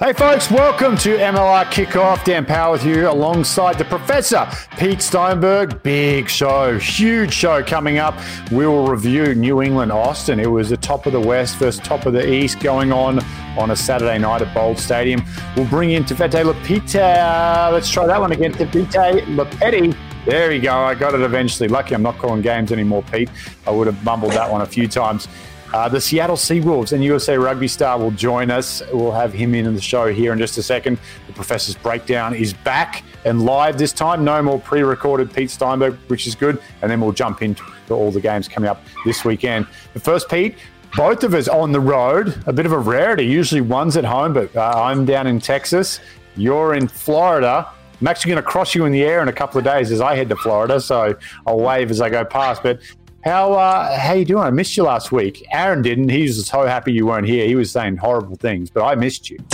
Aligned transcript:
Hey 0.00 0.12
folks, 0.12 0.50
welcome 0.50 0.96
to 0.98 1.16
MLR 1.18 1.66
Kickoff. 1.66 2.24
Dan 2.24 2.44
Power 2.44 2.72
with 2.72 2.84
you 2.84 3.08
alongside 3.08 3.78
the 3.78 3.84
Professor 3.84 4.44
Pete 4.76 5.00
Steinberg. 5.00 5.84
Big 5.84 6.28
show, 6.28 6.76
huge 6.80 7.32
show 7.32 7.62
coming 7.62 7.98
up. 7.98 8.18
We 8.50 8.66
will 8.66 8.88
review 8.88 9.36
New 9.36 9.62
England 9.62 9.92
Austin. 9.92 10.40
It 10.40 10.50
was 10.50 10.70
the 10.70 10.76
top 10.76 11.06
of 11.06 11.12
the 11.12 11.20
West 11.20 11.58
versus 11.58 11.80
top 11.80 12.06
of 12.06 12.12
the 12.12 12.28
East 12.28 12.58
going 12.58 12.90
on 12.90 13.20
on 13.56 13.70
a 13.70 13.76
Saturday 13.76 14.18
night 14.18 14.42
at 14.42 14.52
Bold 14.52 14.80
Stadium. 14.80 15.22
We'll 15.54 15.68
bring 15.68 15.92
in 15.92 16.02
Tefete 16.02 16.42
Lapita. 16.42 17.70
Let's 17.70 17.88
try 17.88 18.04
that 18.08 18.20
one 18.20 18.32
again. 18.32 18.52
Tefete 18.52 19.20
Lapetti. 19.36 19.96
There 20.26 20.50
you 20.50 20.60
go. 20.60 20.74
I 20.74 20.96
got 20.96 21.14
it 21.14 21.20
eventually. 21.20 21.68
Lucky 21.68 21.94
I'm 21.94 22.02
not 22.02 22.18
calling 22.18 22.42
games 22.42 22.72
anymore, 22.72 23.04
Pete. 23.12 23.30
I 23.64 23.70
would 23.70 23.86
have 23.86 24.02
mumbled 24.02 24.32
that 24.32 24.50
one 24.50 24.62
a 24.62 24.66
few 24.66 24.88
times. 24.88 25.28
Uh, 25.74 25.88
the 25.88 26.00
Seattle 26.00 26.36
Seawolves 26.36 26.92
and 26.92 27.02
USA 27.02 27.36
Rugby 27.36 27.66
star 27.66 27.98
will 27.98 28.12
join 28.12 28.48
us. 28.48 28.80
We'll 28.92 29.10
have 29.10 29.32
him 29.32 29.56
in 29.56 29.74
the 29.74 29.80
show 29.80 30.06
here 30.06 30.32
in 30.32 30.38
just 30.38 30.56
a 30.56 30.62
second. 30.62 31.00
The 31.26 31.32
Professor's 31.32 31.74
Breakdown 31.74 32.32
is 32.32 32.52
back 32.52 33.02
and 33.24 33.44
live 33.44 33.76
this 33.76 33.92
time. 33.92 34.22
No 34.22 34.40
more 34.40 34.60
pre 34.60 34.82
recorded 34.82 35.34
Pete 35.34 35.50
Steinberg, 35.50 35.94
which 36.06 36.28
is 36.28 36.36
good. 36.36 36.62
And 36.80 36.88
then 36.88 37.00
we'll 37.00 37.10
jump 37.10 37.42
into 37.42 37.64
all 37.90 38.12
the 38.12 38.20
games 38.20 38.46
coming 38.46 38.70
up 38.70 38.84
this 39.04 39.24
weekend. 39.24 39.66
But 39.92 40.02
first, 40.02 40.28
Pete, 40.28 40.54
both 40.96 41.24
of 41.24 41.34
us 41.34 41.48
on 41.48 41.72
the 41.72 41.80
road, 41.80 42.40
a 42.46 42.52
bit 42.52 42.66
of 42.66 42.72
a 42.72 42.78
rarity. 42.78 43.26
Usually 43.26 43.60
one's 43.60 43.96
at 43.96 44.04
home, 44.04 44.32
but 44.32 44.54
uh, 44.54 44.74
I'm 44.76 45.04
down 45.04 45.26
in 45.26 45.40
Texas. 45.40 45.98
You're 46.36 46.74
in 46.74 46.86
Florida. 46.86 47.68
I'm 48.00 48.06
actually 48.06 48.30
going 48.30 48.44
to 48.44 48.48
cross 48.48 48.76
you 48.76 48.84
in 48.84 48.92
the 48.92 49.02
air 49.02 49.22
in 49.22 49.26
a 49.26 49.32
couple 49.32 49.58
of 49.58 49.64
days 49.64 49.90
as 49.90 50.00
I 50.00 50.14
head 50.14 50.28
to 50.28 50.36
Florida, 50.36 50.80
so 50.80 51.16
I'll 51.48 51.58
wave 51.58 51.90
as 51.90 52.00
I 52.00 52.10
go 52.10 52.24
past. 52.24 52.62
But 52.62 52.78
how 53.24 53.54
uh, 53.54 53.98
how 53.98 54.12
you 54.12 54.24
doing? 54.24 54.44
I 54.44 54.50
missed 54.50 54.76
you 54.76 54.82
last 54.82 55.10
week. 55.10 55.46
Aaron 55.50 55.80
didn't. 55.80 56.10
He 56.10 56.22
was 56.22 56.46
so 56.46 56.66
happy 56.66 56.92
you 56.92 57.06
weren't 57.06 57.26
here. 57.26 57.46
He 57.46 57.54
was 57.54 57.72
saying 57.72 57.96
horrible 57.96 58.36
things, 58.36 58.70
but 58.70 58.84
I 58.84 58.94
missed 58.94 59.30
you. 59.30 59.38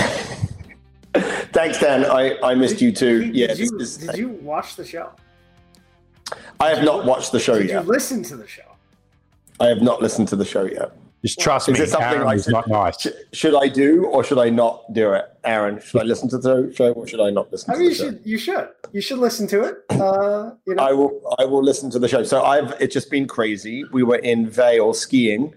Thanks, 1.52 1.78
Dan. 1.78 2.04
I, 2.04 2.36
I 2.42 2.54
missed 2.54 2.78
did, 2.78 2.84
you 2.84 2.92
too. 2.92 3.24
Did, 3.24 3.34
yeah. 3.34 3.46
Did 3.48 3.58
you, 3.58 3.78
did 3.78 4.16
you 4.16 4.28
watch 4.28 4.76
the 4.76 4.84
show? 4.84 5.10
I 6.58 6.68
have 6.68 6.84
not 6.84 7.04
watched 7.04 7.32
the 7.32 7.40
show 7.40 7.58
did 7.58 7.68
yet. 7.68 7.84
you 7.84 7.90
listen 7.90 8.22
to 8.24 8.36
the 8.36 8.46
show? 8.46 8.62
I 9.60 9.66
have 9.66 9.82
not 9.82 10.02
listened 10.02 10.28
to 10.28 10.36
the 10.36 10.44
show 10.44 10.64
yet. 10.64 10.92
Just 11.22 11.38
trust 11.38 11.68
Is 11.68 11.78
me. 11.78 11.84
it 11.84 11.88
something 11.90 12.08
Aaron 12.08 12.26
I 12.28 12.34
is 12.34 12.44
should, 12.44 12.52
not 12.52 12.68
nice. 12.68 12.98
sh- 13.00 13.08
should 13.32 13.54
I 13.54 13.68
do 13.68 14.06
or 14.06 14.24
should 14.24 14.38
I 14.38 14.48
not 14.48 14.90
do 14.94 15.12
it, 15.12 15.26
Aaron? 15.44 15.78
Should 15.80 16.00
I 16.00 16.04
listen 16.04 16.30
to 16.30 16.38
the 16.38 16.72
show 16.74 16.92
or 16.92 17.06
should 17.06 17.20
I 17.20 17.28
not 17.28 17.52
listen 17.52 17.70
I 17.70 17.74
to 17.74 17.80
mean, 17.80 17.88
the 17.90 17.94
you 17.94 17.94
show? 17.94 18.04
should. 18.10 18.20
You 18.24 18.38
should. 18.38 18.68
You 18.92 19.00
should 19.02 19.18
listen 19.18 19.46
to 19.48 19.62
it. 19.64 19.76
Uh, 19.90 20.52
you 20.66 20.74
know, 20.74 20.82
I 20.82 20.92
will. 20.92 21.20
I 21.38 21.44
will 21.44 21.62
listen 21.62 21.90
to 21.90 21.98
the 21.98 22.08
show. 22.08 22.22
So 22.24 22.42
I've. 22.42 22.72
It's 22.80 22.94
just 22.94 23.10
been 23.10 23.26
crazy. 23.28 23.84
We 23.92 24.02
were 24.02 24.16
in 24.16 24.48
Vail 24.48 24.94
skiing 24.94 25.52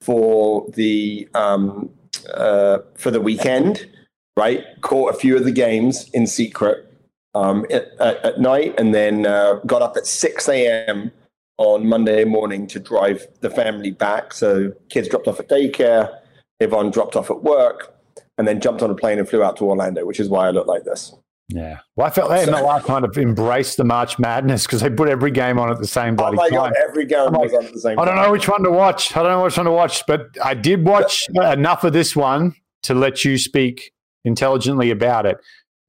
for 0.00 0.68
the 0.74 1.28
um, 1.34 1.90
uh, 2.34 2.78
for 2.94 3.10
the 3.10 3.20
weekend. 3.20 3.88
Right, 4.36 4.64
caught 4.82 5.12
a 5.12 5.18
few 5.18 5.36
of 5.36 5.42
the 5.44 5.50
games 5.50 6.08
in 6.10 6.28
secret 6.28 6.86
um, 7.34 7.66
at, 7.72 7.88
at, 7.98 8.24
at 8.24 8.40
night, 8.40 8.78
and 8.78 8.94
then 8.94 9.26
uh, 9.26 9.54
got 9.66 9.82
up 9.82 9.96
at 9.96 10.06
six 10.06 10.48
a.m. 10.48 11.10
on 11.58 11.86
Monday 11.88 12.24
morning 12.24 12.66
to 12.68 12.80
drive 12.80 13.26
the 13.40 13.50
family 13.50 13.90
back. 13.90 14.32
So 14.32 14.72
kids 14.88 15.08
dropped 15.08 15.28
off 15.28 15.38
at 15.40 15.48
daycare, 15.48 16.16
Yvonne 16.60 16.90
dropped 16.90 17.16
off 17.16 17.30
at 17.30 17.42
work, 17.42 17.94
and 18.38 18.46
then 18.48 18.60
jumped 18.60 18.82
on 18.82 18.90
a 18.90 18.94
plane 18.94 19.18
and 19.18 19.28
flew 19.28 19.42
out 19.42 19.56
to 19.58 19.64
Orlando, 19.64 20.06
which 20.06 20.20
is 20.20 20.28
why 20.28 20.46
I 20.46 20.50
look 20.50 20.66
like 20.66 20.84
this. 20.84 21.12
Yeah. 21.50 21.78
Well, 21.96 22.06
I 22.06 22.10
felt 22.10 22.28
they 22.30 22.44
So- 22.44 22.52
MLR 22.52 22.80
kind 22.84 23.04
of 23.04 23.16
embraced 23.16 23.78
the 23.78 23.84
March 23.84 24.18
Madness 24.18 24.66
because 24.66 24.82
they 24.82 24.90
put 24.90 25.08
every 25.08 25.30
game 25.30 25.58
on 25.58 25.70
at 25.70 25.78
the 25.78 25.86
same 25.86 26.12
Oh 26.14 26.16
bloody 26.16 26.36
my 26.36 26.48
time. 26.50 26.58
god! 26.58 26.72
Every 26.88 27.06
game 27.06 27.20
I'm 27.20 27.32
like, 27.32 27.52
on 27.54 27.64
at 27.64 27.72
the 27.72 27.80
same 27.80 27.98
I 27.98 28.04
don't 28.04 28.16
know 28.16 28.30
which 28.30 28.48
one 28.48 28.62
to 28.64 28.70
watch. 28.70 29.16
I 29.16 29.22
don't 29.22 29.32
know 29.32 29.42
which 29.44 29.56
one 29.56 29.64
to 29.66 29.72
watch, 29.72 30.04
but 30.06 30.26
I 30.44 30.52
did 30.54 30.84
watch 30.84 31.24
enough 31.34 31.84
of 31.84 31.92
this 31.94 32.14
one 32.14 32.54
to 32.82 32.94
let 32.94 33.24
you 33.24 33.38
speak 33.38 33.92
intelligently 34.26 34.90
about 34.90 35.24
it. 35.26 35.38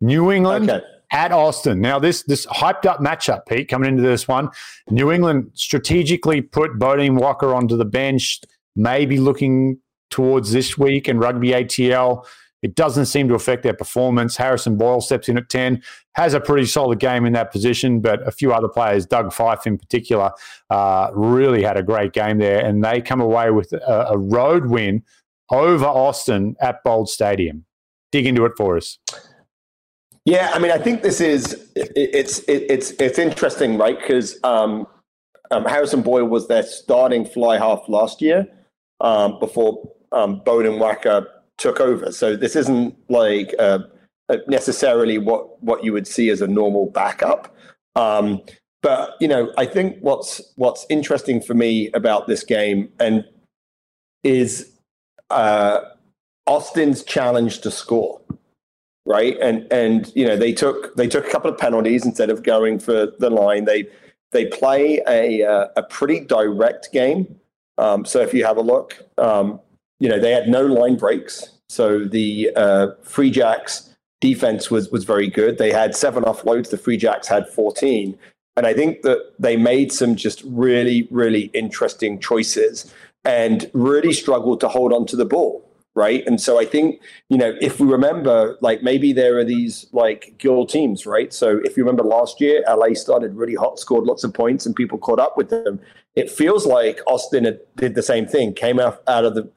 New 0.02 0.32
England 0.32 0.70
Okay. 0.70 0.86
At 1.12 1.32
Austin. 1.32 1.82
Now, 1.82 1.98
this 1.98 2.24
this 2.24 2.46
hyped 2.46 2.86
up 2.86 3.00
matchup, 3.00 3.48
Pete, 3.48 3.68
coming 3.68 3.90
into 3.90 4.04
this 4.04 4.28
one. 4.28 4.50
New 4.92 5.12
England 5.12 5.50
strategically 5.56 6.40
put 6.42 6.78
Beaudein 6.78 7.18
Waaka 7.18 7.52
onto 7.54 7.76
the 7.76 7.86
bench, 7.86 8.42
maybe 8.76 9.18
looking 9.18 9.80
towards 10.12 10.52
this 10.52 10.78
week 10.78 11.08
and 11.08 11.20
rugby 11.20 11.50
ATL. 11.50 12.26
It 12.62 12.76
doesn't 12.76 13.06
seem 13.06 13.28
to 13.30 13.36
affect 13.36 13.64
their 13.64 13.74
performance. 13.74 14.36
Harrison 14.36 14.78
Boyle 14.78 15.02
steps 15.02 15.30
in 15.30 15.38
at 15.38 15.50
10, 15.50 15.82
has 16.14 16.34
a 16.34 16.42
pretty 16.42 16.66
solid 16.66 17.00
game 17.00 17.26
in 17.26 17.34
that 17.34 17.52
position, 17.52 18.02
but 18.02 18.26
a 18.28 18.32
few 18.32 18.52
other 18.52 18.68
players, 18.68 19.06
Doug 19.06 19.32
Fyfe 19.32 19.66
in 19.66 19.78
particular, 19.78 20.32
uh, 20.70 21.10
really 21.14 21.64
had 21.64 21.78
a 21.78 21.84
great 21.84 22.12
game 22.12 22.38
there. 22.38 22.64
And 22.64 22.84
they 22.84 23.02
come 23.02 23.22
away 23.22 23.52
with 23.52 23.72
a, 23.72 24.08
a 24.10 24.18
road 24.18 24.68
win 24.68 25.04
over 25.50 25.86
Austin 25.86 26.56
at 26.60 26.84
Bold 26.84 27.10
Stadium. 27.10 27.66
Dig 28.12 28.26
into 28.26 28.46
it 28.46 28.54
for 28.58 28.76
us. 28.76 29.00
Yeah, 30.26 30.52
I 30.54 30.60
mean, 30.60 30.72
I 30.72 30.78
think 30.78 31.02
this 31.02 31.22
is 31.22 31.54
it, 31.76 31.92
it's 31.96 32.40
it, 32.40 32.66
it's 32.70 32.92
it's 32.92 33.18
interesting, 33.18 33.78
right? 33.78 33.98
Because 34.00 34.38
um, 34.44 34.86
um, 35.52 35.66
Harrison 35.66 36.02
Boyle 36.02 36.26
was 36.26 36.48
their 36.48 36.64
starting 36.64 37.26
fly 37.26 37.58
half 37.58 37.88
last 37.88 38.22
year 38.22 38.48
um, 39.02 39.40
before 39.40 39.92
um, 40.12 40.42
Beaudein 40.46 40.80
Waaka 40.80 41.26
took 41.58 41.80
over. 41.80 42.12
So 42.12 42.36
this 42.36 42.56
isn't 42.56 42.96
like 43.10 43.54
uh, 43.60 43.80
uh, 44.30 44.38
necessarily 44.48 45.18
what 45.18 45.62
what 45.64 45.84
you 45.84 45.94
would 45.94 46.08
see 46.08 46.30
as 46.30 46.42
a 46.42 46.48
normal 46.48 46.90
backup. 46.92 47.56
Um, 47.96 48.42
but 48.82 49.16
you 49.20 49.28
know, 49.28 49.52
I 49.58 49.66
think 49.66 49.98
what's 50.02 50.42
what's 50.56 50.86
interesting 50.90 51.42
for 51.42 51.54
me 51.54 51.92
about 51.94 52.28
this 52.28 52.44
game 52.44 52.90
and 53.00 53.26
is 54.24 54.72
uh, 55.30 55.80
Austin's 56.46 57.04
challenge 57.04 57.62
to 57.62 57.72
score 57.72 58.22
right? 59.06 59.38
And 59.42 59.72
and 59.72 60.12
you 60.16 60.26
know 60.26 60.38
they 60.38 60.54
took 60.54 60.96
they 60.96 61.08
took 61.08 61.26
a 61.26 61.30
couple 61.30 61.52
of 61.52 61.58
penalties 61.58 62.06
instead 62.06 62.30
of 62.30 62.44
going 62.44 62.80
for 62.80 63.08
the 63.20 63.30
line. 63.30 63.66
They 63.66 63.88
they 64.32 64.46
play 64.46 65.02
a 65.08 65.44
uh, 65.44 65.68
a 65.76 65.84
pretty 65.84 66.22
direct 66.22 66.92
game. 66.92 67.36
Um, 67.78 68.06
so 68.06 68.22
if 68.22 68.34
you 68.34 68.46
have 68.46 68.58
a 68.58 68.62
look, 68.62 68.98
um, 69.18 69.60
you 70.00 70.10
know 70.10 70.20
they 70.20 70.32
had 70.32 70.48
no 70.48 70.66
line 70.66 70.96
breaks. 70.96 71.50
So 71.68 72.06
the 72.06 72.52
uh, 72.56 72.88
Free 73.04 73.32
Jacks 73.32 73.96
defense 74.22 74.70
was 74.70 74.90
was 74.92 75.04
very 75.04 75.30
good. 75.30 75.58
They 75.58 75.72
had 75.72 75.96
seven 75.96 76.24
offloads. 76.24 76.70
The 76.70 76.78
Free 76.78 76.98
Jacks 76.98 77.28
had 77.28 77.48
fourteen. 77.48 78.18
And 78.58 78.68
I 78.68 78.74
think 78.74 79.04
that 79.04 79.32
they 79.40 79.56
made 79.56 79.94
some 79.94 80.18
just 80.18 80.44
really, 80.44 81.08
really 81.12 81.44
interesting 81.54 82.20
choices 82.20 82.94
and 83.24 83.72
really 83.74 84.12
struggled 84.12 84.60
to 84.60 84.68
hold 84.68 84.92
on 84.92 85.06
to 85.06 85.16
the 85.16 85.24
ball 85.24 85.69
right? 86.00 86.26
And 86.26 86.40
so 86.40 86.58
I 86.58 86.64
think, 86.64 87.02
you 87.28 87.38
know, 87.38 87.54
if 87.60 87.82
we 87.82 87.86
remember, 87.86 88.58
like 88.62 88.82
maybe 88.82 89.12
there 89.12 89.38
are 89.38 89.44
these 89.44 89.86
like 89.92 90.34
guild 90.38 90.70
teams, 90.70 91.06
right? 91.06 91.34
So 91.34 91.60
if 91.66 91.76
you 91.76 91.84
remember 91.84 92.04
last 92.04 92.40
year, 92.40 92.64
LA 92.70 92.94
started 92.94 93.36
really 93.36 93.56
hot, 93.56 93.80
scored 93.80 94.06
lots 94.06 94.24
of 94.24 94.34
points, 94.34 94.66
and 94.66 94.74
people 94.74 94.98
caught 94.98 95.20
up 95.20 95.36
with 95.36 95.50
them. 95.50 95.82
It 96.16 96.32
feels 96.32 96.66
like 96.66 97.02
Austin 97.06 97.60
did 97.76 97.96
the 97.96 98.02
same 98.02 98.26
thing, 98.26 98.54
came 98.54 98.80
out, 98.80 99.04
out 99.08 99.26
of 99.26 99.36
the 99.36 99.52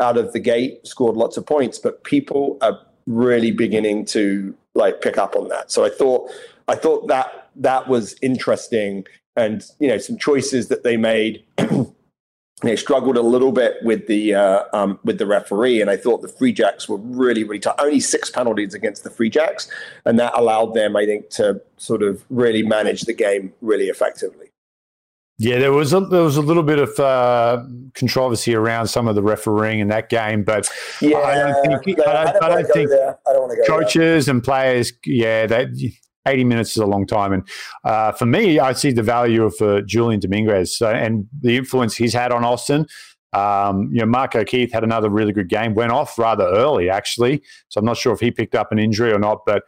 out 0.00 0.16
of 0.16 0.32
the 0.32 0.38
gate, 0.38 0.86
scored 0.86 1.16
lots 1.16 1.36
of 1.36 1.44
points, 1.44 1.76
but 1.80 2.04
people 2.04 2.56
are 2.62 2.78
really 3.08 3.50
beginning 3.50 4.04
to 4.04 4.54
like 4.76 5.00
pick 5.00 5.18
up 5.18 5.34
on 5.34 5.48
that. 5.48 5.72
So 5.72 5.84
I 5.84 5.90
thought 5.90 6.30
I 6.68 6.76
thought 6.76 7.08
that 7.08 7.50
that 7.56 7.88
was 7.88 8.14
interesting 8.22 9.04
and 9.34 9.64
you 9.80 9.88
know 9.88 9.98
some 9.98 10.16
choices 10.16 10.68
that 10.68 10.84
they 10.84 10.96
made 10.96 11.44
they 12.62 12.74
struggled 12.76 13.16
a 13.16 13.22
little 13.22 13.52
bit 13.52 13.76
with 13.82 14.06
the 14.08 14.34
uh, 14.34 14.64
um, 14.72 14.98
with 15.04 15.18
the 15.18 15.26
referee, 15.26 15.80
and 15.80 15.88
I 15.90 15.96
thought 15.96 16.22
the 16.22 16.28
Free 16.28 16.52
Jacks 16.52 16.88
were 16.88 16.96
really 16.98 17.44
really 17.44 17.60
tough. 17.60 17.76
Only 17.78 18.00
six 18.00 18.30
penalties 18.30 18.74
against 18.74 19.04
the 19.04 19.10
Free 19.10 19.30
Jacks, 19.30 19.68
and 20.04 20.18
that 20.18 20.32
allowed 20.36 20.74
them, 20.74 20.96
I 20.96 21.06
think, 21.06 21.30
to 21.30 21.60
sort 21.76 22.02
of 22.02 22.24
really 22.30 22.62
manage 22.62 23.02
the 23.02 23.12
game 23.14 23.52
really 23.60 23.86
effectively. 23.86 24.46
Yeah, 25.40 25.60
there 25.60 25.72
was 25.72 25.92
a, 25.92 26.00
there 26.00 26.22
was 26.24 26.36
a 26.36 26.42
little 26.42 26.64
bit 26.64 26.80
of 26.80 26.98
uh, 26.98 27.62
controversy 27.94 28.56
around 28.56 28.88
some 28.88 29.06
of 29.06 29.14
the 29.14 29.22
refereeing 29.22 29.78
in 29.78 29.86
that 29.86 30.08
game, 30.08 30.42
but 30.42 30.68
Yeah, 31.00 31.18
I 31.18 31.34
don't 31.36 31.84
think- 31.84 32.00
I 32.00 32.24
don't- 32.24 32.42
I 32.42 32.48
don't 32.48 32.66
think. 32.72 32.90
I 32.90 33.32
don't 33.32 33.48
to 33.50 33.54
go. 33.54 33.62
there. 33.62 33.64
coaches 33.66 34.26
and 34.26 34.42
players, 34.42 34.92
yeah, 35.06 35.46
that 35.46 35.68
80 36.28 36.44
minutes 36.44 36.70
is 36.72 36.78
a 36.78 36.86
long 36.86 37.06
time. 37.06 37.32
And 37.32 37.48
uh, 37.84 38.12
for 38.12 38.26
me, 38.26 38.58
I 38.58 38.72
see 38.72 38.92
the 38.92 39.02
value 39.02 39.44
of 39.44 39.60
uh, 39.60 39.80
Julian 39.82 40.20
Dominguez 40.20 40.76
so, 40.76 40.90
and 40.90 41.26
the 41.40 41.56
influence 41.56 41.96
he's 41.96 42.14
had 42.14 42.32
on 42.32 42.44
Austin. 42.44 42.86
Um, 43.32 43.90
you 43.92 44.00
know, 44.00 44.06
Mark 44.06 44.34
O'Keefe 44.34 44.72
had 44.72 44.84
another 44.84 45.10
really 45.10 45.32
good 45.32 45.48
game, 45.48 45.74
went 45.74 45.92
off 45.92 46.18
rather 46.18 46.44
early, 46.44 46.88
actually. 46.88 47.42
So 47.68 47.78
I'm 47.78 47.84
not 47.84 47.96
sure 47.96 48.12
if 48.12 48.20
he 48.20 48.30
picked 48.30 48.54
up 48.54 48.72
an 48.72 48.78
injury 48.78 49.12
or 49.12 49.18
not, 49.18 49.40
but 49.44 49.64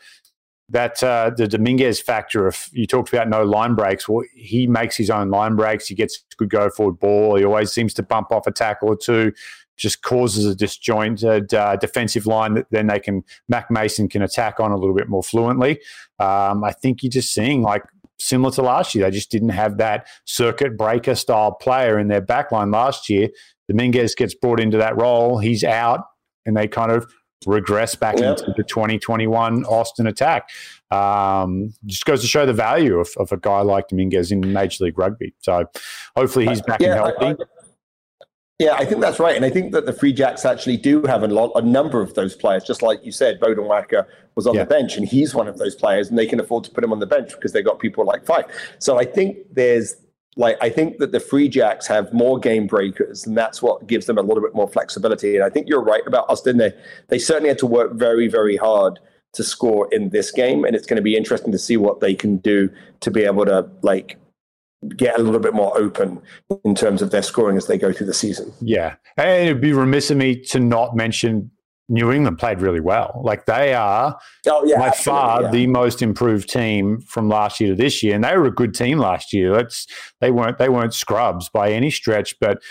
that 0.70 1.02
uh, 1.02 1.30
the 1.36 1.48
Dominguez 1.48 2.00
factor, 2.00 2.46
if 2.46 2.70
you 2.72 2.86
talked 2.86 3.12
about 3.12 3.28
no 3.28 3.42
line 3.42 3.74
breaks, 3.74 4.08
well, 4.08 4.24
he 4.34 4.66
makes 4.66 4.96
his 4.96 5.10
own 5.10 5.28
line 5.28 5.56
breaks. 5.56 5.88
He 5.88 5.94
gets 5.94 6.24
good 6.36 6.48
go 6.48 6.70
forward 6.70 6.98
ball. 6.98 7.36
He 7.36 7.44
always 7.44 7.72
seems 7.72 7.92
to 7.94 8.02
bump 8.02 8.30
off 8.30 8.46
a 8.46 8.52
tackle 8.52 8.88
or 8.88 8.96
two 8.96 9.32
just 9.80 10.02
causes 10.02 10.44
a 10.44 10.54
disjointed 10.54 11.54
uh, 11.54 11.74
defensive 11.76 12.26
line 12.26 12.54
that 12.54 12.66
then 12.70 12.86
they 12.86 13.00
can 13.00 13.24
Mac 13.48 13.70
Mason 13.70 14.08
can 14.08 14.22
attack 14.22 14.60
on 14.60 14.70
a 14.70 14.76
little 14.76 14.94
bit 14.94 15.08
more 15.08 15.22
fluently. 15.22 15.80
Um, 16.18 16.62
I 16.62 16.72
think 16.72 17.02
you're 17.02 17.10
just 17.10 17.32
seeing 17.32 17.62
like 17.62 17.82
similar 18.18 18.52
to 18.52 18.62
last 18.62 18.94
year, 18.94 19.06
they 19.06 19.10
just 19.10 19.30
didn't 19.30 19.48
have 19.48 19.78
that 19.78 20.06
circuit 20.26 20.76
breaker 20.76 21.14
style 21.14 21.52
player 21.52 21.98
in 21.98 22.08
their 22.08 22.20
backline 22.20 22.72
last 22.72 23.08
year. 23.08 23.30
Dominguez 23.68 24.14
gets 24.14 24.34
brought 24.34 24.60
into 24.60 24.76
that 24.76 24.96
role, 25.00 25.38
he's 25.38 25.64
out, 25.64 26.04
and 26.44 26.56
they 26.56 26.68
kind 26.68 26.92
of 26.92 27.10
regress 27.46 27.94
back 27.94 28.18
yep. 28.18 28.38
into 28.38 28.52
the 28.56 28.64
2021 28.64 29.64
Austin 29.64 30.06
attack. 30.06 30.50
Um, 30.90 31.72
just 31.86 32.04
goes 32.04 32.20
to 32.20 32.26
show 32.26 32.44
the 32.44 32.52
value 32.52 32.98
of, 32.98 33.08
of 33.16 33.32
a 33.32 33.38
guy 33.38 33.60
like 33.62 33.88
Dominguez 33.88 34.30
in 34.30 34.52
Major 34.52 34.84
League 34.84 34.98
Rugby. 34.98 35.34
So 35.38 35.64
hopefully 36.16 36.46
he's 36.48 36.60
back 36.60 36.80
yeah, 36.80 36.88
and 36.88 36.96
healthy. 36.96 37.26
I, 37.26 37.30
I, 37.30 37.36
yeah, 38.60 38.74
I 38.74 38.84
think 38.84 39.00
that's 39.00 39.18
right, 39.18 39.34
and 39.34 39.42
I 39.42 39.48
think 39.48 39.72
that 39.72 39.86
the 39.86 39.92
Free 39.94 40.12
Jacks 40.12 40.44
actually 40.44 40.76
do 40.76 41.02
have 41.04 41.22
a 41.22 41.28
lot, 41.28 41.50
a 41.54 41.62
number 41.62 42.02
of 42.02 42.12
those 42.12 42.36
players. 42.36 42.62
Just 42.62 42.82
like 42.82 43.02
you 43.02 43.10
said, 43.10 43.40
Waaka 43.40 44.06
was 44.34 44.46
on 44.46 44.54
yeah. 44.54 44.64
the 44.64 44.68
bench, 44.68 44.98
and 44.98 45.08
he's 45.08 45.34
one 45.34 45.48
of 45.48 45.56
those 45.56 45.74
players, 45.74 46.10
and 46.10 46.18
they 46.18 46.26
can 46.26 46.38
afford 46.38 46.64
to 46.64 46.70
put 46.70 46.84
him 46.84 46.92
on 46.92 46.98
the 46.98 47.06
bench 47.06 47.30
because 47.30 47.52
they 47.52 47.62
got 47.62 47.78
people 47.78 48.04
like 48.04 48.26
Fyfe. 48.26 48.44
So 48.78 48.98
I 48.98 49.06
think 49.06 49.38
there's 49.50 49.96
like 50.36 50.58
I 50.60 50.68
think 50.68 50.98
that 50.98 51.10
the 51.10 51.20
Free 51.20 51.48
Jacks 51.48 51.86
have 51.86 52.12
more 52.12 52.38
game 52.38 52.66
breakers, 52.66 53.26
and 53.26 53.34
that's 53.34 53.62
what 53.62 53.86
gives 53.86 54.04
them 54.04 54.18
a 54.18 54.22
little 54.22 54.42
bit 54.42 54.54
more 54.54 54.68
flexibility. 54.68 55.36
And 55.36 55.44
I 55.44 55.48
think 55.48 55.66
you're 55.66 55.82
right 55.82 56.06
about 56.06 56.28
Austin. 56.28 56.58
They 56.58 56.74
they 57.08 57.18
certainly 57.18 57.48
had 57.48 57.58
to 57.60 57.66
work 57.66 57.94
very 57.94 58.28
very 58.28 58.58
hard 58.58 58.98
to 59.32 59.42
score 59.42 59.88
in 59.90 60.10
this 60.10 60.30
game, 60.30 60.64
and 60.64 60.76
it's 60.76 60.86
going 60.86 60.96
to 60.98 61.02
be 61.02 61.16
interesting 61.16 61.50
to 61.52 61.58
see 61.58 61.78
what 61.78 62.00
they 62.00 62.14
can 62.14 62.36
do 62.36 62.68
to 63.00 63.10
be 63.10 63.24
able 63.24 63.46
to 63.46 63.66
like 63.80 64.18
get 64.96 65.18
a 65.18 65.22
little 65.22 65.40
bit 65.40 65.54
more 65.54 65.76
open 65.76 66.20
in 66.64 66.74
terms 66.74 67.02
of 67.02 67.10
their 67.10 67.22
scoring 67.22 67.56
as 67.56 67.66
they 67.66 67.76
go 67.76 67.92
through 67.92 68.06
the 68.06 68.14
season. 68.14 68.52
Yeah. 68.60 68.94
And 69.16 69.48
it'd 69.48 69.60
be 69.60 69.72
remiss 69.72 70.10
of 70.10 70.16
me 70.16 70.36
to 70.46 70.60
not 70.60 70.96
mention 70.96 71.50
New 71.90 72.12
England 72.12 72.38
played 72.38 72.60
really 72.60 72.80
well. 72.80 73.20
Like 73.24 73.46
they 73.46 73.74
are 73.74 74.18
oh, 74.46 74.64
yeah, 74.64 74.78
by 74.78 74.90
far 74.90 75.42
yeah. 75.42 75.50
the 75.50 75.66
most 75.66 76.02
improved 76.02 76.48
team 76.48 77.00
from 77.00 77.28
last 77.28 77.60
year 77.60 77.70
to 77.70 77.74
this 77.74 78.02
year. 78.02 78.14
And 78.14 78.24
they 78.24 78.36
were 78.36 78.46
a 78.46 78.54
good 78.54 78.74
team 78.74 78.98
last 78.98 79.32
year. 79.32 79.58
It's, 79.58 79.86
they 80.20 80.30
weren't 80.30 80.58
they 80.58 80.68
weren't 80.68 80.94
scrubs 80.94 81.48
by 81.48 81.72
any 81.72 81.90
stretch, 81.90 82.38
but 82.40 82.62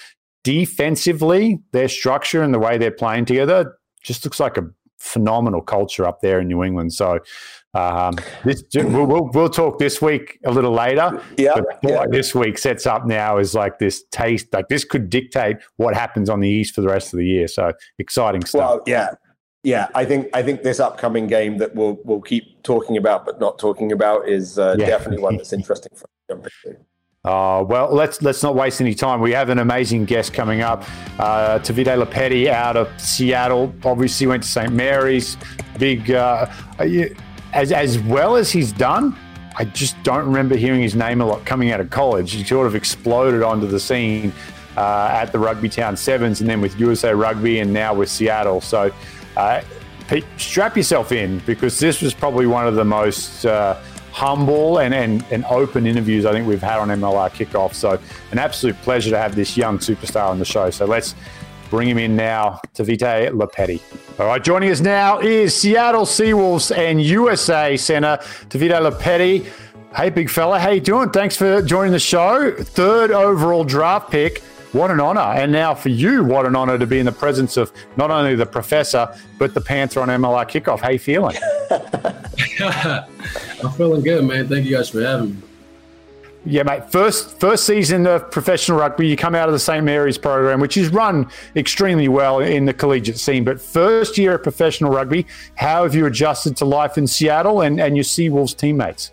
defensively, 0.44 1.60
their 1.74 1.90
structure 1.90 2.42
and 2.42 2.54
the 2.54 2.60
way 2.60 2.78
they're 2.78 2.92
playing 2.92 3.26
together 3.26 3.76
just 4.02 4.24
looks 4.24 4.40
like 4.40 4.58
a 4.58 4.68
phenomenal 5.00 5.62
culture 5.62 6.06
up 6.06 6.22
there 6.22 6.40
in 6.40 6.48
New 6.48 6.64
England. 6.64 6.94
So 6.94 7.20
um, 7.74 8.16
this, 8.44 8.64
we'll, 8.74 9.06
we'll, 9.06 9.30
we'll, 9.32 9.50
talk 9.50 9.78
this 9.78 10.02
week 10.02 10.40
a 10.44 10.52
little 10.52 10.72
later. 10.72 11.22
Yeah, 11.38 11.62
yeah. 11.84 12.06
This 12.10 12.34
week 12.34 12.58
sets 12.58 12.88
up 12.88 13.06
now 13.06 13.38
is 13.38 13.54
like 13.54 13.78
this 13.78 14.04
taste, 14.12 14.48
like 14.54 14.70
this 14.70 14.84
could 14.84 15.10
dictate 15.10 15.58
what 15.78 15.94
happens 15.94 16.30
on 16.30 16.40
the 16.40 16.50
East 16.50 16.74
for 16.74 16.82
the 16.82 16.88
rest 16.88 17.14
of 17.14 17.18
the 17.18 17.26
year. 17.26 17.48
So 17.48 17.72
exciting 18.00 18.44
stuff. 18.44 18.60
Well, 18.60 18.82
yeah. 18.88 19.12
Yeah, 19.62 19.90
I 19.94 20.06
think 20.06 20.30
I 20.34 20.42
think 20.42 20.64
this 20.64 20.80
upcoming 20.80 21.28
game 21.28 21.58
that 21.58 21.76
we'll 21.76 22.00
we'll 22.06 22.22
keep 22.22 22.64
talking 22.64 22.96
about 22.96 23.26
but 23.26 23.42
not 23.42 23.60
talking 23.60 23.92
about 23.92 24.28
is 24.30 24.58
uh, 24.58 24.78
yeah. 24.80 24.86
definitely 24.86 25.22
one 25.22 25.36
that's 25.36 25.52
interesting 25.60 25.92
for 25.96 26.10
jump 26.30 26.48
into. 26.66 26.80
Uh, 27.26 27.62
well, 27.68 27.94
let's 27.94 28.22
let's 28.22 28.42
not 28.42 28.56
waste 28.56 28.80
any 28.80 28.96
time. 28.96 29.20
We 29.20 29.34
have 29.34 29.50
an 29.50 29.60
amazing 29.60 30.06
guest 30.06 30.34
coming 30.34 30.62
up. 30.62 30.84
Uh, 31.20 31.60
Tavite 31.60 32.02
Lopeti 32.02 32.48
out 32.48 32.78
of 32.78 32.90
Seattle. 33.00 33.74
Obviously, 33.84 34.28
went 34.28 34.44
to 34.44 34.50
St. 34.50 34.72
Mary's. 34.72 35.36
Big. 35.78 36.10
Uh, 36.10 36.50
as 37.54 37.72
as 37.72 38.00
well 38.00 38.36
as 38.36 38.52
he's 38.52 38.72
done, 38.72 39.16
I 39.56 39.66
just 39.66 40.02
don't 40.04 40.26
remember 40.26 40.56
hearing 40.56 40.82
his 40.82 40.96
name 40.96 41.22
a 41.22 41.26
lot 41.26 41.46
coming 41.46 41.72
out 41.72 41.80
of 41.80 41.90
college. 41.90 42.32
He 42.32 42.44
sort 42.44 42.68
of 42.68 42.76
exploded 42.76 43.44
onto 43.44 43.68
the 43.68 43.80
scene 43.80 44.32
uh, 44.78 45.10
at 45.12 45.32
the 45.32 45.40
Rugby 45.40 45.70
Town 45.70 45.98
Sevens, 45.98 46.42
and 46.42 46.50
then 46.50 46.62
with 46.62 46.80
USA 46.80 47.14
Rugby, 47.14 47.60
and 47.60 47.74
now 47.74 47.94
with 47.94 48.10
Seattle. 48.10 48.62
So, 48.62 48.92
uh, 49.36 49.62
Pete, 50.08 50.26
strap 50.38 50.78
yourself 50.78 51.12
in 51.12 51.40
because 51.40 51.78
this 51.78 52.02
was 52.02 52.14
probably 52.14 52.48
one 52.48 52.68
of 52.68 52.76
the 52.76 52.86
most 52.86 53.46
uh, 53.46 53.80
humble 54.12 54.80
and, 54.80 54.94
and, 54.94 55.24
and 55.30 55.46
open 55.46 55.86
interviews 55.86 56.26
I 56.26 56.32
think 56.32 56.48
we've 56.48 56.62
had 56.62 56.80
on 56.80 56.88
MLR 56.88 57.30
Kickoff. 57.30 57.74
So, 57.74 58.00
an 58.32 58.40
absolute 58.40 58.80
pleasure 58.82 59.10
to 59.12 59.18
have 59.18 59.36
this 59.36 59.58
young 59.58 59.80
superstar 59.80 60.30
on 60.30 60.40
the 60.40 60.46
show. 60.46 60.70
So, 60.70 60.86
let's 60.86 61.16
bring 61.70 61.88
him 61.88 61.98
in 61.98 62.16
now 62.16 62.60
to 62.74 62.84
Tavite 62.84 63.32
Lopeti. 63.32 63.82
All 64.20 64.28
right, 64.28 64.44
joining 64.44 64.72
us 64.72 64.82
now 64.82 65.20
is 65.20 65.56
Seattle 65.56 66.06
Seawolves 66.06 66.76
and 66.76 67.02
USA 67.02 67.78
center 67.78 68.18
Tavite 68.50 68.80
Lopeti. 68.80 69.48
Hey, 69.96 70.10
big 70.10 70.30
fella, 70.30 70.60
how 70.60 70.70
you 70.70 70.82
doing? 70.82 71.10
Thanks 71.10 71.36
for 71.36 71.62
joining 71.62 71.92
the 71.92 72.00
show. 72.00 72.54
Third 72.60 73.12
overall 73.12 73.64
draft 73.64 74.12
pick. 74.12 74.42
What 74.72 74.92
an 74.92 75.00
honor. 75.00 75.22
And 75.22 75.52
now 75.52 75.74
for 75.74 75.90
you, 75.90 76.24
what 76.24 76.46
an 76.46 76.56
honor 76.56 76.78
to 76.78 76.86
be 76.86 77.00
in 77.00 77.06
the 77.08 77.12
presence 77.12 77.58
of 77.58 77.72
not 77.98 78.12
only 78.12 78.36
the 78.36 78.46
professor, 78.46 79.12
but 79.40 79.56
the 79.56 79.62
Panther 79.62 80.02
on 80.02 80.10
MLR 80.10 80.48
kickoff. 80.48 80.82
How 80.82 80.90
you 80.90 81.00
feeling? 81.00 81.36
I'm 83.64 83.72
feeling 83.72 84.02
good, 84.04 84.26
man. 84.26 84.48
Thank 84.48 84.66
you 84.66 84.76
guys 84.76 84.90
for 84.90 85.02
having 85.02 85.32
me. 85.32 85.49
Yeah, 86.50 86.64
mate. 86.64 86.92
First 86.92 87.40
first 87.40 87.68
season 87.68 88.08
of 88.08 88.32
professional 88.32 88.80
rugby, 88.80 89.08
you 89.08 89.16
come 89.16 89.36
out 89.36 89.48
of 89.48 89.54
the 89.54 89.60
St 89.60 89.86
Mary's 89.86 90.18
program, 90.18 90.60
which 90.60 90.78
is 90.78 90.90
run 90.90 91.30
extremely 91.56 92.08
well 92.08 92.40
in 92.40 92.66
the 92.66 92.74
collegiate 92.74 93.20
scene. 93.20 93.44
But 93.44 93.62
first 93.62 94.18
year 94.18 94.34
of 94.34 94.42
professional 94.42 94.92
rugby, 94.92 95.28
how 95.54 95.84
have 95.84 95.94
you 95.94 96.08
adjusted 96.08 96.58
to 96.58 96.66
life 96.66 96.98
in 96.98 97.06
Seattle 97.06 97.62
and, 97.62 97.80
and 97.80 97.96
your 97.96 98.04
Seawolves 98.04 98.58
teammates? 98.58 99.12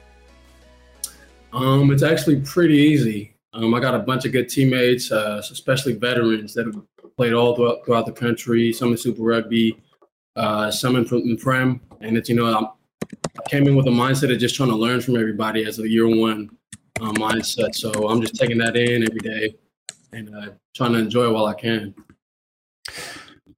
Um, 1.52 1.90
it's 1.90 2.02
actually 2.02 2.40
pretty 2.40 2.78
easy. 2.78 3.34
Um, 3.52 3.74
I 3.74 3.80
got 3.80 3.94
a 3.94 3.98
bunch 3.98 4.24
of 4.24 4.32
good 4.32 4.48
teammates, 4.48 5.12
uh, 5.12 5.42
especially 5.50 5.92
veterans 5.92 6.54
that 6.54 6.64
have 6.64 6.80
played 7.18 7.34
all 7.34 7.54
throughout, 7.54 7.84
throughout 7.84 8.06
the 8.06 8.12
country, 8.12 8.72
some 8.72 8.92
in 8.92 8.96
Super 8.96 9.22
Rugby, 9.22 9.78
uh, 10.36 10.70
some 10.70 10.96
in, 10.96 11.04
in 11.04 11.36
Prem. 11.36 11.82
And 12.00 12.16
it's, 12.16 12.30
you 12.30 12.34
know, 12.34 12.46
I'm, 12.46 12.68
I 13.04 13.50
came 13.50 13.68
in 13.68 13.76
with 13.76 13.88
a 13.88 13.90
mindset 13.90 14.32
of 14.32 14.38
just 14.38 14.54
trying 14.54 14.70
to 14.70 14.76
learn 14.76 15.02
from 15.02 15.16
everybody 15.16 15.66
as 15.66 15.78
a 15.78 15.86
year 15.86 16.08
one 16.08 16.48
uh, 17.00 17.12
mindset. 17.12 17.74
So 17.74 18.08
I'm 18.08 18.20
just 18.20 18.34
taking 18.34 18.58
that 18.58 18.76
in 18.76 19.02
every 19.02 19.20
day 19.20 19.56
and 20.12 20.34
uh, 20.34 20.50
trying 20.74 20.92
to 20.92 20.98
enjoy 20.98 21.26
it 21.26 21.32
while 21.32 21.46
I 21.46 21.54
can. 21.54 21.94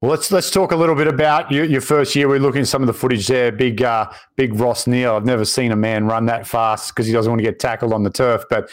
Well, 0.00 0.12
let's 0.12 0.30
let's 0.30 0.48
talk 0.48 0.70
a 0.70 0.76
little 0.76 0.94
bit 0.94 1.08
about 1.08 1.50
your, 1.50 1.64
your 1.64 1.80
first 1.80 2.14
year. 2.14 2.28
We're 2.28 2.38
looking 2.38 2.60
at 2.60 2.68
some 2.68 2.84
of 2.84 2.86
the 2.86 2.92
footage 2.92 3.26
there. 3.26 3.50
Big 3.50 3.82
uh, 3.82 4.08
big 4.36 4.54
Ross 4.54 4.86
Neal. 4.86 5.16
I've 5.16 5.24
never 5.24 5.44
seen 5.44 5.72
a 5.72 5.76
man 5.76 6.06
run 6.06 6.26
that 6.26 6.46
fast 6.46 6.94
because 6.94 7.08
he 7.08 7.12
doesn't 7.12 7.28
want 7.28 7.40
to 7.40 7.44
get 7.44 7.58
tackled 7.58 7.92
on 7.92 8.04
the 8.04 8.10
turf. 8.10 8.44
But 8.48 8.70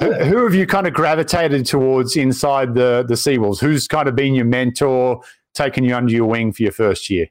who 0.00 0.42
have 0.42 0.54
you 0.54 0.66
kind 0.66 0.86
of 0.86 0.94
gravitated 0.94 1.66
towards 1.66 2.16
inside 2.16 2.74
the 2.74 3.04
the 3.06 3.12
Seawolves? 3.12 3.60
Who's 3.60 3.86
kind 3.86 4.08
of 4.08 4.16
been 4.16 4.34
your 4.34 4.46
mentor, 4.46 5.20
taken 5.52 5.84
you 5.84 5.94
under 5.94 6.14
your 6.14 6.24
wing 6.24 6.50
for 6.50 6.62
your 6.62 6.72
first 6.72 7.10
year? 7.10 7.26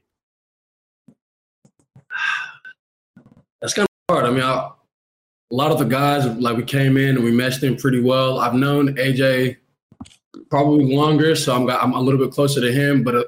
That's 3.60 3.74
kind 3.74 3.88
of 4.08 4.14
hard. 4.14 4.26
I 4.26 4.30
mean, 4.30 4.44
I, 4.44 4.70
a 5.54 5.56
lot 5.56 5.70
of 5.70 5.78
the 5.78 5.84
guys 5.84 6.26
like 6.38 6.56
we 6.56 6.64
came 6.64 6.96
in 6.96 7.14
and 7.14 7.24
we 7.24 7.30
meshed 7.30 7.62
in 7.62 7.76
pretty 7.76 8.00
well. 8.00 8.40
I've 8.40 8.54
known 8.54 8.96
AJ 8.96 9.56
probably 10.50 10.92
longer, 10.92 11.36
so 11.36 11.54
I'm 11.54 11.70
I'm 11.70 11.92
a 11.92 12.00
little 12.00 12.18
bit 12.18 12.34
closer 12.34 12.60
to 12.60 12.72
him. 12.72 13.04
But 13.04 13.14
uh, 13.14 13.24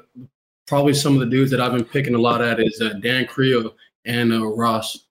probably 0.67 0.93
some 0.93 1.13
of 1.13 1.21
the 1.21 1.25
dudes 1.25 1.51
that 1.51 1.61
I've 1.61 1.71
been 1.71 1.85
picking 1.85 2.15
a 2.15 2.17
lot 2.17 2.41
at 2.41 2.59
is 2.59 2.81
uh, 2.81 2.95
Dan 3.01 3.27
Kriel 3.27 3.71
and 4.03 4.33
uh, 4.33 4.45
Ross. 4.45 5.05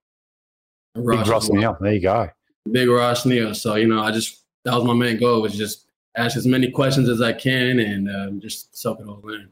Ross 0.95 1.25
Big 1.25 1.33
Ross 1.33 1.49
Neal. 1.49 1.79
There 1.81 1.95
you 1.95 2.01
go. 2.01 2.29
Big 2.71 2.87
Ross 2.87 3.25
Neal. 3.25 3.55
So 3.55 3.77
you 3.77 3.87
know, 3.87 4.03
I 4.03 4.11
just 4.11 4.43
that 4.67 4.75
was 4.75 4.85
my 4.85 4.93
main 4.93 5.19
goal 5.19 5.41
was 5.41 5.57
just 5.57 5.87
ask 6.19 6.37
as 6.37 6.47
many 6.47 6.71
questions 6.71 7.09
as 7.09 7.23
I 7.23 7.33
can 7.33 7.79
and 7.81 8.11
uh, 8.11 8.31
just 8.43 8.77
soak 8.77 9.01
it 9.01 9.07
all 9.07 9.23
in. 9.31 9.49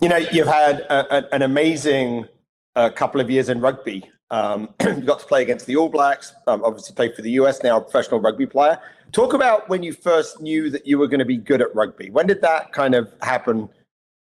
You 0.00 0.08
know, 0.08 0.18
you've 0.18 0.46
had 0.46 0.80
a, 0.82 1.16
a, 1.16 1.34
an 1.34 1.42
amazing 1.42 2.28
uh, 2.76 2.90
couple 2.90 3.20
of 3.20 3.28
years 3.28 3.48
in 3.48 3.60
rugby. 3.60 4.08
Um, 4.30 4.74
you 4.82 5.00
got 5.02 5.20
to 5.20 5.26
play 5.26 5.42
against 5.42 5.66
the 5.66 5.76
All 5.76 5.88
Blacks, 5.88 6.34
um, 6.46 6.62
obviously 6.64 6.94
played 6.94 7.14
for 7.14 7.22
the 7.22 7.30
US, 7.32 7.62
now 7.62 7.78
a 7.78 7.80
professional 7.80 8.20
rugby 8.20 8.46
player. 8.46 8.78
Talk 9.12 9.32
about 9.32 9.68
when 9.68 9.82
you 9.82 9.92
first 9.92 10.40
knew 10.40 10.68
that 10.70 10.86
you 10.86 10.98
were 10.98 11.08
going 11.08 11.20
to 11.20 11.24
be 11.24 11.36
good 11.36 11.62
at 11.62 11.74
rugby. 11.74 12.10
When 12.10 12.26
did 12.26 12.42
that 12.42 12.72
kind 12.72 12.94
of 12.94 13.10
happen? 13.22 13.68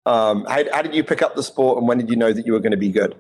Um, 0.07 0.45
how, 0.47 0.65
how, 0.73 0.83
did 0.83 0.95
you 0.95 1.05
pick 1.05 1.23
up 1.23 1.37
the 1.37 1.43
sport 1.43 1.79
and 1.79 1.87
when 1.87 1.99
did 1.99 2.11
you 2.11 2.17
know 2.17 2.33
that 2.33 2.45
you 2.45 2.53
were 2.53 2.59
going 2.59 2.73
to 2.73 2.77
be 2.77 2.91
good? 2.91 3.15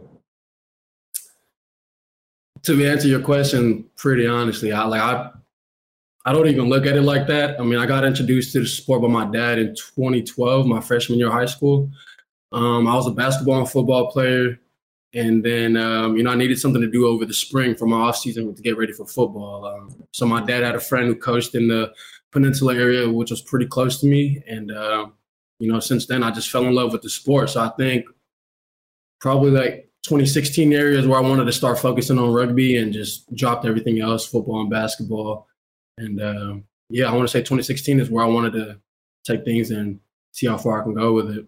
To 2.65 2.85
answer 2.85 3.07
your 3.09 3.21
question, 3.21 3.85
pretty 3.97 4.27
honestly, 4.27 4.73
I 4.73 4.85
like 4.85 5.01
I 5.01 5.31
I 6.25 6.33
don't 6.33 6.47
even 6.47 6.69
look 6.69 6.87
at 6.87 6.97
it 6.97 7.03
like 7.03 7.27
that. 7.27 7.61
I 7.61 7.65
mean, 7.65 7.81
I 7.81 7.87
got 7.87 8.05
introduced 8.05 8.53
to 8.53 8.61
the 8.61 8.67
sport 8.67 9.03
by 9.03 9.09
my 9.09 9.25
dad 9.25 9.59
in 9.59 9.75
2012, 9.75 10.67
my 10.67 10.81
freshman 10.81 11.19
year 11.19 11.27
of 11.27 11.33
high 11.33 11.47
school. 11.47 11.91
Um, 12.53 12.87
I 12.87 12.95
was 12.95 13.09
a 13.09 13.11
basketball 13.11 13.59
and 13.59 13.69
football 13.69 14.11
player. 14.13 14.61
And 15.15 15.45
then, 15.45 15.77
um, 15.77 16.17
you 16.17 16.23
know, 16.23 16.31
I 16.31 16.37
needed 16.37 16.59
something 16.59 16.81
to 16.81 16.91
do 16.91 17.07
over 17.07 17.27
the 17.27 17.35
spring 17.35 17.75
for 17.75 17.87
my 17.87 17.99
off 17.99 18.17
season 18.17 18.55
to 18.55 18.63
get 18.63 18.79
ready 18.79 18.93
for 18.93 19.07
football. 19.07 19.67
Um, 19.67 20.05
so 20.11 20.27
my 20.27 20.43
dad 20.43 20.63
had 20.63 20.75
a 20.75 20.81
friend 20.81 21.07
who 21.07 21.17
coached 21.17 21.55
in 21.55 21.69
the 21.69 21.93
Peninsula 22.31 22.75
area, 22.75 23.11
which 23.11 23.31
was 23.31 23.43
pretty 23.43 23.67
close 23.67 24.01
to 24.01 24.07
me. 24.07 24.43
And, 24.47 24.73
uh, 24.73 25.07
you 25.59 25.71
know, 25.71 25.81
since 25.81 26.07
then 26.07 26.23
I 26.23 26.31
just 26.31 26.51
fell 26.51 26.65
in 26.65 26.75
love 26.75 26.93
with 26.93 27.03
the 27.03 27.11
sport. 27.11 27.51
So 27.51 27.61
I 27.61 27.69
think 27.77 28.07
probably 29.21 29.51
like 29.51 29.91
2016 30.05 30.73
areas 30.73 31.07
where 31.07 31.19
I 31.19 31.23
wanted 31.23 31.45
to 31.45 31.53
start 31.53 31.79
focusing 31.79 32.19
on 32.19 32.33
rugby 32.33 32.77
and 32.77 32.93
just 32.93 33.33
dropped 33.35 33.67
everything 33.67 34.01
else, 34.01 34.27
football 34.27 34.63
and 34.63 34.71
basketball. 34.71 35.47
And 35.99 36.21
uh, 36.21 36.55
yeah, 36.89 37.11
I 37.11 37.15
want 37.15 37.29
to 37.29 37.33
say 37.33 37.41
2016 37.41 38.01
is 38.01 38.11
where 38.11 38.25
I 38.25 38.29
wanted 38.29 38.55
to 38.55 38.81
take 39.25 39.45
things 39.45 39.71
and 39.71 40.01
see 40.33 40.47
how 40.47 40.59
far 40.59 40.81
I 40.81 40.85
can 40.85 40.95
go 40.95 41.13
with 41.13 41.31
it. 41.31 41.47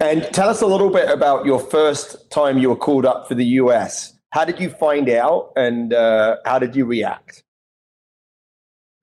And 0.00 0.22
tell 0.32 0.48
us 0.48 0.62
a 0.62 0.66
little 0.66 0.90
bit 0.90 1.10
about 1.10 1.46
your 1.46 1.58
first 1.60 2.30
time 2.30 2.58
you 2.58 2.68
were 2.70 2.76
called 2.76 3.06
up 3.06 3.28
for 3.28 3.34
the 3.34 3.44
US. 3.62 4.14
How 4.30 4.44
did 4.44 4.60
you 4.60 4.70
find 4.70 5.08
out 5.08 5.52
and 5.56 5.92
uh, 5.92 6.36
how 6.44 6.58
did 6.58 6.76
you 6.76 6.84
react? 6.84 7.44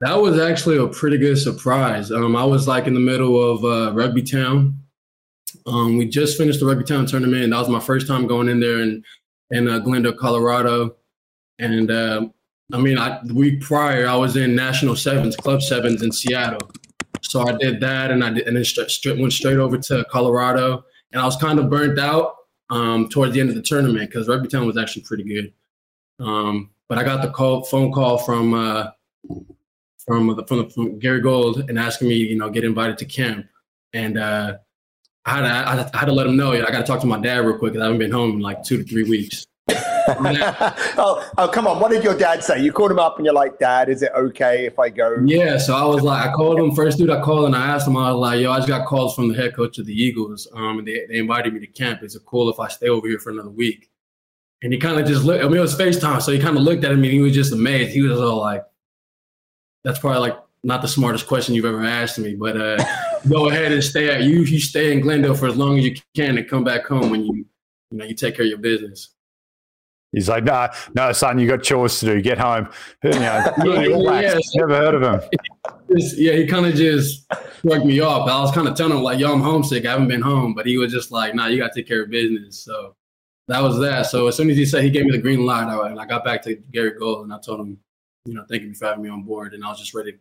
That 0.02 0.22
was 0.22 0.40
actually 0.40 0.78
a 0.78 0.88
pretty 0.88 1.18
good 1.18 1.38
surprise. 1.38 2.12
Um, 2.12 2.36
I 2.36 2.44
was 2.44 2.68
like 2.68 2.88
in 2.88 2.94
the 2.94 3.00
middle 3.00 3.42
of 3.42 3.64
uh, 3.66 3.94
Rugby 3.94 4.24
Town 4.24 4.80
Um, 5.66 5.98
we 5.98 6.06
just 6.08 6.38
finished 6.38 6.60
the 6.60 6.66
Rugby 6.66 6.84
Town 6.84 7.06
tournament, 7.06 7.44
and 7.44 7.54
that 7.54 7.60
was 7.60 7.70
my 7.70 7.80
first 7.80 8.08
time 8.08 8.28
going 8.28 8.50
in 8.50 8.60
there 8.60 8.82
in 8.82 9.04
in 9.52 9.68
uh, 9.68 9.80
Glendale, 9.80 10.14
Colorado. 10.14 10.96
And 11.60 11.90
uh, 11.92 12.28
I 12.74 12.78
mean, 12.80 12.98
I, 12.98 13.20
the 13.24 13.34
week 13.34 13.62
prior, 13.62 14.08
I 14.08 14.16
was 14.16 14.36
in 14.36 14.56
National 14.56 14.96
Sevens, 14.96 15.36
Club 15.36 15.62
Sevens 15.62 16.02
in 16.02 16.12
Seattle. 16.12 16.70
So 17.30 17.48
I 17.48 17.58
did 17.58 17.80
that, 17.82 18.12
and 18.12 18.24
I 18.24 18.32
did, 18.32 18.48
and 18.48 18.56
then 18.56 19.20
went 19.20 19.34
straight 19.34 19.58
over 19.58 19.78
to 19.78 20.06
Colorado. 20.12 20.86
And 21.12 21.22
I 21.22 21.26
was 21.26 21.36
kind 21.38 21.60
of 21.60 21.70
burnt 21.70 21.98
out 22.00 22.36
um, 22.70 23.10
towards 23.10 23.34
the 23.34 23.40
end 23.40 23.50
of 23.50 23.56
the 23.56 23.62
tournament 23.62 24.10
because 24.10 24.28
Rugby 24.28 24.48
Town 24.48 24.68
was 24.68 24.78
actually 24.78 25.04
pretty 25.04 25.24
good. 25.24 25.54
Um, 26.20 26.72
but 26.88 26.98
I 26.98 27.04
got 27.04 27.22
the 27.22 27.30
call, 27.32 27.64
phone 27.64 27.92
call 27.92 28.18
from 28.18 28.54
uh, 28.54 28.92
from 30.06 30.36
the, 30.36 30.46
from, 30.46 30.58
the, 30.60 30.70
from 30.70 31.00
Gary 31.00 31.22
Gold 31.22 31.68
and 31.68 31.80
asking 31.80 32.10
me, 32.10 32.16
you 32.16 32.38
know, 32.38 32.50
get 32.50 32.64
invited 32.64 32.98
to 33.00 33.06
camp. 33.06 33.48
And 33.94 34.18
uh, 34.18 34.58
I 35.26 35.32
had 35.32 35.42
to, 35.42 35.96
I 35.96 36.00
had 36.00 36.06
to 36.06 36.12
let 36.12 36.28
him 36.28 36.38
know. 36.38 36.52
I 36.52 36.60
got 36.60 36.80
to 36.80 36.84
talk 36.84 37.02
to 37.02 37.08
my 37.08 37.20
dad 37.20 37.40
real 37.40 37.58
quick 37.58 37.74
because 37.74 37.82
I 37.82 37.86
haven't 37.86 38.00
been 38.00 38.12
home 38.12 38.32
in 38.34 38.40
like 38.40 38.64
two 38.64 38.78
to 38.78 38.84
three 38.84 39.10
weeks. 39.10 39.48
oh, 40.98 41.30
oh, 41.38 41.48
come 41.48 41.68
on. 41.68 41.80
What 41.80 41.92
did 41.92 42.04
your 42.04 42.18
dad 42.18 42.44
say? 42.44 42.62
You 42.62 42.72
called 42.72 42.92
him 42.92 43.00
up 43.00 43.18
and 43.18 43.26
you're 43.26 43.34
like, 43.34 43.60
Dad, 43.60 43.90
is 43.90 44.02
it 44.02 44.12
okay 44.16 44.66
if 44.66 44.78
I 44.78 44.90
go? 44.90 45.18
Yeah. 45.26 45.58
So 45.58 45.76
I 45.76 45.84
was 45.86 46.04
like, 46.04 46.28
I 46.28 46.32
called 46.34 46.60
him 46.60 46.76
first 46.76 46.98
dude 46.98 47.10
I 47.10 47.22
called 47.22 47.46
and 47.46 47.56
I 47.56 47.68
asked 47.68 47.88
him, 47.88 47.98
I 47.98 48.12
was 48.12 48.20
like, 48.20 48.40
yo, 48.40 48.52
I 48.52 48.58
just 48.58 48.68
got 48.68 48.86
calls 48.86 49.16
from 49.16 49.30
the 49.30 49.36
head 49.36 49.56
coach 49.56 49.78
of 49.78 49.86
the 49.86 49.94
Eagles. 49.94 50.48
Um, 50.54 50.80
and 50.80 50.88
they, 50.88 51.06
they 51.10 51.18
invited 51.18 51.54
me 51.54 51.60
to 51.60 51.68
camp. 51.68 52.04
Is 52.04 52.16
it 52.16 52.24
cool 52.26 52.50
if 52.50 52.60
I 52.60 52.68
stay 52.68 52.88
over 52.88 53.08
here 53.08 53.20
for 53.20 53.32
another 53.32 53.50
week? 53.50 53.90
And 54.62 54.72
he 54.72 54.80
kind 54.80 55.00
of 55.00 55.08
just 55.08 55.24
looked, 55.24 55.44
I 55.44 55.48
mean, 55.48 55.58
it 55.58 55.62
was 55.62 55.76
FaceTime. 55.76 56.22
So 56.22 56.32
he 56.32 56.40
kind 56.40 56.58
of 56.58 56.64
looked 56.64 56.84
at 56.84 56.96
me 56.96 57.08
and 57.10 57.18
he 57.18 57.22
was 57.22 57.34
just 57.34 57.54
amazed. 57.54 57.92
He 57.92 58.02
was 58.02 58.20
all 58.20 58.40
like, 58.40 58.64
that's 59.84 60.00
probably 60.00 60.20
like 60.20 60.38
not 60.64 60.82
the 60.82 60.88
smartest 60.88 61.28
question 61.28 61.54
you've 61.54 61.66
ever 61.66 61.84
asked 61.84 62.18
me, 62.18 62.36
but 62.36 62.60
uh, 62.60 62.84
go 63.30 63.50
ahead 63.50 63.72
and 63.72 63.84
stay 63.84 64.10
at 64.10 64.24
you. 64.24 64.42
You 64.42 64.60
stay 64.60 64.92
in 64.92 65.02
Glendale 65.02 65.36
for 65.36 65.48
as 65.48 65.56
long 65.56 65.78
as 65.78 65.86
you 65.86 65.96
can 66.16 66.38
and 66.38 66.50
come 66.50 66.64
back 66.64 66.86
home 66.86 67.10
when 67.10 67.24
you, 67.24 67.46
you 67.92 67.98
know, 67.98 68.06
you 68.06 68.16
take 68.16 68.36
care 68.36 68.46
of 68.46 68.50
your 68.50 68.58
business. 68.58 69.15
He's 70.16 70.30
like, 70.30 70.46
nah, 70.46 70.70
no, 70.94 71.12
son, 71.12 71.38
you 71.38 71.48
got 71.48 71.62
chores 71.62 72.00
to 72.00 72.06
do. 72.06 72.22
Get 72.22 72.38
home. 72.38 72.70
You 73.04 73.12
know, 73.12 73.20
yeah, 73.66 74.22
yeah, 74.22 74.38
never 74.56 74.76
heard 74.76 74.96
of 74.96 75.02
him. 75.04 75.30
yeah, 75.90 76.34
he 76.34 76.48
kind 76.48 76.66
of 76.66 76.74
just 76.74 77.26
shrugged 77.62 77.86
me 77.86 78.00
off. 78.00 78.30
I 78.30 78.40
was 78.40 78.52
kind 78.52 78.68
of 78.68 78.76
telling 78.76 78.98
him 78.98 79.04
like, 79.04 79.20
yo, 79.20 79.34
I'm 79.34 79.42
homesick. 79.42 79.86
I 79.86 79.92
haven't 79.92 80.08
been 80.08 80.22
home, 80.22 80.54
but 80.54 80.66
he 80.66 80.78
was 80.78 80.92
just 80.92 81.12
like, 81.12 81.36
nah, 81.36 81.48
you 81.48 81.58
got 81.58 81.74
to 81.74 81.82
take 81.82 81.88
care 81.88 82.04
of 82.04 82.10
business. 82.10 82.60
So 82.60 82.96
that 83.50 83.62
was 83.62 83.78
that. 83.80 84.04
So 84.08 84.28
as 84.28 84.38
soon 84.38 84.50
as 84.50 84.56
he 84.56 84.66
said 84.66 84.84
he 84.84 84.90
gave 84.90 85.06
me 85.06 85.12
the 85.12 85.18
green 85.18 85.46
light, 85.46 85.68
I, 85.68 85.96
I 85.96 86.06
got 86.06 86.24
back 86.24 86.42
to 86.44 86.56
Gary 86.72 86.98
Gold 86.98 87.26
and 87.26 87.34
I 87.34 87.40
told 87.40 87.60
him, 87.60 87.78
you 88.26 88.34
know, 88.34 88.46
thank 88.50 88.64
you 88.64 88.74
for 88.74 88.86
having 88.86 89.04
me 89.04 89.10
on 89.10 89.24
board, 89.24 89.54
and 89.54 89.64
I 89.64 89.70
was 89.70 89.80
just 89.80 89.94
ready 89.94 90.14
to 90.14 90.18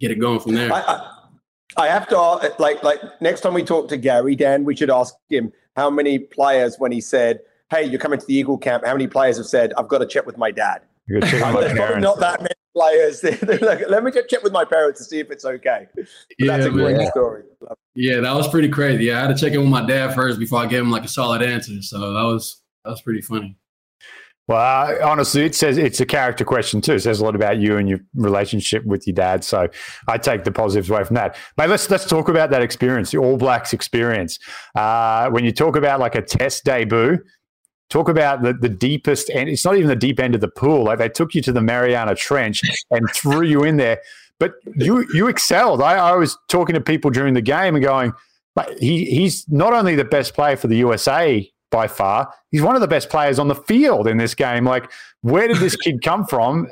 get 0.00 0.10
it 0.10 0.20
going 0.20 0.38
from 0.38 0.54
there. 0.54 0.72
I, 0.72 0.80
I, 0.80 1.10
I 1.76 1.86
have 1.88 2.08
to 2.08 2.18
uh, 2.18 2.48
like 2.58 2.82
like 2.82 3.00
next 3.20 3.40
time 3.40 3.54
we 3.54 3.64
talk 3.64 3.88
to 3.88 3.96
Gary 3.96 4.36
Dan, 4.36 4.64
we 4.64 4.76
should 4.76 4.90
ask 4.90 5.14
him 5.28 5.52
how 5.76 5.90
many 5.90 6.18
players 6.18 6.76
when 6.78 6.92
he 6.92 7.00
said, 7.00 7.40
"Hey, 7.70 7.84
you're 7.84 8.00
coming 8.00 8.18
to 8.18 8.26
the 8.26 8.34
Eagle 8.34 8.58
camp." 8.58 8.84
How 8.84 8.92
many 8.92 9.06
players 9.06 9.36
have 9.36 9.46
said, 9.46 9.72
"I've 9.76 9.88
got 9.88 9.98
to 9.98 10.06
check 10.06 10.26
with 10.26 10.38
my 10.38 10.50
dad"? 10.50 10.82
Check 11.22 11.54
with 11.54 11.76
my 11.76 11.98
not 11.98 12.20
that 12.20 12.40
many 12.42 12.54
players. 12.74 13.22
like, 13.62 13.88
Let 13.88 14.04
me 14.04 14.10
just 14.10 14.28
check 14.28 14.42
with 14.42 14.52
my 14.52 14.64
parents 14.64 15.00
to 15.00 15.04
see 15.04 15.18
if 15.18 15.30
it's 15.30 15.44
okay. 15.44 15.86
yeah, 16.38 16.56
that's 16.56 16.66
a 16.66 16.70
great 16.70 16.96
man. 16.96 17.06
story. 17.08 17.42
Yeah, 17.94 18.20
that 18.20 18.34
was 18.34 18.48
pretty 18.48 18.68
crazy. 18.68 19.06
Yeah, 19.06 19.18
I 19.18 19.26
had 19.26 19.36
to 19.36 19.44
check 19.44 19.52
in 19.54 19.60
with 19.60 19.70
my 19.70 19.84
dad 19.84 20.14
first 20.14 20.38
before 20.38 20.60
I 20.60 20.66
gave 20.66 20.80
him 20.80 20.90
like 20.90 21.04
a 21.04 21.08
solid 21.08 21.42
answer. 21.42 21.82
So 21.82 21.98
that 21.98 22.22
was 22.22 22.62
that 22.84 22.90
was 22.90 23.02
pretty 23.02 23.20
funny. 23.20 23.56
Well, 24.48 24.98
honestly, 25.08 25.42
it 25.42 25.54
says 25.54 25.78
it's 25.78 26.00
a 26.00 26.06
character 26.06 26.44
question 26.44 26.80
too. 26.80 26.94
It 26.94 27.00
says 27.00 27.20
a 27.20 27.24
lot 27.24 27.36
about 27.36 27.58
you 27.58 27.76
and 27.76 27.88
your 27.88 28.00
relationship 28.14 28.84
with 28.84 29.06
your 29.06 29.14
dad. 29.14 29.44
So 29.44 29.68
I 30.08 30.18
take 30.18 30.42
the 30.42 30.50
positives 30.50 30.90
away 30.90 31.04
from 31.04 31.14
that. 31.14 31.36
But 31.56 31.70
let's 31.70 31.88
let's 31.88 32.04
talk 32.04 32.28
about 32.28 32.50
that 32.50 32.60
experience, 32.62 33.12
the 33.12 33.18
All 33.18 33.36
Blacks 33.36 33.72
experience. 33.72 34.40
Uh, 34.74 35.30
when 35.30 35.44
you 35.44 35.52
talk 35.52 35.76
about 35.76 36.00
like 36.00 36.16
a 36.16 36.22
test 36.22 36.64
debut, 36.64 37.18
talk 37.90 38.08
about 38.08 38.42
the, 38.42 38.52
the 38.54 38.68
deepest 38.68 39.28
and 39.30 39.48
it's 39.48 39.64
not 39.64 39.76
even 39.76 39.88
the 39.88 39.96
deep 39.96 40.18
end 40.18 40.34
of 40.34 40.40
the 40.40 40.48
pool. 40.48 40.84
Like 40.84 40.98
they 40.98 41.08
took 41.08 41.34
you 41.34 41.42
to 41.42 41.52
the 41.52 41.60
Mariana 41.60 42.14
Trench 42.14 42.62
and 42.90 43.06
threw 43.12 43.42
you 43.42 43.64
in 43.64 43.76
there. 43.76 44.00
But 44.38 44.54
you 44.74 45.06
you 45.12 45.28
excelled. 45.28 45.82
I, 45.82 45.96
I 45.96 46.16
was 46.16 46.38
talking 46.48 46.74
to 46.74 46.80
people 46.80 47.10
during 47.10 47.34
the 47.34 47.42
game 47.42 47.74
and 47.74 47.84
going, 47.84 48.14
but 48.54 48.78
he 48.78 49.04
he's 49.04 49.46
not 49.48 49.74
only 49.74 49.94
the 49.94 50.04
best 50.04 50.32
player 50.34 50.56
for 50.56 50.68
the 50.68 50.76
USA 50.76 51.50
by 51.70 51.86
far. 51.86 52.32
He's 52.50 52.62
one 52.62 52.74
of 52.74 52.80
the 52.80 52.88
best 52.88 53.10
players 53.10 53.38
on 53.38 53.48
the 53.48 53.54
field 53.54 54.08
in 54.08 54.16
this 54.16 54.34
game. 54.34 54.64
Like, 54.64 54.90
where 55.20 55.46
did 55.46 55.58
this 55.58 55.76
kid 55.76 56.02
come 56.02 56.26
from? 56.26 56.68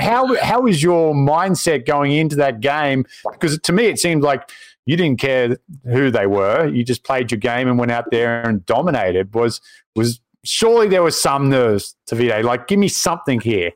How 0.00 0.34
how 0.36 0.66
is 0.66 0.82
your 0.82 1.14
mindset 1.14 1.86
going 1.86 2.12
into 2.12 2.36
that 2.36 2.60
game? 2.60 3.04
Because 3.32 3.58
to 3.58 3.72
me, 3.72 3.84
it 3.84 3.98
seemed 3.98 4.22
like 4.22 4.50
you 4.86 4.96
didn't 4.96 5.20
care 5.20 5.58
who 5.84 6.10
they 6.10 6.26
were. 6.26 6.66
You 6.68 6.84
just 6.84 7.04
played 7.04 7.30
your 7.30 7.38
game 7.38 7.68
and 7.68 7.78
went 7.78 7.92
out 7.92 8.06
there 8.10 8.42
and 8.48 8.64
dominated. 8.64 9.34
Was 9.34 9.60
was 9.94 10.20
surely 10.44 10.88
there 10.88 11.02
was 11.02 11.20
some 11.20 11.48
nerves 11.48 11.96
to 12.06 12.14
Vide. 12.14 12.44
Like, 12.44 12.66
give 12.66 12.78
me 12.78 12.88
something 12.88 13.40
here. 13.40 13.72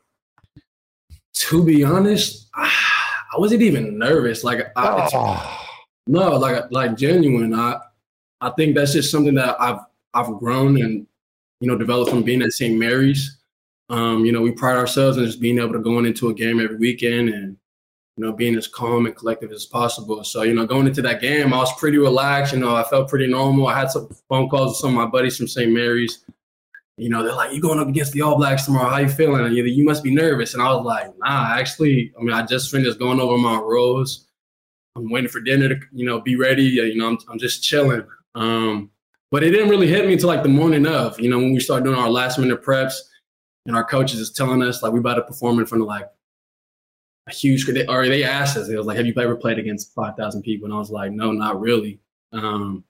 To 1.34 1.64
be 1.64 1.82
honest, 1.84 2.48
I 2.54 3.36
wasn't 3.38 3.62
even 3.62 3.98
nervous. 3.98 4.44
Like, 4.44 4.66
I, 4.76 5.08
oh. 5.12 5.66
no, 6.06 6.36
like 6.36 6.64
like 6.70 6.96
genuine. 6.96 7.54
I 7.54 7.78
I 8.40 8.50
think 8.50 8.76
that's 8.76 8.92
just 8.92 9.10
something 9.10 9.34
that 9.34 9.60
I've 9.60 9.80
I've 10.12 10.38
grown 10.38 10.80
and 10.80 11.06
you 11.60 11.68
know 11.68 11.76
developed 11.76 12.10
from 12.10 12.22
being 12.22 12.42
at 12.42 12.52
St. 12.52 12.78
Mary's. 12.78 13.38
Um, 13.90 14.24
you 14.24 14.32
know, 14.32 14.40
we 14.40 14.52
pride 14.52 14.76
ourselves 14.76 15.18
in 15.18 15.26
just 15.26 15.40
being 15.40 15.58
able 15.58 15.72
to 15.72 15.78
going 15.78 16.06
into 16.06 16.28
a 16.28 16.34
game 16.34 16.60
every 16.60 16.76
weekend 16.76 17.28
and 17.28 17.56
you 18.16 18.24
know 18.24 18.32
being 18.32 18.54
as 18.54 18.68
calm 18.68 19.06
and 19.06 19.16
collective 19.16 19.50
as 19.50 19.66
possible. 19.66 20.22
So 20.22 20.42
you 20.42 20.54
know, 20.54 20.66
going 20.66 20.86
into 20.86 21.02
that 21.02 21.20
game, 21.20 21.52
I 21.52 21.58
was 21.58 21.76
pretty 21.78 21.98
relaxed. 21.98 22.52
You 22.52 22.60
know, 22.60 22.76
I 22.76 22.84
felt 22.84 23.08
pretty 23.08 23.26
normal. 23.26 23.66
I 23.66 23.80
had 23.80 23.90
some 23.90 24.08
phone 24.28 24.48
calls 24.48 24.70
with 24.70 24.76
some 24.76 24.90
of 24.90 24.96
my 24.96 25.06
buddies 25.06 25.36
from 25.36 25.48
St. 25.48 25.72
Mary's. 25.72 26.24
You 26.96 27.08
know, 27.08 27.22
they're 27.22 27.34
like, 27.34 27.52
"You 27.52 27.60
going 27.60 27.80
up 27.80 27.88
against 27.88 28.12
the 28.12 28.22
All 28.22 28.36
Blacks 28.36 28.64
tomorrow? 28.64 28.88
How 28.88 28.98
you 28.98 29.08
feeling?" 29.08 29.44
And 29.44 29.54
you, 29.54 29.84
must 29.84 30.04
be 30.04 30.14
nervous. 30.14 30.54
And 30.54 30.62
I 30.62 30.72
was 30.72 30.84
like, 30.84 31.12
"Nah, 31.18 31.54
actually, 31.56 32.12
I 32.18 32.22
mean, 32.22 32.32
I 32.32 32.46
just 32.46 32.70
finished 32.70 32.98
going 32.98 33.20
over 33.20 33.36
my 33.36 33.58
rows. 33.58 34.28
I'm 34.96 35.10
waiting 35.10 35.28
for 35.28 35.40
dinner 35.40 35.68
to, 35.68 35.80
you 35.92 36.06
know, 36.06 36.20
be 36.20 36.36
ready. 36.36 36.64
You 36.64 36.96
know, 36.96 37.08
I'm, 37.08 37.18
I'm 37.28 37.38
just 37.38 37.64
chilling." 37.64 38.06
Um, 38.36 38.90
but 39.34 39.42
it 39.42 39.50
didn't 39.50 39.68
really 39.68 39.88
hit 39.88 40.06
me 40.06 40.12
until 40.12 40.28
like 40.28 40.44
the 40.44 40.48
morning 40.48 40.86
of, 40.86 41.18
you 41.18 41.28
know, 41.28 41.38
when 41.38 41.52
we 41.52 41.58
start 41.58 41.82
doing 41.82 41.98
our 41.98 42.08
last 42.08 42.38
minute 42.38 42.62
preps 42.62 42.94
and 43.66 43.74
our 43.74 43.84
coaches 43.84 44.20
is 44.20 44.30
telling 44.30 44.62
us 44.62 44.80
like 44.80 44.92
we 44.92 45.00
about 45.00 45.14
to 45.14 45.22
perform 45.22 45.58
in 45.58 45.66
front 45.66 45.82
of 45.82 45.88
like 45.88 46.08
a 47.26 47.32
huge, 47.32 47.68
or 47.88 48.06
they 48.06 48.22
asked 48.22 48.56
us, 48.56 48.68
it 48.68 48.76
was 48.76 48.86
like, 48.86 48.96
have 48.96 49.06
you 49.06 49.14
ever 49.16 49.34
played 49.34 49.58
against 49.58 49.92
5,000 49.94 50.42
people? 50.42 50.66
And 50.66 50.74
I 50.74 50.78
was 50.78 50.90
like, 50.90 51.10
no, 51.10 51.32
not 51.32 51.60
really. 51.60 51.98
Um, 52.32 52.84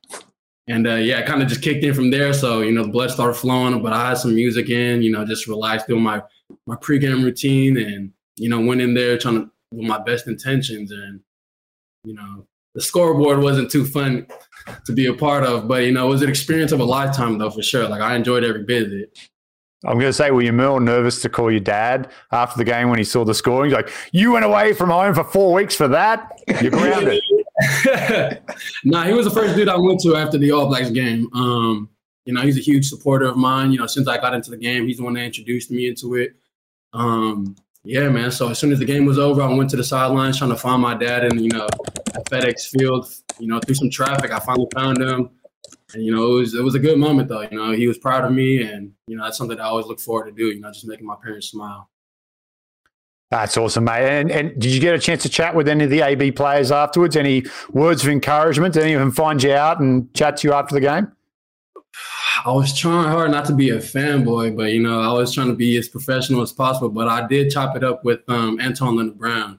and 0.67 0.87
uh, 0.87 0.95
yeah, 0.95 1.19
it 1.19 1.27
kind 1.27 1.43
of 1.43 1.49
just 1.49 1.63
kicked 1.63 1.85
in 1.85 1.95
from 1.95 2.11
there. 2.11 2.33
So, 2.33 2.61
you 2.61 2.73
know, 2.73 2.85
the 2.85 2.91
blood 2.91 3.11
started 3.11 3.35
flowing, 3.35 3.83
but 3.83 3.93
I 3.93 4.09
had 4.09 4.19
some 4.19 4.35
music 4.35 4.71
in, 4.71 5.03
you 5.03 5.13
know, 5.13 5.25
just 5.25 5.47
relaxed 5.47 5.87
doing 5.87 6.03
my, 6.03 6.23
my 6.67 6.77
pregame 6.77 7.23
routine 7.23 7.77
and, 7.77 8.13
you 8.37 8.49
know, 8.49 8.61
went 8.61 8.81
in 8.81 8.95
there 8.95 9.19
trying 9.19 9.45
to, 9.45 9.51
with 9.71 9.87
my 9.87 9.99
best 9.99 10.27
intentions 10.27 10.91
and, 10.91 11.21
you 12.05 12.15
know, 12.15 12.47
the 12.75 12.81
scoreboard 12.81 13.41
wasn't 13.41 13.71
too 13.71 13.85
fun 13.85 14.27
to 14.87 14.93
be 14.93 15.07
a 15.07 15.15
part 15.15 15.45
of, 15.45 15.69
but 15.69 15.85
you 15.85 15.93
know, 15.93 16.07
it 16.07 16.11
was 16.11 16.23
an 16.23 16.29
experience 16.29 16.73
of 16.73 16.81
a 16.81 16.85
lifetime 16.85 17.39
though 17.39 17.51
for 17.51 17.63
sure. 17.63 17.89
Like 17.89 18.01
I 18.01 18.17
enjoyed 18.17 18.43
every 18.43 18.65
bit 18.65 18.85
of 18.85 18.93
it. 18.93 19.19
I'm 19.85 19.99
going 19.99 20.09
to 20.09 20.15
say, 20.15 20.31
were 20.31 20.43
you 20.43 20.53
more 20.53 20.81
nervous 20.81 21.21
to 21.23 21.29
call 21.29 21.51
your 21.51 21.61
dad 21.61 22.11
after 22.33 22.57
the 22.57 22.65
game 22.65 22.89
when 22.89 22.99
he 22.99 23.05
saw 23.05 23.23
the 23.23 23.35
scoring? 23.35 23.71
He's 23.71 23.77
like, 23.77 23.93
you 24.13 24.33
went 24.33 24.47
away 24.47 24.73
from 24.73 24.89
home 24.89 25.13
for 25.13 25.25
four 25.25 25.53
weeks 25.53 25.77
for 25.77 25.89
that? 25.89 26.41
You're 26.63 26.71
grounded. 26.71 27.23
nah, 28.85 29.05
he 29.05 29.13
was 29.13 29.25
the 29.25 29.33
first 29.33 29.57
dude 29.57 29.69
I 29.69 29.77
went 29.77 30.01
to 30.01 30.17
after 30.17 30.39
the 30.39 30.53
All 30.53 30.67
Blacks 30.67 30.91
game. 30.91 31.29
Um, 31.35 31.89
you 32.25 32.33
know, 32.33 32.41
he's 32.41 32.57
a 32.57 32.61
huge 32.61 32.89
supporter 32.89 33.27
of 33.27 33.37
mine. 33.37 33.73
You 33.73 33.79
know, 33.79 33.87
since 33.87 34.09
I 34.09 34.17
got 34.17 34.35
into 34.35 34.51
the 34.51 34.57
game, 34.57 34.87
he's 34.87 34.99
the 34.99 35.05
one 35.05 35.15
that 35.15 35.25
introduced 35.25 35.71
me 35.71 35.89
into 35.89 36.17
it. 36.17 36.35
Um, 36.93 37.57
yeah, 37.83 38.09
man. 38.09 38.31
So 38.31 38.49
as 38.49 38.59
soon 38.59 38.73
as 38.73 38.79
the 38.79 38.85
game 38.85 39.05
was 39.05 39.19
over, 39.19 39.43
I 39.43 39.53
went 39.53 39.69
to 39.71 39.77
the 39.77 39.85
sidelines 39.85 40.39
trying 40.39 40.51
to 40.51 40.57
find 40.57 40.81
my 40.81 40.95
dad 40.95 41.25
and, 41.25 41.41
you 41.41 41.51
know, 41.51 41.67
at 42.15 42.25
FedEx 42.31 42.69
Field. 42.69 43.13
You 43.39 43.49
know, 43.49 43.61
through 43.61 43.75
some 43.75 43.91
traffic, 43.91 44.31
I 44.31 44.39
finally 44.39 44.69
found 44.75 45.03
him. 45.03 45.31
And, 45.93 46.05
you 46.05 46.15
know, 46.15 46.33
it 46.33 46.35
was, 46.35 46.55
it 46.55 46.65
was 46.65 46.75
a 46.75 46.79
good 46.79 46.99
moment, 46.99 47.29
though. 47.29 47.43
You 47.43 47.59
know, 47.59 47.73
he 47.73 47.87
was 47.87 47.99
proud 47.99 48.25
of 48.25 48.33
me. 48.33 48.63
And, 48.63 48.93
you 49.07 49.17
know, 49.17 49.25
that's 49.25 49.37
something 49.37 49.61
I 49.61 49.65
always 49.65 49.87
look 49.87 50.01
forward 50.01 50.27
to 50.27 50.33
do, 50.33 50.47
you 50.47 50.61
know, 50.61 50.73
just 50.73 50.87
making 50.87 51.07
my 51.07 51.17
parents 51.23 51.49
smile. 51.49 51.91
That's 53.35 53.57
awesome, 53.57 53.83
mate. 53.83 54.07
And, 54.07 54.31
and 54.31 54.61
did 54.61 54.71
you 54.71 54.79
get 54.79 54.95
a 54.95 54.99
chance 55.01 55.25
to 55.25 55.29
chat 55.29 55.57
with 55.57 55.67
any 55.67 55.83
of 55.83 55.91
the 55.91 56.03
AB 56.03 56.31
players 56.31 56.71
afterwards? 56.71 57.17
Any 57.17 57.43
words 57.73 58.05
of 58.05 58.09
encouragement? 58.09 58.75
Did 58.75 58.85
any 58.85 58.93
of 58.93 59.01
them 59.01 59.11
find 59.11 59.43
you 59.43 59.53
out 59.53 59.81
and 59.81 60.15
chat 60.15 60.37
to 60.37 60.47
you 60.47 60.55
after 60.55 60.73
the 60.73 60.81
game? 60.81 61.11
I 62.45 62.53
was 62.53 62.79
trying 62.79 63.09
hard 63.09 63.33
not 63.33 63.45
to 63.47 63.53
be 63.53 63.71
a 63.71 63.79
fanboy, 63.79 64.57
but 64.57 64.71
you 64.71 64.81
know, 64.81 65.01
I 65.01 65.13
was 65.13 65.35
trying 65.35 65.49
to 65.49 65.57
be 65.57 65.77
as 65.77 65.89
professional 65.89 66.43
as 66.43 66.53
possible. 66.53 66.91
But 66.91 67.09
I 67.09 67.27
did 67.27 67.51
chop 67.51 67.75
it 67.75 67.83
up 67.83 68.05
with 68.05 68.21
um, 68.29 68.61
Anton 68.61 68.99
Lienert-Brown, 68.99 69.59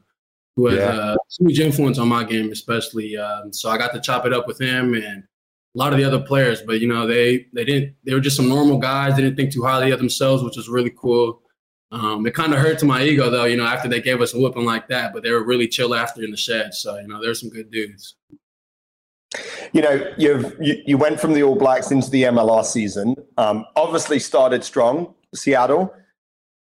who 0.55 0.67
has 0.67 0.77
yeah. 0.77 1.13
a 1.15 1.17
huge 1.37 1.59
influence 1.59 1.99
on 1.99 2.07
my 2.07 2.23
game, 2.23 2.53
especially. 2.53 3.17
Um, 3.17 3.51
so 3.51 3.69
I 3.69 3.77
got 3.77 3.91
to 3.93 3.99
chop 3.99 4.25
it 4.25 4.31
up 4.31 4.47
with 4.47 4.61
him 4.61 4.93
and 4.93 5.21
a 5.21 5.77
lot 5.77 5.91
of 5.91 5.99
the 5.99 6.05
other 6.05 6.21
players. 6.21 6.61
But 6.61 6.79
you 6.79 6.87
know, 6.87 7.05
they 7.05 7.47
they 7.51 7.65
didn't. 7.65 7.95
They 8.05 8.13
were 8.13 8.21
just 8.21 8.37
some 8.37 8.47
normal 8.47 8.77
guys. 8.77 9.17
They 9.17 9.21
didn't 9.23 9.35
think 9.35 9.51
too 9.51 9.63
highly 9.63 9.91
of 9.91 9.99
themselves, 9.99 10.43
which 10.43 10.55
was 10.55 10.69
really 10.69 10.93
cool. 10.97 11.41
Um, 11.91 12.25
it 12.25 12.33
kind 12.33 12.53
of 12.53 12.59
hurt 12.59 12.79
to 12.79 12.85
my 12.85 13.03
ego 13.03 13.29
though, 13.29 13.45
you 13.45 13.55
know, 13.55 13.65
after 13.65 13.87
they 13.87 14.01
gave 14.01 14.19
us 14.21 14.33
a 14.33 14.37
whooping 14.37 14.65
like 14.65 14.87
that. 14.89 15.13
But 15.13 15.23
they 15.23 15.31
were 15.31 15.43
really 15.43 15.67
chill 15.67 15.95
after 15.95 16.23
in 16.23 16.31
the 16.31 16.37
shed. 16.37 16.73
So 16.73 16.97
you 16.97 17.07
know, 17.07 17.21
there's 17.21 17.39
some 17.39 17.49
good 17.49 17.71
dudes. 17.71 18.15
You 19.73 19.81
know, 19.81 20.13
you've 20.17 20.55
you, 20.59 20.81
you 20.85 20.97
went 20.97 21.19
from 21.19 21.33
the 21.33 21.43
All 21.43 21.55
Blacks 21.55 21.91
into 21.91 22.09
the 22.09 22.23
MLR 22.23 22.65
season. 22.65 23.15
Um, 23.37 23.65
obviously, 23.75 24.19
started 24.19 24.63
strong. 24.63 25.13
Seattle, 25.33 25.93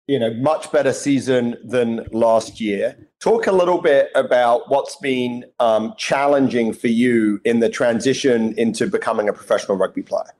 you 0.07 0.19
know, 0.19 0.33
much 0.33 0.71
better 0.71 0.93
season 0.93 1.55
than 1.63 2.07
last 2.11 2.59
year. 2.59 2.97
Talk 3.19 3.47
a 3.47 3.51
little 3.51 3.81
bit 3.81 4.09
about 4.15 4.69
what's 4.69 4.95
been 4.95 5.45
um, 5.59 5.93
challenging 5.97 6.73
for 6.73 6.87
you 6.87 7.41
in 7.45 7.59
the 7.59 7.69
transition 7.69 8.53
into 8.57 8.87
becoming 8.87 9.27
a 9.29 9.33
professional 9.33 9.77
rugby 9.77 10.01
player. 10.01 10.33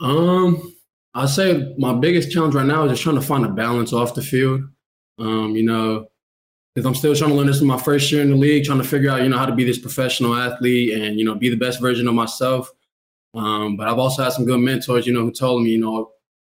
Um, 0.00 0.74
I 1.14 1.26
say 1.26 1.74
my 1.76 1.92
biggest 1.94 2.30
challenge 2.30 2.54
right 2.54 2.66
now 2.66 2.84
is 2.84 2.92
just 2.92 3.02
trying 3.02 3.16
to 3.16 3.22
find 3.22 3.44
a 3.44 3.48
balance 3.48 3.92
off 3.92 4.14
the 4.14 4.22
field. 4.22 4.62
Um, 5.18 5.54
you 5.54 5.64
know, 5.64 6.06
because 6.74 6.86
I'm 6.86 6.94
still 6.94 7.14
trying 7.14 7.30
to 7.30 7.36
learn 7.36 7.48
this 7.48 7.60
in 7.60 7.66
my 7.66 7.78
first 7.78 8.10
year 8.12 8.22
in 8.22 8.30
the 8.30 8.36
league, 8.36 8.64
trying 8.64 8.78
to 8.78 8.84
figure 8.84 9.10
out, 9.10 9.22
you 9.22 9.28
know, 9.28 9.36
how 9.36 9.46
to 9.46 9.54
be 9.54 9.64
this 9.64 9.78
professional 9.78 10.34
athlete 10.34 10.94
and, 10.94 11.18
you 11.18 11.24
know, 11.24 11.34
be 11.34 11.48
the 11.48 11.56
best 11.56 11.80
version 11.80 12.06
of 12.06 12.14
myself. 12.14 12.70
Um, 13.34 13.76
but 13.76 13.88
I've 13.88 13.98
also 13.98 14.22
had 14.22 14.32
some 14.32 14.44
good 14.44 14.60
mentors, 14.60 15.06
you 15.06 15.12
know, 15.12 15.22
who 15.22 15.32
told 15.32 15.62
me, 15.62 15.70
you 15.70 15.78
know, 15.78 16.12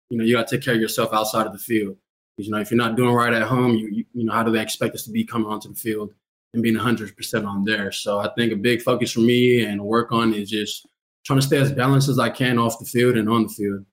you 0.09 0.19
know, 0.19 0.25
you 0.25 0.35
got 0.35 0.49
to 0.49 0.57
take 0.57 0.65
care 0.65 0.75
of 0.75 0.81
yourself 0.81 1.13
outside 1.13 1.47
of 1.47 1.53
the 1.53 1.59
field. 1.59 1.97
Because, 2.37 2.49
you 2.49 2.53
know, 2.53 2.61
if 2.61 2.71
you're 2.71 2.79
not 2.79 2.97
doing 2.97 3.15
right 3.15 3.33
at 3.33 3.43
home, 3.43 3.75
you, 3.75 3.89
you, 3.89 4.05
you 4.13 4.25
know, 4.25 4.33
how 4.33 4.43
do 4.43 4.51
they 4.51 4.61
expect 4.61 4.95
us 4.95 5.05
to 5.05 5.11
be 5.11 5.25
coming 5.25 5.49
onto 5.49 5.69
the 5.69 5.75
field 5.75 6.13
and 6.53 6.63
being 6.63 6.77
100% 6.77 7.47
on 7.47 7.65
there? 7.65 7.93
So 7.93 8.19
I 8.19 8.29
think 8.37 8.53
a 8.53 8.57
big 8.57 8.83
focus 8.83 9.13
for 9.13 9.21
me 9.21 9.65
and 9.65 9.81
work 9.81 10.11
on 10.11 10.35
is 10.35 10.51
just 10.51 10.87
trying 11.25 11.39
to 11.39 11.47
stay 11.47 11.59
as 11.59 11.73
balanced 11.73 12.09
as 12.09 12.19
I 12.19 12.31
can 12.31 12.59
off 12.59 12.79
the 12.81 12.85
field 12.85 13.17
and 13.17 13.29
on 13.29 13.45
the 13.45 13.49
field. 13.49 13.85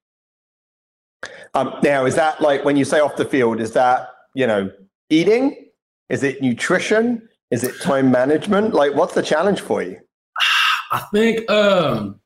Um, 1.54 1.74
now, 1.84 2.06
is 2.06 2.16
that 2.16 2.42
like 2.42 2.64
when 2.66 2.78
you 2.78 2.86
say 2.86 3.00
off 3.00 3.16
the 3.16 3.26
field, 3.26 3.60
is 3.60 3.72
that, 3.74 4.10
you 4.34 4.46
know, 4.46 4.72
eating? 5.10 5.70
Is 6.10 6.24
it 6.24 6.42
nutrition? 6.42 7.28
Is 7.52 7.64
it 7.64 7.82
time 7.82 8.12
management? 8.12 8.74
Like, 8.74 8.94
what's 8.96 9.14
the 9.14 9.24
challenge 9.24 9.62
for 9.62 9.82
you? 9.82 9.98
I 10.92 11.00
think, 11.14 11.50
um, 11.50 12.20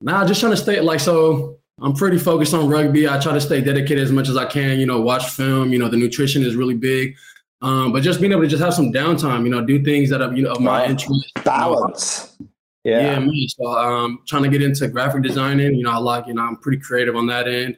now 0.00 0.20
nah, 0.20 0.26
just 0.26 0.40
trying 0.40 0.52
to 0.52 0.56
stay 0.56 0.80
like, 0.80 1.00
so 1.00 1.58
I'm 1.80 1.92
pretty 1.92 2.18
focused 2.18 2.54
on 2.54 2.68
rugby. 2.68 3.08
I 3.08 3.18
try 3.18 3.32
to 3.32 3.40
stay 3.40 3.60
dedicated 3.60 4.04
as 4.04 4.12
much 4.12 4.28
as 4.28 4.36
I 4.36 4.46
can, 4.46 4.78
you 4.78 4.86
know, 4.86 5.00
watch 5.00 5.28
film, 5.30 5.72
you 5.72 5.78
know, 5.78 5.88
the 5.88 5.96
nutrition 5.96 6.42
is 6.42 6.54
really 6.54 6.74
big. 6.74 7.16
Um, 7.60 7.92
but 7.92 8.02
just 8.02 8.20
being 8.20 8.32
able 8.32 8.42
to 8.42 8.48
just 8.48 8.62
have 8.62 8.74
some 8.74 8.92
downtime, 8.92 9.44
you 9.44 9.50
know, 9.50 9.64
do 9.64 9.82
things 9.82 10.10
that 10.10 10.22
are, 10.22 10.32
you 10.32 10.42
know, 10.42 10.52
of 10.52 10.60
my 10.60 10.86
interest. 10.86 11.32
Balance. 11.44 12.36
You 12.38 12.46
know, 12.46 12.50
yeah. 12.84 13.12
Yeah, 13.12 13.18
me. 13.20 13.48
So 13.48 13.66
um 13.66 14.20
trying 14.26 14.44
to 14.44 14.48
get 14.48 14.62
into 14.62 14.88
graphic 14.88 15.22
designing. 15.22 15.74
You 15.74 15.84
know, 15.84 15.90
I 15.90 15.98
like, 15.98 16.26
you 16.26 16.34
know, 16.34 16.42
I'm 16.42 16.56
pretty 16.56 16.78
creative 16.78 17.16
on 17.16 17.26
that 17.26 17.48
end. 17.48 17.76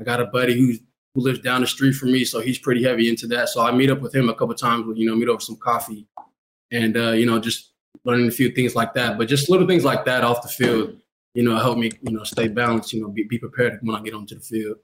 I 0.00 0.04
got 0.04 0.20
a 0.20 0.26
buddy 0.26 0.58
who's 0.58 0.80
who 1.14 1.22
lives 1.22 1.40
down 1.40 1.60
the 1.60 1.66
street 1.66 1.94
from 1.94 2.12
me, 2.12 2.24
so 2.24 2.40
he's 2.40 2.58
pretty 2.58 2.84
heavy 2.84 3.08
into 3.08 3.26
that. 3.28 3.48
So 3.48 3.62
I 3.62 3.72
meet 3.72 3.90
up 3.90 4.00
with 4.00 4.14
him 4.14 4.28
a 4.28 4.34
couple 4.34 4.54
times, 4.54 4.86
you 4.96 5.06
know, 5.06 5.16
meet 5.16 5.28
over 5.28 5.40
some 5.40 5.56
coffee, 5.56 6.06
and 6.70 6.96
uh, 6.96 7.12
you 7.12 7.26
know, 7.26 7.38
just 7.38 7.72
learning 8.04 8.28
a 8.28 8.30
few 8.30 8.50
things 8.50 8.74
like 8.74 8.94
that. 8.94 9.18
But 9.18 9.28
just 9.28 9.50
little 9.50 9.66
things 9.66 9.84
like 9.84 10.04
that 10.04 10.24
off 10.24 10.42
the 10.42 10.48
field, 10.48 10.96
you 11.34 11.42
know, 11.42 11.58
help 11.58 11.78
me, 11.78 11.90
you 12.02 12.12
know, 12.12 12.24
stay 12.24 12.48
balanced. 12.48 12.92
You 12.92 13.02
know, 13.02 13.08
be, 13.08 13.24
be 13.24 13.38
prepared 13.38 13.78
when 13.82 13.96
I 13.96 14.02
get 14.02 14.14
onto 14.14 14.36
the 14.36 14.40
field. 14.40 14.76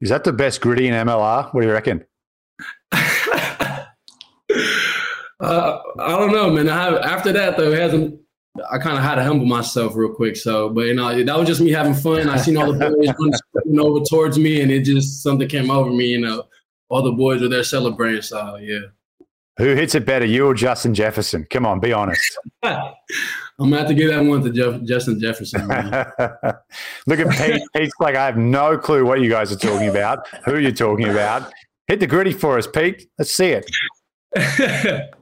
Is 0.00 0.10
that 0.10 0.24
the 0.24 0.32
best 0.32 0.60
Griddy 0.60 0.88
in 0.88 0.94
MLR? 0.94 1.54
What 1.54 1.60
do 1.60 1.66
you 1.66 1.72
reckon? 1.72 2.04
uh, 5.42 5.80
I 5.98 6.08
don't 6.10 6.32
know, 6.32 6.50
man. 6.50 6.68
I 6.68 6.96
after 7.00 7.32
that 7.32 7.56
though, 7.56 7.72
it 7.72 7.78
hasn't 7.78 8.18
I 8.70 8.78
kind 8.78 8.98
of 8.98 9.02
had 9.02 9.14
to 9.14 9.24
humble 9.24 9.46
myself 9.46 9.96
real 9.96 10.12
quick. 10.12 10.36
So, 10.36 10.68
but 10.68 10.82
you 10.82 10.94
know, 10.94 11.22
that 11.22 11.38
was 11.38 11.48
just 11.48 11.60
me 11.60 11.70
having 11.70 11.94
fun. 11.94 12.28
I 12.28 12.36
seen 12.36 12.56
all 12.56 12.72
the 12.72 12.78
boys 12.78 13.40
running 13.54 13.80
over 13.80 14.04
towards 14.04 14.38
me, 14.38 14.60
and 14.60 14.70
it 14.70 14.82
just 14.82 15.22
something 15.22 15.48
came 15.48 15.70
over 15.70 15.90
me. 15.90 16.06
You 16.06 16.20
know, 16.20 16.44
all 16.88 17.02
the 17.02 17.12
boys 17.12 17.40
were 17.40 17.48
there 17.48 17.64
celebrating. 17.64 18.22
So, 18.22 18.56
yeah. 18.56 18.80
Who 19.58 19.74
hits 19.74 19.94
it 19.94 20.06
better, 20.06 20.24
you 20.24 20.46
or 20.46 20.54
Justin 20.54 20.94
Jefferson? 20.94 21.46
Come 21.50 21.66
on, 21.66 21.80
be 21.80 21.92
honest. 21.92 22.38
I'm 22.62 23.70
gonna 23.70 23.78
have 23.78 23.88
to 23.88 23.94
give 23.94 24.10
that 24.10 24.24
one 24.24 24.42
to 24.42 24.50
Jeff, 24.50 24.82
Justin 24.82 25.20
Jefferson. 25.20 25.66
Look 27.06 27.20
at 27.20 27.30
Pete. 27.30 27.62
Pete's 27.74 27.92
like, 28.00 28.16
I 28.16 28.26
have 28.26 28.36
no 28.36 28.76
clue 28.76 29.04
what 29.04 29.20
you 29.20 29.30
guys 29.30 29.52
are 29.52 29.56
talking 29.56 29.88
about. 29.88 30.26
Who 30.44 30.58
you're 30.58 30.72
talking 30.72 31.08
about? 31.08 31.52
Hit 31.86 32.00
the 32.00 32.06
Griddy 32.06 32.32
for 32.32 32.58
us, 32.58 32.66
Pete. 32.66 33.08
Let's 33.18 33.32
see 33.32 33.56
it. 34.34 35.14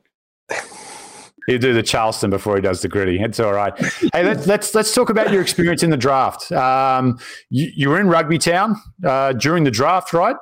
He'll 1.46 1.58
do 1.58 1.72
the 1.72 1.82
Charleston 1.82 2.30
before 2.30 2.54
he 2.56 2.62
does 2.62 2.82
the 2.82 2.88
Griddy. 2.88 3.20
It's 3.20 3.40
all 3.40 3.52
right. 3.52 3.76
hey, 4.12 4.22
let's 4.22 4.46
let's 4.46 4.74
let's 4.74 4.94
talk 4.94 5.10
about 5.10 5.32
your 5.32 5.42
experience 5.42 5.82
in 5.82 5.90
the 5.90 5.96
draft. 5.96 6.52
Um, 6.52 7.18
you, 7.48 7.72
you, 7.74 7.88
were 7.88 7.98
in 7.98 8.08
Rugby 8.08 8.38
Town 8.38 8.76
uh, 9.04 9.32
during 9.32 9.64
the 9.64 9.70
draft, 9.70 10.12
right? 10.12 10.36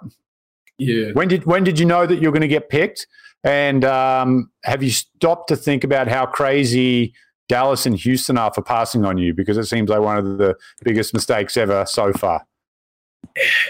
Yeah. 0.77 1.13
When 1.13 1.29
did 1.29 1.47
when 1.47 1.65
did 1.65 1.79
you 1.79 1.87
know 1.87 2.05
that 2.05 2.21
you're 2.21 2.33
going 2.33 2.43
to 2.43 2.49
get 2.49 2.69
picked? 2.69 3.07
And 3.45 3.85
um, 3.85 4.51
have 4.65 4.83
you 4.83 4.91
stopped 4.91 5.49
to 5.49 5.57
think 5.57 5.85
about 5.85 6.09
how 6.09 6.27
crazy 6.27 7.15
Dallas 7.49 7.87
and 7.87 7.97
Houston 7.97 8.37
are 8.37 8.53
for 8.53 8.63
passing 8.63 9.05
on 9.05 9.17
you? 9.17 9.33
Because 9.33 9.57
it 9.57 9.65
seems 9.65 9.89
like 9.89 10.01
one 10.01 10.19
of 10.19 10.39
the 10.39 10.57
biggest 10.83 11.15
mistakes 11.15 11.57
ever 11.57 11.87
so 11.87 12.13
far. 12.13 12.45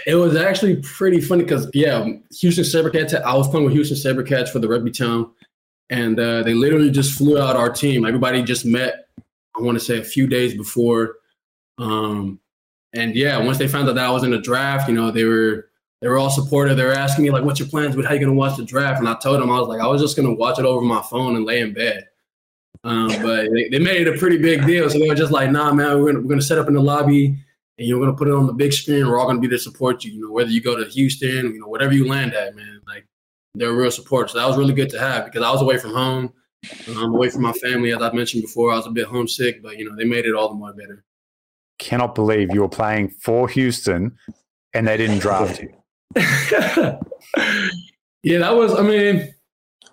It 0.07 0.15
was 0.15 0.35
actually 0.35 0.77
pretty 0.77 1.21
funny 1.21 1.43
because 1.43 1.69
yeah, 1.73 2.05
Houston 2.39 2.63
Sabercats. 2.63 3.13
I 3.21 3.35
was 3.35 3.47
playing 3.47 3.65
with 3.65 3.73
Houston 3.73 3.97
Sabercats 3.97 4.49
for 4.49 4.59
the 4.59 4.67
Rugby 4.67 4.91
Town 4.91 5.31
and 5.89 6.19
uh, 6.19 6.43
they 6.43 6.53
literally 6.53 6.91
just 6.91 7.17
flew 7.17 7.39
out 7.39 7.55
our 7.55 7.69
team. 7.69 8.05
Everybody 8.05 8.43
just 8.43 8.65
met. 8.65 9.07
I 9.57 9.61
want 9.61 9.77
to 9.77 9.83
say 9.83 9.97
a 9.99 10.03
few 10.03 10.27
days 10.27 10.55
before, 10.55 11.17
um, 11.77 12.39
and 12.93 13.15
yeah, 13.15 13.37
once 13.37 13.57
they 13.57 13.67
found 13.67 13.89
out 13.89 13.95
that 13.95 14.05
I 14.05 14.11
was 14.11 14.23
in 14.23 14.31
the 14.31 14.39
draft, 14.39 14.87
you 14.87 14.95
know, 14.95 15.11
they 15.11 15.23
were 15.23 15.69
they 16.01 16.07
were 16.07 16.17
all 16.17 16.29
supportive. 16.29 16.77
They 16.77 16.85
were 16.85 16.93
asking 16.93 17.23
me 17.23 17.31
like, 17.31 17.43
"What's 17.43 17.59
your 17.59 17.69
plans? 17.69 17.95
With 17.95 18.05
how 18.05 18.13
you 18.13 18.19
gonna 18.19 18.33
watch 18.33 18.57
the 18.57 18.63
draft?" 18.63 18.99
And 18.99 19.09
I 19.09 19.15
told 19.15 19.41
them 19.41 19.51
I 19.51 19.59
was 19.59 19.67
like, 19.67 19.81
I 19.81 19.87
was 19.87 20.01
just 20.01 20.15
gonna 20.15 20.33
watch 20.33 20.59
it 20.59 20.65
over 20.65 20.81
my 20.81 21.01
phone 21.01 21.35
and 21.35 21.45
lay 21.45 21.61
in 21.61 21.73
bed. 21.73 22.07
Um, 22.83 23.09
but 23.21 23.51
they, 23.51 23.67
they, 23.69 23.79
made 23.79 24.07
it 24.07 24.15
a 24.15 24.17
pretty 24.17 24.37
big 24.37 24.65
deal, 24.65 24.89
so 24.89 24.97
they 24.97 25.09
were 25.09 25.15
just 25.15 25.33
like, 25.33 25.51
"Nah, 25.51 25.73
man, 25.73 25.99
we're 25.99 26.13
gonna, 26.13 26.23
we're 26.23 26.29
gonna 26.29 26.41
set 26.41 26.57
up 26.57 26.67
in 26.67 26.73
the 26.73 26.81
lobby." 26.81 27.37
And 27.77 27.87
you're 27.87 27.99
gonna 27.99 28.13
put 28.13 28.27
it 28.27 28.33
on 28.33 28.47
the 28.47 28.53
big 28.53 28.73
screen. 28.73 29.07
We're 29.07 29.19
all 29.19 29.27
gonna 29.27 29.39
be 29.39 29.47
there 29.47 29.57
to 29.57 29.63
support 29.63 30.03
you. 30.03 30.11
You 30.11 30.21
know, 30.21 30.31
whether 30.31 30.49
you 30.49 30.61
go 30.61 30.77
to 30.77 30.89
Houston, 30.89 31.53
you 31.53 31.59
know, 31.59 31.67
whatever 31.67 31.93
you 31.93 32.07
land 32.07 32.33
at, 32.33 32.55
man. 32.55 32.81
Like 32.87 33.05
they're 33.55 33.73
real 33.73 33.91
support. 33.91 34.29
So 34.29 34.37
that 34.37 34.47
was 34.47 34.57
really 34.57 34.73
good 34.73 34.89
to 34.91 34.99
have 34.99 35.25
because 35.25 35.43
I 35.43 35.51
was 35.51 35.61
away 35.61 35.77
from 35.77 35.93
home. 35.93 36.33
I'm 36.87 36.97
um, 36.97 37.15
away 37.15 37.29
from 37.29 37.41
my 37.43 37.53
family, 37.53 37.93
as 37.93 38.01
I 38.01 38.11
mentioned 38.11 38.43
before. 38.43 38.71
I 38.71 38.75
was 38.75 38.85
a 38.85 38.91
bit 38.91 39.07
homesick, 39.07 39.63
but 39.63 39.77
you 39.77 39.89
know 39.89 39.95
they 39.95 40.03
made 40.03 40.25
it 40.25 40.35
all 40.35 40.49
the 40.49 40.55
more 40.55 40.73
better. 40.73 41.05
Cannot 41.77 42.15
believe 42.15 42.53
you 42.53 42.61
were 42.61 42.69
playing 42.69 43.09
for 43.09 43.47
Houston 43.47 44.17
and 44.73 44.87
they 44.87 44.97
didn't 44.97 45.19
draft 45.19 45.61
you. 45.61 45.73
yeah, 46.15 46.99
that 48.39 48.55
was. 48.55 48.73
I 48.73 48.81
mean, 48.81 49.33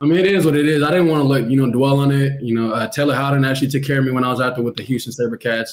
I 0.00 0.04
mean, 0.04 0.18
it 0.18 0.26
is 0.26 0.44
what 0.44 0.56
it 0.56 0.66
is. 0.66 0.82
I 0.82 0.90
didn't 0.90 1.08
want 1.08 1.22
to 1.22 1.28
let 1.28 1.48
you 1.50 1.56
know 1.56 1.70
dwell 1.70 2.00
on 2.00 2.10
it. 2.10 2.42
You 2.42 2.54
know, 2.54 2.72
uh, 2.72 2.88
Taylor 2.88 3.14
Howden 3.14 3.44
actually 3.44 3.68
took 3.68 3.84
care 3.84 3.98
of 3.98 4.04
me 4.04 4.10
when 4.10 4.24
I 4.24 4.30
was 4.30 4.40
out 4.40 4.56
there 4.56 4.64
with 4.64 4.76
the 4.76 4.82
Houston 4.82 5.12
SaberCats. 5.12 5.70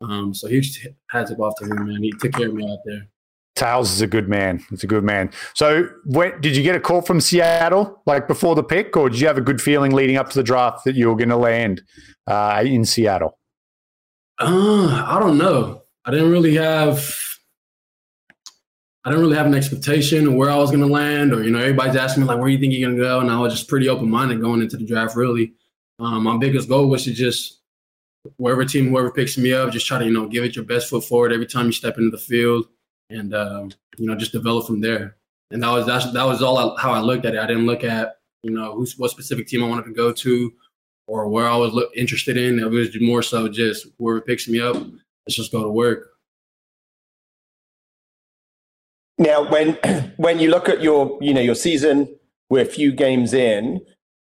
Um, 0.00 0.34
so 0.34 0.48
huge 0.48 0.86
hats 1.10 1.32
off 1.38 1.54
to 1.58 1.64
him, 1.64 1.86
man. 1.86 2.02
He 2.02 2.12
took 2.12 2.32
care 2.32 2.48
of 2.48 2.54
me 2.54 2.70
out 2.70 2.78
there. 2.84 3.06
Tails 3.54 3.92
is 3.92 4.00
a 4.00 4.06
good 4.08 4.28
man. 4.28 4.64
It's 4.72 4.82
a 4.82 4.86
good 4.88 5.04
man. 5.04 5.30
So, 5.54 5.88
when, 6.06 6.40
did 6.40 6.56
you 6.56 6.62
get 6.62 6.74
a 6.74 6.80
call 6.80 7.02
from 7.02 7.20
Seattle, 7.20 8.02
like 8.04 8.26
before 8.26 8.56
the 8.56 8.64
pick, 8.64 8.96
or 8.96 9.08
did 9.08 9.20
you 9.20 9.28
have 9.28 9.38
a 9.38 9.42
good 9.42 9.60
feeling 9.60 9.92
leading 9.92 10.16
up 10.16 10.28
to 10.30 10.38
the 10.38 10.42
draft 10.42 10.84
that 10.84 10.96
you 10.96 11.08
were 11.08 11.14
going 11.14 11.28
to 11.28 11.36
land 11.36 11.82
uh, 12.26 12.62
in 12.66 12.84
Seattle? 12.84 13.38
Uh, 14.40 15.06
I 15.06 15.20
don't 15.20 15.38
know. 15.38 15.82
I 16.04 16.10
didn't 16.10 16.32
really 16.32 16.56
have. 16.56 17.16
I 19.04 19.10
didn't 19.10 19.24
really 19.24 19.36
have 19.36 19.46
an 19.46 19.54
expectation 19.54 20.26
of 20.26 20.34
where 20.34 20.50
I 20.50 20.56
was 20.56 20.70
going 20.70 20.82
to 20.82 20.92
land, 20.92 21.32
or 21.32 21.44
you 21.44 21.50
know, 21.50 21.60
everybody's 21.60 21.94
asking 21.94 22.24
me 22.24 22.28
like, 22.28 22.38
"Where 22.38 22.48
do 22.48 22.52
you 22.52 22.58
think 22.58 22.72
you're 22.72 22.88
going 22.88 22.98
to 22.98 23.04
go?" 23.04 23.20
And 23.20 23.30
I 23.30 23.38
was 23.38 23.52
just 23.52 23.68
pretty 23.68 23.88
open 23.88 24.10
minded 24.10 24.40
going 24.40 24.62
into 24.62 24.78
the 24.78 24.84
draft. 24.86 25.14
Really, 25.14 25.54
um, 26.00 26.24
my 26.24 26.36
biggest 26.38 26.68
goal 26.68 26.88
was 26.88 27.04
to 27.04 27.12
just 27.12 27.60
wherever 28.36 28.64
team, 28.64 28.88
whoever 28.88 29.12
picks 29.12 29.38
me 29.38 29.52
up, 29.52 29.70
just 29.70 29.86
try 29.86 29.98
to 30.00 30.04
you 30.04 30.12
know 30.12 30.26
give 30.26 30.42
it 30.42 30.56
your 30.56 30.64
best 30.64 30.90
foot 30.90 31.04
forward 31.04 31.32
every 31.32 31.46
time 31.46 31.66
you 31.66 31.72
step 31.72 31.98
into 31.98 32.10
the 32.10 32.18
field 32.18 32.66
and 33.10 33.34
um, 33.34 33.70
you 33.96 34.06
know 34.06 34.14
just 34.14 34.32
develop 34.32 34.66
from 34.66 34.80
there. 34.80 35.16
And 35.50 35.62
that 35.62 35.70
was 35.70 35.86
that's, 35.86 36.10
that 36.12 36.24
was 36.24 36.42
all 36.42 36.58
I, 36.58 36.82
how 36.82 36.92
I 36.92 37.00
looked 37.00 37.24
at 37.24 37.34
it. 37.34 37.40
I 37.40 37.46
didn't 37.46 37.66
look 37.66 37.84
at 37.84 38.18
you 38.42 38.50
know 38.50 38.74
who's 38.74 38.98
what 38.98 39.10
specific 39.10 39.46
team 39.46 39.62
I 39.62 39.68
wanted 39.68 39.86
to 39.86 39.92
go 39.94 40.12
to 40.12 40.52
or 41.06 41.28
where 41.28 41.48
I 41.48 41.56
was 41.56 41.72
look, 41.72 41.90
interested 41.94 42.36
in. 42.36 42.58
It 42.58 42.70
was 42.70 42.98
more 43.00 43.22
so 43.22 43.48
just 43.48 43.86
whoever 43.98 44.20
picks 44.20 44.48
me 44.48 44.60
up, 44.60 44.76
let's 45.26 45.36
just 45.36 45.52
go 45.52 45.62
to 45.62 45.70
work. 45.70 46.10
Now, 49.18 49.48
when 49.48 49.74
when 50.16 50.38
you 50.38 50.50
look 50.50 50.68
at 50.68 50.82
your 50.82 51.18
you 51.20 51.34
know 51.34 51.40
your 51.40 51.54
season, 51.54 52.14
we're 52.48 52.62
a 52.62 52.66
few 52.66 52.92
games 52.92 53.32
in. 53.32 53.80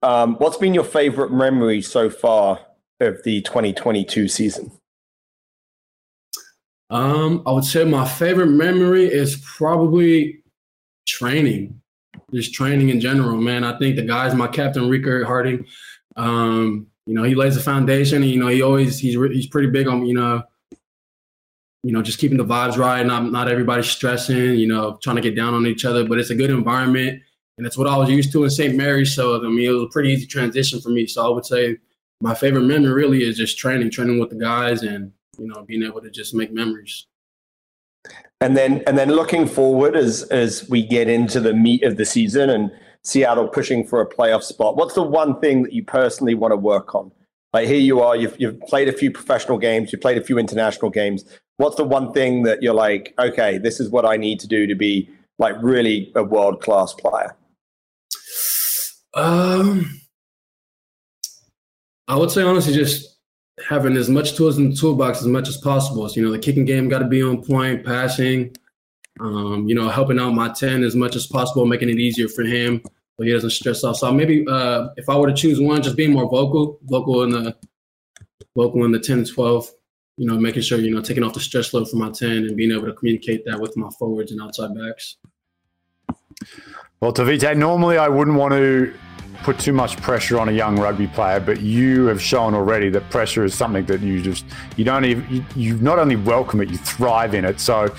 Um, 0.04 0.36
what's 0.36 0.58
been 0.58 0.76
your 0.76 0.84
favorite 0.84 1.32
memory 1.32 1.82
so 1.82 2.10
far 2.10 2.60
of 3.00 3.24
the 3.24 3.42
2022 3.42 4.28
season? 4.28 4.72
Um, 6.89 7.43
I 7.45 7.52
would 7.52 7.65
say 7.65 7.84
my 7.84 8.08
favorite 8.08 8.47
memory 8.47 9.06
is 9.06 9.43
probably 9.45 10.41
training, 11.06 11.82
just 12.34 12.54
training 12.54 12.89
in 12.89 13.02
general, 13.02 13.38
man. 13.38 13.63
I 13.63 13.78
think 13.78 13.95
the 13.97 14.04
guys, 14.04 14.34
my 14.34 14.47
captain 14.47 14.84
Riekert 14.84 15.26
Hattingh, 15.26 15.65
um, 16.15 16.88
you 17.06 17.13
know, 17.13 17.23
he 17.23 17.36
lays 17.36 17.56
the 17.56 17.62
foundation. 17.62 18.21
And, 18.21 18.32
you 18.32 18.39
know, 18.39 18.47
he 18.47 18.62
always 18.62 19.00
he's 19.00 19.15
he's 19.15 19.47
pretty 19.47 19.69
big 19.69 19.88
on 19.88 20.06
you 20.06 20.13
know, 20.13 20.43
you 21.84 21.91
know, 21.93 22.02
just 22.02 22.19
keeping 22.19 22.38
the 22.38 22.45
vibes 22.45 22.78
right. 22.78 23.06
Not 23.06 23.32
not 23.32 23.50
everybody 23.50 23.84
stressing. 23.84 24.56
You 24.56 24.67
know, 24.67 24.97
trying 25.02 25.15
to 25.17 25.21
get 25.21 25.36
down 25.36 25.54
on 25.54 25.67
each 25.67 25.86
other, 25.86 26.06
but 26.06 26.19
it's 26.19 26.30
a 26.30 26.36
good 26.36 26.50
environment. 26.50 27.21
and 27.58 27.65
it's 27.65 27.78
what 27.78 27.88
I 27.88 27.97
was 27.97 28.10
used 28.10 28.32
to 28.34 28.43
in 28.43 28.50
St. 28.50 28.76
Mary's. 28.76 29.15
So 29.15 29.38
I 29.38 29.50
mean, 29.50 29.69
it 29.69 29.73
was 29.73 29.84
a 29.84 29.89
pretty 29.89 30.10
easy 30.10 30.26
transition 30.28 30.82
for 30.82 30.89
me. 30.89 31.08
So 31.08 31.26
I 31.26 31.30
would 31.30 31.45
say 31.45 31.78
my 32.21 32.34
favorite 32.34 32.63
memory 32.63 32.91
really 32.93 33.23
is 33.23 33.38
just 33.38 33.58
training, 33.58 33.91
training 33.91 34.19
with 34.19 34.30
the 34.30 34.38
guys, 34.38 34.84
and 34.84 35.12
you 35.38 35.47
know, 35.47 35.63
being 35.63 35.84
able 35.84 36.02
to 36.02 36.10
just 36.10 36.34
make 36.34 36.52
memories. 36.52 37.08
And 38.39 38.56
then, 38.56 38.84
and 38.88 38.97
then 38.97 39.10
looking 39.10 39.47
forward 39.47 39.95
as 39.95 40.23
as 40.23 40.69
we 40.69 40.86
get 40.86 41.08
into 41.08 41.39
the 41.39 41.54
meat 41.54 41.84
of 41.84 41.97
the 41.97 42.06
season 42.06 42.50
and 42.50 42.71
Seattle 43.04 43.47
pushing 43.47 43.86
for 43.86 44.02
a 44.02 44.08
playoff 44.08 44.43
spot, 44.43 44.76
what's 44.76 44.93
the 44.93 45.04
one 45.04 45.39
thing 45.39 45.63
that 45.63 45.73
you 45.73 45.84
personally 45.84 46.36
want 46.36 46.52
to 46.52 46.58
work 46.58 46.93
on? 46.93 47.12
Like 47.54 47.67
here 47.67 47.80
you 47.80 48.02
are, 48.02 48.15
you've 48.15 48.39
you've 48.39 48.60
played 48.62 48.88
a 48.88 48.93
few 48.93 49.12
professional 49.12 49.58
games, 49.58 49.91
you've 49.91 50.02
played 50.02 50.17
a 50.17 50.23
few 50.23 50.38
international 50.38 50.91
games. 50.91 51.26
What's 51.58 51.76
the 51.76 51.84
one 51.84 52.13
thing 52.13 52.43
that 52.43 52.62
you're 52.62 52.76
like, 52.76 53.15
okay, 53.17 53.58
this 53.58 53.80
is 53.80 53.89
what 53.89 54.06
I 54.06 54.17
need 54.17 54.39
to 54.41 54.47
do 54.47 54.67
to 54.67 54.76
be 54.76 55.10
like 55.39 55.56
really 55.62 56.12
a 56.15 56.23
world 56.23 56.62
class 56.62 56.93
player? 56.93 57.36
Um, 59.15 60.02
I 62.08 62.15
would 62.15 62.30
say 62.30 62.43
honestly, 62.43 62.73
just 62.73 63.17
having 63.65 63.98
as 63.98 64.10
much 64.10 64.36
tools 64.36 64.58
in 64.58 64.70
the 64.70 64.76
toolbox 64.76 65.20
as 65.20 65.28
much 65.28 65.48
as 65.48 65.58
possible. 65.58 66.08
So, 66.08 66.15
you 66.15 66.26
know, 66.26 66.32
the 66.32 66.39
kicking 66.39 66.65
game 66.65 66.89
got 66.89 67.00
to 67.00 67.08
be 67.08 67.22
on 67.22 67.43
point, 67.43 67.86
passing, 67.86 68.56
um, 69.20 69.67
you 69.67 69.76
know, 69.76 69.89
helping 69.89 70.20
out 70.20 70.32
my 70.32 70.50
10 70.50 70.84
as 70.84 70.96
much 70.96 71.15
as 71.15 71.26
possible, 71.26 71.65
making 71.65 71.89
it 71.89 71.98
easier 71.98 72.28
for 72.28 72.43
him 72.43 72.82
so 73.17 73.24
he 73.24 73.32
doesn't 73.32 73.50
stress 73.50 73.84
out. 73.84 73.98
So 73.98 74.12
maybe 74.12 74.46
uh, 74.48 74.89
if 74.96 75.10
I 75.10 75.17
were 75.17 75.28
to 75.28 75.34
choose 75.34 75.60
one, 75.60 75.82
just 75.82 75.98
being 75.98 76.13
more 76.13 76.30
vocal, 76.30 76.80
vocal 76.84 77.24
in 77.24 77.32
the 77.32 77.56
vocal 78.56 78.86
in 78.86 78.91
the 78.91 79.00
10 79.00 79.20
and 79.20 79.28
12, 79.28 79.72
you 80.17 80.28
know, 80.28 80.38
making 80.38 80.62
sure, 80.62 80.80
you 80.80 80.93
know, 80.93 81.02
taking 81.02 81.24
off 81.24 81.34
the 81.34 81.39
stress 81.39 81.74
load 81.74 81.89
from 81.89 82.00
my 82.00 82.12
10 82.12 82.30
and 82.30 82.58
being 82.58 82.72
able 82.72 82.86
to 82.86 82.93
communicate 82.93 83.43
that 83.46 83.60
with 83.60 83.76
my 83.76 83.89
forwards 83.98 84.32
and 84.32 84.41
outside 84.41 84.70
backs. 84.76 85.17
Well, 87.00 87.13
Tavite, 87.13 87.56
normally 87.58 87.98
I 87.98 88.08
wouldn't 88.08 88.38
want 88.38 88.54
to 88.54 88.93
put 89.43 89.60
too 89.60 89.73
much 89.73 89.97
pressure 89.97 90.39
on 90.39 90.50
a 90.50 90.52
young 90.52 90.80
rugby 90.80 91.08
player, 91.08 91.39
but 91.39 91.62
you 91.62 92.06
have 92.06 92.21
shown 92.21 92.54
already 92.54 92.89
that 92.89 93.10
pressure 93.10 93.43
is 93.43 93.54
something 93.54 93.86
that 93.86 94.02
you 94.02 94.21
just 94.21 94.45
you 94.76 94.84
don't 94.84 95.06
even 95.06 95.26
you, 95.30 95.45
you 95.56 95.78
not 95.78 96.00
only 96.00 96.15
welcome 96.15 96.62
it, 96.62 96.69
you 96.69 96.78
thrive 96.78 97.34
in 97.34 97.45
it. 97.45 97.60
So 97.60 97.93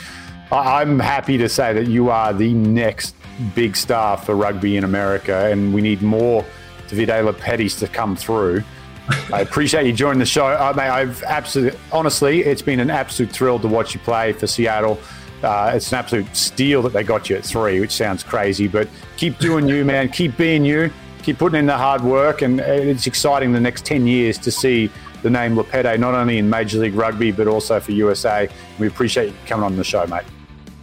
I'm 0.50 0.98
happy 0.98 1.38
to 1.38 1.48
say 1.48 1.72
that 1.72 1.88
you 1.88 2.10
are 2.10 2.32
the 2.32 2.52
next 2.54 3.14
big 3.54 3.76
star 3.76 4.16
for 4.16 4.34
rugby 4.34 4.76
in 4.76 4.84
America, 4.84 5.50
and 5.50 5.72
we 5.72 5.80
need 5.80 6.02
more 6.02 6.44
Davide 6.88 7.32
Lopetis 7.32 7.78
to 7.80 7.88
come 7.88 8.16
through. 8.16 8.62
I 9.32 9.40
appreciate 9.40 9.86
you 9.86 9.92
joining 9.92 10.18
the 10.18 10.26
show. 10.26 10.46
I 10.46 10.72
mean, 10.72 10.80
I've 10.80 11.22
absolutely, 11.22 11.78
honestly, 11.92 12.40
it's 12.40 12.62
been 12.62 12.80
an 12.80 12.90
absolute 12.90 13.32
thrill 13.32 13.58
to 13.58 13.68
watch 13.68 13.94
you 13.94 14.00
play 14.00 14.32
for 14.32 14.46
Seattle. 14.46 14.98
Uh, 15.42 15.72
it's 15.74 15.92
an 15.92 15.98
absolute 15.98 16.36
steal 16.36 16.82
that 16.82 16.92
they 16.92 17.04
got 17.04 17.30
you 17.30 17.36
at 17.36 17.44
three, 17.44 17.78
which 17.80 17.92
sounds 17.92 18.22
crazy, 18.22 18.66
but 18.66 18.88
keep 19.16 19.38
doing 19.38 19.68
you, 19.68 19.84
man. 19.84 20.08
Keep 20.08 20.36
being 20.36 20.64
you 20.64 20.90
keep 21.28 21.38
putting 21.38 21.58
in 21.58 21.66
the 21.66 21.76
hard 21.76 22.00
work, 22.00 22.40
and 22.40 22.58
it's 22.58 23.06
exciting 23.06 23.52
the 23.52 23.60
next 23.60 23.84
10 23.84 24.06
years 24.06 24.38
to 24.38 24.50
see 24.50 24.90
the 25.22 25.28
name 25.28 25.56
Lopeti 25.56 25.98
not 25.98 26.14
only 26.14 26.38
in 26.38 26.48
Major 26.48 26.78
League 26.78 26.94
Rugby, 26.94 27.32
but 27.32 27.46
also 27.46 27.78
for 27.80 27.92
USA. 27.92 28.48
We 28.78 28.86
appreciate 28.86 29.26
you 29.26 29.34
coming 29.44 29.66
on 29.66 29.76
the 29.76 29.84
show, 29.84 30.06
mate. 30.06 30.22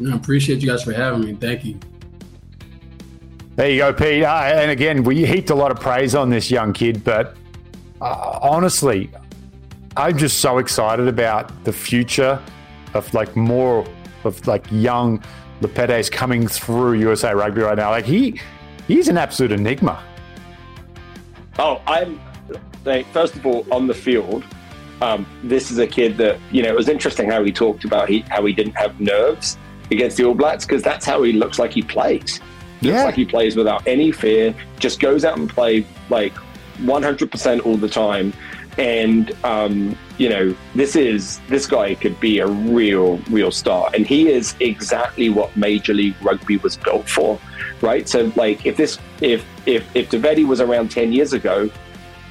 I 0.08 0.15
appreciate 0.15 0.62
you 0.62 0.69
guys 0.69 0.84
for 0.84 0.93
having 0.93 1.21
me. 1.21 1.34
Thank 1.34 1.65
you. 1.65 1.79
There 3.55 3.71
you 3.71 3.79
go, 3.79 3.91
Pete. 3.91 4.23
Uh, 4.23 4.43
and 4.43 4.69
again, 4.69 5.03
we 5.03 5.25
heaped 5.25 5.49
a 5.49 5.55
lot 5.55 5.71
of 5.71 5.79
praise 5.79 6.13
on 6.13 6.29
this 6.29 6.51
young 6.51 6.73
kid, 6.73 7.03
but 7.03 7.36
uh, 8.01 8.38
honestly, 8.43 9.10
I'm 9.97 10.15
just 10.15 10.41
so 10.41 10.60
excited 10.60 11.08
about 11.08 11.63
the 11.63 11.73
future 11.73 12.39
of 12.93 13.12
like 13.15 13.36
more 13.36 13.84
of 14.23 14.45
like 14.45 14.63
young 14.69 15.23
Lopetis 15.62 16.12
coming 16.12 16.47
through 16.47 16.93
USA 16.99 17.34
Rugby 17.34 17.62
right 17.62 17.77
now. 17.77 17.89
Like 17.89 18.05
he, 18.05 18.39
he's 18.88 19.08
an 19.08 19.17
absolute 19.17 19.51
enigma. 19.51 20.03
Oh, 21.57 21.81
I'm 21.87 22.19
like, 22.83 23.05
first 23.07 23.35
of 23.35 23.45
all 23.45 23.65
on 23.71 23.87
the 23.87 23.93
field. 23.93 24.43
Um, 25.01 25.25
this 25.43 25.71
is 25.71 25.77
a 25.77 25.87
kid 25.87 26.17
that 26.17 26.39
you 26.51 26.63
know. 26.63 26.69
It 26.69 26.75
was 26.75 26.87
interesting 26.87 27.29
how 27.29 27.43
he 27.43 27.51
talked 27.51 27.83
about 27.83 28.07
he, 28.07 28.19
how 28.29 28.45
he 28.45 28.53
didn't 28.53 28.77
have 28.77 28.99
nerves 28.99 29.57
against 29.91 30.17
the 30.17 30.23
All 30.23 30.33
Blacks 30.33 30.65
because 30.65 30.81
that's 30.81 31.05
how 31.05 31.23
he 31.23 31.33
looks 31.33 31.59
like 31.59 31.73
he 31.73 31.81
plays. 31.81 32.39
Yeah. 32.81 32.93
Looks 32.93 33.05
like 33.05 33.15
he 33.15 33.25
plays 33.25 33.55
without 33.55 33.85
any 33.87 34.11
fear. 34.11 34.55
Just 34.79 34.99
goes 34.99 35.25
out 35.25 35.37
and 35.37 35.49
play 35.49 35.85
like 36.09 36.33
100% 36.79 37.65
all 37.65 37.77
the 37.77 37.89
time. 37.89 38.33
And 38.77 39.31
um, 39.45 39.97
you 40.17 40.29
know, 40.29 40.55
this 40.75 40.95
is 40.95 41.39
this 41.47 41.65
guy 41.65 41.95
could 41.95 42.19
be 42.19 42.39
a 42.39 42.47
real, 42.47 43.17
real 43.29 43.51
star, 43.51 43.89
and 43.93 44.05
he 44.05 44.29
is 44.29 44.55
exactly 44.59 45.29
what 45.29 45.55
Major 45.55 45.93
League 45.93 46.15
Rugby 46.21 46.57
was 46.57 46.75
built 46.75 47.09
for, 47.09 47.39
right? 47.81 48.07
So, 48.07 48.31
like, 48.35 48.65
if 48.65 48.75
this, 48.75 48.97
if 49.21 49.45
if 49.65 49.83
if 49.95 50.09
Davedi 50.09 50.45
was 50.45 50.59
around 50.59 50.91
ten 50.91 51.13
years 51.13 51.31
ago, 51.31 51.69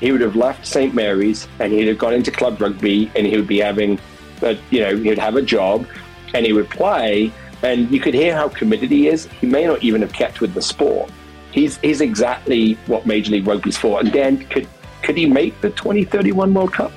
he 0.00 0.12
would 0.12 0.20
have 0.20 0.37
left 0.37 0.66
St 0.66 0.94
Mary's 0.94 1.48
and 1.61 1.72
he'd 1.72 1.88
have 1.88 1.98
gone 1.98 2.12
into 2.12 2.30
club 2.30 2.61
rugby, 2.61 3.11
and 3.16 3.26
he 3.26 3.37
would 3.37 3.48
be 3.48 3.59
having, 3.59 3.98
a, 4.42 4.59
you 4.70 4.80
know, 4.80 4.96
he'd 4.96 5.18
have 5.18 5.37
a 5.37 5.42
job, 5.42 5.87
and 6.35 6.44
he 6.44 6.52
would 6.52 6.68
play, 6.68 7.33
and 7.62 7.90
you 7.90 8.00
could 8.00 8.14
hear 8.14 8.35
how 8.35 8.48
committed 8.50 8.90
he 8.90 9.09
is. 9.09 9.26
He 9.40 9.46
may 9.46 9.66
not 9.66 9.83
even 9.83 10.02
have 10.02 10.12
kept 10.12 10.42
with 10.42 10.52
the 10.52 10.62
sport. 10.62 11.11
He's 11.52 11.78
he's 11.78 12.02
exactly 12.02 12.74
what 12.87 13.07
Major 13.07 13.33
League 13.33 13.46
Rugby's 13.46 13.78
for. 13.78 14.00
And 14.00 14.12
Dan, 14.12 14.38
could 14.48 14.68
could 15.05 15.17
he 15.17 15.27
make 15.27 15.61
the 15.61 15.71
2031 15.71 16.55
World 16.55 16.73
Cup? 16.73 16.93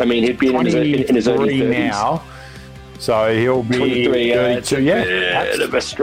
I 0.00 0.04
mean, 0.04 0.24
he'd 0.24 0.38
be 0.38 0.52
in 0.52 0.64
his, 0.64 0.74
in 0.74 1.14
his 1.14 1.28
early 1.28 1.60
30s. 1.60 1.70
now. 1.70 2.24
So 2.98 3.36
he'll 3.36 3.62
be 3.62 4.06
32. 4.06 4.82
Yeah, 4.82 5.04
yeah 5.04 5.56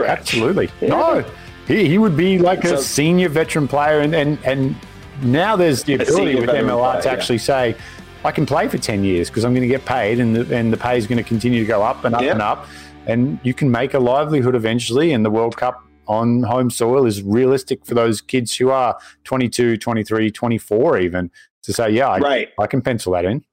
absolutely. 0.06 0.70
Yeah. 0.80 0.88
No, 0.88 1.24
he, 1.66 1.88
he 1.88 1.98
would 1.98 2.16
be 2.16 2.38
like 2.38 2.62
so, 2.62 2.74
a 2.74 2.78
senior 2.78 3.28
veteran 3.28 3.66
player. 3.68 4.00
And, 4.00 4.14
and, 4.14 4.38
and 4.44 4.76
now 5.22 5.56
there's 5.56 5.82
the 5.82 5.94
ability 5.94 6.36
with 6.36 6.48
MLR 6.48 6.92
player, 6.92 7.02
to 7.02 7.10
actually 7.10 7.36
yeah. 7.36 7.42
say, 7.42 7.76
I 8.24 8.30
can 8.30 8.46
play 8.46 8.68
for 8.68 8.78
10 8.78 9.04
years 9.04 9.28
because 9.28 9.44
I'm 9.44 9.52
going 9.52 9.62
to 9.62 9.68
get 9.68 9.84
paid 9.84 10.20
and 10.20 10.36
the, 10.36 10.56
and 10.56 10.72
the 10.72 10.76
pay 10.76 10.96
is 10.96 11.06
going 11.06 11.18
to 11.18 11.24
continue 11.24 11.60
to 11.60 11.66
go 11.66 11.82
up 11.82 12.04
and 12.04 12.14
up 12.14 12.22
and 12.22 12.40
up. 12.40 12.66
And 13.06 13.40
you 13.42 13.52
can 13.52 13.70
make 13.70 13.94
a 13.94 13.98
livelihood 13.98 14.54
eventually. 14.54 15.12
And 15.12 15.24
the 15.24 15.30
World 15.30 15.56
Cup 15.56 15.84
on 16.06 16.42
home 16.42 16.70
soil 16.70 17.06
is 17.06 17.22
realistic 17.22 17.84
for 17.86 17.94
those 17.94 18.20
kids 18.20 18.56
who 18.56 18.70
are 18.70 18.98
22, 19.24 19.76
23, 19.76 20.30
24 20.30 20.98
even 20.98 21.30
to 21.62 21.72
say, 21.72 21.90
yeah, 21.90 22.08
I, 22.08 22.18
right. 22.18 22.48
I 22.58 22.66
can 22.66 22.82
pencil 22.82 23.12
that 23.12 23.24
in. 23.24 23.44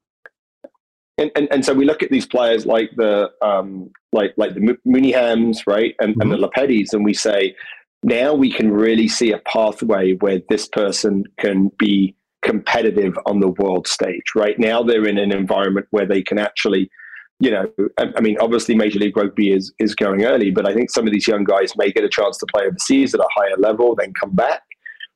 And, 1.17 1.31
and, 1.35 1.47
and 1.51 1.65
so 1.65 1.73
we 1.73 1.85
look 1.85 2.01
at 2.01 2.11
these 2.11 2.25
players 2.25 2.65
like 2.65 2.91
the 2.95 3.29
um, 3.41 3.91
like 4.13 4.33
like 4.37 4.53
the 4.53 4.77
Mooneyhams, 4.87 5.67
right, 5.67 5.93
and, 5.99 6.11
mm-hmm. 6.11 6.21
and 6.21 6.31
the 6.31 6.47
mm-hmm. 6.47 6.95
And 6.95 7.03
we 7.05 7.13
say 7.13 7.55
now 8.03 8.33
we 8.33 8.51
can 8.51 8.71
really 8.71 9.09
see 9.09 9.33
a 9.33 9.39
pathway 9.39 10.13
where 10.13 10.39
this 10.49 10.67
person 10.69 11.25
can 11.37 11.71
be 11.77 12.15
competitive 12.41 13.17
on 13.25 13.41
the 13.41 13.49
world 13.49 13.85
stage. 13.85 14.23
Right 14.33 14.57
now, 14.57 14.81
they're 14.81 15.05
in 15.05 15.17
an 15.17 15.33
environment 15.33 15.87
where 15.91 16.05
they 16.05 16.21
can 16.21 16.39
actually 16.39 16.89
you 17.39 17.51
know, 17.51 17.71
I, 17.97 18.19
mean, 18.19 18.37
obviously 18.39 18.75
Major 18.75 18.99
League 18.99 19.15
Rugby 19.15 19.51
is 19.51 19.71
is 19.79 19.95
going 19.95 20.25
early, 20.25 20.51
but 20.51 20.67
I 20.67 20.73
think 20.73 20.91
some 20.91 21.07
of 21.07 21.13
these 21.13 21.27
young 21.27 21.45
guys 21.45 21.71
may 21.77 21.91
get 21.91 22.03
a 22.03 22.09
chance 22.09 22.37
to 22.37 22.45
play 22.53 22.65
overseas 22.65 23.13
at 23.13 23.21
a 23.21 23.27
higher 23.33 23.55
level, 23.57 23.95
then 23.95 24.13
come 24.19 24.35
back. 24.35 24.61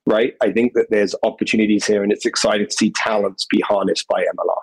Right. 0.06 0.36
I 0.42 0.52
think 0.52 0.74
that 0.74 0.88
there's 0.90 1.16
opportunities 1.24 1.86
here, 1.86 2.04
and 2.04 2.12
it's 2.12 2.26
exciting 2.26 2.68
to 2.68 2.74
see 2.74 2.92
talents 2.92 3.46
be 3.50 3.62
harnessed 3.62 4.08
by 4.08 4.22
MLR. 4.22 4.56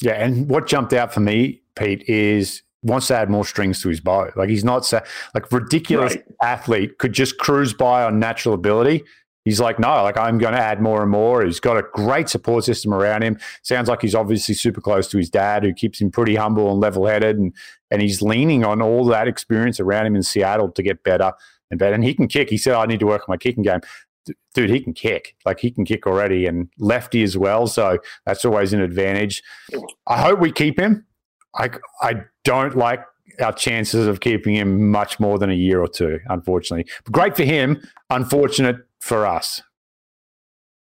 Yeah, 0.00 0.12
and 0.12 0.48
what 0.48 0.66
jumped 0.66 0.92
out 0.92 1.12
for 1.12 1.20
me, 1.20 1.60
Pete, 1.74 2.02
is 2.08 2.62
wants 2.82 3.08
to 3.08 3.16
add 3.16 3.28
more 3.28 3.44
strings 3.44 3.82
to 3.82 3.88
his 3.88 4.00
bow. 4.00 4.30
Like 4.36 4.48
he's 4.48 4.64
not 4.64 4.90
like 5.34 5.50
ridiculous 5.50 6.14
right. 6.14 6.24
athlete 6.42 6.98
could 6.98 7.12
just 7.12 7.38
cruise 7.38 7.74
by 7.74 8.04
on 8.04 8.20
natural 8.20 8.54
ability 8.54 9.04
he's 9.48 9.60
like, 9.60 9.78
no, 9.78 10.02
like 10.02 10.18
I'm 10.18 10.36
going 10.36 10.52
to 10.52 10.60
add 10.60 10.82
more 10.82 11.00
and 11.00 11.10
more. 11.10 11.42
He's 11.42 11.58
got 11.58 11.78
a 11.78 11.82
great 11.94 12.28
support 12.28 12.64
system 12.64 12.92
around 12.92 13.22
him. 13.22 13.38
Sounds 13.62 13.88
like 13.88 14.02
he's 14.02 14.14
obviously 14.14 14.54
super 14.54 14.82
close 14.82 15.08
to 15.08 15.16
his 15.16 15.30
dad, 15.30 15.64
who 15.64 15.72
keeps 15.72 16.00
him 16.00 16.10
pretty 16.10 16.34
humble 16.34 16.70
and 16.70 16.80
level 16.80 17.06
headed, 17.06 17.38
and 17.38 17.54
and 17.90 18.02
he's 18.02 18.20
leaning 18.20 18.62
on 18.62 18.82
all 18.82 19.06
that 19.06 19.26
experience 19.26 19.80
around 19.80 20.04
him 20.04 20.14
in 20.14 20.22
Seattle 20.22 20.70
to 20.72 20.82
get 20.82 21.02
better 21.02 21.32
and 21.70 21.80
better. 21.80 21.94
And 21.94 22.04
he 22.04 22.12
can 22.12 22.28
kick. 22.28 22.50
He 22.50 22.58
said, 22.58 22.74
I 22.74 22.84
need 22.84 23.00
to 23.00 23.06
work 23.06 23.22
on 23.22 23.32
my 23.32 23.38
kicking 23.38 23.62
game. 23.62 23.80
Dude, 24.52 24.68
he 24.68 24.80
can 24.80 24.92
kick. 24.92 25.34
Like 25.46 25.60
he 25.60 25.70
can 25.70 25.86
kick 25.86 26.06
already, 26.06 26.44
and 26.44 26.68
lefty 26.78 27.22
as 27.22 27.38
well. 27.38 27.66
So 27.66 27.98
that's 28.26 28.44
always 28.44 28.74
an 28.74 28.82
advantage. 28.82 29.42
I 30.06 30.20
hope 30.20 30.40
we 30.40 30.52
keep 30.52 30.78
him. 30.78 31.06
I 31.54 31.70
I 32.02 32.24
don't 32.44 32.76
like 32.76 33.00
our 33.40 33.52
chances 33.52 34.06
of 34.06 34.20
keeping 34.20 34.54
him 34.54 34.90
much 34.90 35.20
more 35.20 35.38
than 35.38 35.50
a 35.50 35.54
year 35.54 35.80
or 35.80 35.88
two, 35.88 36.18
unfortunately. 36.28 36.90
But 37.04 37.12
great 37.12 37.36
for 37.36 37.44
him. 37.44 37.80
Unfortunate 38.10 38.87
for 39.00 39.26
us. 39.26 39.62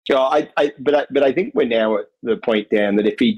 Yeah, 0.09 0.21
I, 0.21 0.49
I, 0.57 0.73
but 0.79 0.95
I, 0.95 1.07
but 1.11 1.23
I 1.23 1.33
think 1.33 1.55
we're 1.55 1.67
now 1.67 1.99
at 1.99 2.07
the 2.23 2.39
point, 2.39 2.69
Dan, 2.71 2.97
that 2.97 3.07
if 3.07 3.19
he 3.19 3.37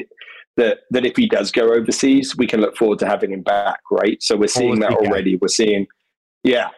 that 0.57 0.81
that 0.91 1.05
if 1.05 1.17
he 1.17 1.27
does 1.27 1.51
go 1.51 1.73
overseas, 1.73 2.37
we 2.37 2.47
can 2.47 2.61
look 2.61 2.77
forward 2.77 2.99
to 3.01 3.07
having 3.07 3.33
him 3.33 3.43
back, 3.43 3.81
right? 3.91 4.23
So 4.23 4.37
we're 4.37 4.49
seeing 4.49 4.79
that 4.81 4.93
already. 4.93 5.37
We're 5.37 5.49
seeing, 5.49 5.87
yeah, 6.45 6.69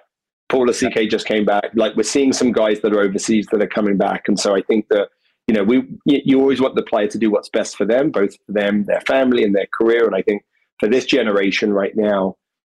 Paul 0.48 0.66
Lasike 0.66 1.11
just 1.11 1.26
came 1.26 1.44
back. 1.44 1.66
Like 1.74 1.94
we're 1.94 2.05
seeing 2.05 2.33
some 2.33 2.52
guys 2.52 2.81
that 2.81 2.92
are 2.94 3.00
overseas 3.00 3.46
that 3.52 3.62
are 3.62 3.68
coming 3.68 3.98
back, 3.98 4.24
and 4.28 4.38
so 4.38 4.55
I 4.57 4.62
think 4.62 4.88
that 4.88 5.09
you 5.46 5.55
know 5.55 5.64
we 5.64 5.87
you 6.07 6.40
always 6.40 6.61
want 6.61 6.74
the 6.74 6.83
player 6.83 7.09
to 7.09 7.18
do 7.18 7.31
what's 7.31 7.50
best 7.50 7.76
for 7.76 7.85
them, 7.85 8.11
both 8.11 8.35
for 8.46 8.52
them, 8.52 8.85
their 8.85 9.00
family, 9.02 9.44
and 9.44 9.55
their 9.55 9.68
career. 9.78 10.07
And 10.07 10.14
I 10.14 10.22
think 10.22 10.42
for 10.81 10.88
this 10.88 11.05
generation 11.05 11.72
right 11.72 11.94
now, 11.94 12.37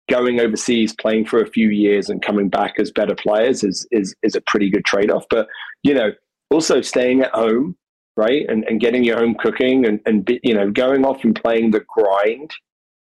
going 0.09 0.41
overseas, 0.41 0.95
playing 0.95 1.27
for 1.27 1.41
a 1.41 1.47
few 1.47 1.69
years, 1.69 2.09
and 2.09 2.23
coming 2.23 2.49
back 2.49 2.75
as 2.79 2.91
better 2.91 3.15
players 3.15 3.65
is 3.65 3.87
is 3.91 4.15
is 4.23 4.35
a 4.35 4.41
pretty 4.43 4.71
good 4.71 4.85
trade 4.85 5.11
off. 5.11 5.25
But 5.31 5.49
you 5.83 5.95
know, 5.95 6.13
also 6.51 6.81
staying 6.81 7.23
at 7.23 7.33
home, 7.33 7.77
right, 8.17 8.47
and 8.49 8.65
and 8.65 8.81
getting 8.81 9.05
your 9.05 9.19
home 9.19 9.35
cooking, 9.35 9.87
and 9.87 10.01
and 10.07 10.29
you 10.43 10.55
know, 10.55 10.71
going 10.71 11.05
off 11.05 11.25
and 11.25 11.35
playing 11.35 11.71
the 11.71 11.85
grind, 11.89 12.53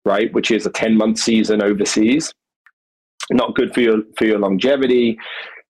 right, 0.05 0.33
which 0.33 0.51
is 0.51 0.67
a 0.67 0.71
ten 0.71 0.97
month 0.97 1.19
season 1.19 1.63
overseas, 1.63 2.33
not 3.31 3.55
good 3.55 3.75
for 3.75 3.81
your 3.81 4.03
for 4.17 4.25
your 4.25 4.39
longevity. 4.39 5.19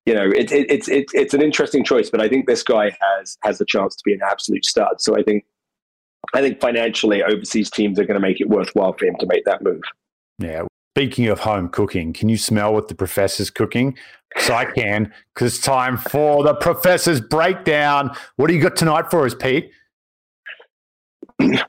You 0.05 0.15
know, 0.15 0.25
it, 0.25 0.51
it, 0.51 0.71
it's 0.71 0.87
it's 0.87 1.13
it's 1.13 1.33
an 1.33 1.41
interesting 1.41 1.83
choice, 1.83 2.09
but 2.09 2.21
I 2.21 2.29
think 2.29 2.47
this 2.47 2.63
guy 2.63 2.95
has 3.01 3.37
has 3.43 3.61
a 3.61 3.65
chance 3.65 3.95
to 3.95 4.01
be 4.05 4.13
an 4.13 4.21
absolute 4.23 4.65
stud. 4.65 5.01
So 5.01 5.15
I 5.17 5.23
think 5.23 5.43
I 6.33 6.41
think 6.41 6.59
financially, 6.59 7.23
overseas 7.23 7.69
teams 7.69 7.99
are 7.99 8.05
going 8.05 8.19
to 8.19 8.25
make 8.25 8.39
it 8.39 8.49
worthwhile 8.49 8.93
for 8.93 9.05
him 9.05 9.15
to 9.19 9.25
make 9.25 9.45
that 9.45 9.61
move. 9.61 9.81
Yeah. 10.37 10.63
Speaking 10.99 11.27
of 11.27 11.39
home 11.39 11.69
cooking, 11.69 12.11
can 12.11 12.27
you 12.27 12.35
smell 12.35 12.73
what 12.73 12.89
the 12.89 12.93
professor's 12.93 13.49
cooking? 13.49 13.97
Because 14.27 14.49
I 14.49 14.65
can, 14.65 15.13
because 15.33 15.55
it's 15.55 15.63
time 15.63 15.95
for 15.95 16.43
the 16.43 16.53
professor's 16.53 17.21
breakdown. 17.21 18.13
What 18.35 18.47
do 18.47 18.53
you 18.53 18.61
got 18.61 18.75
tonight 18.75 19.09
for 19.09 19.25
us, 19.25 19.33
Pete? 19.33 19.71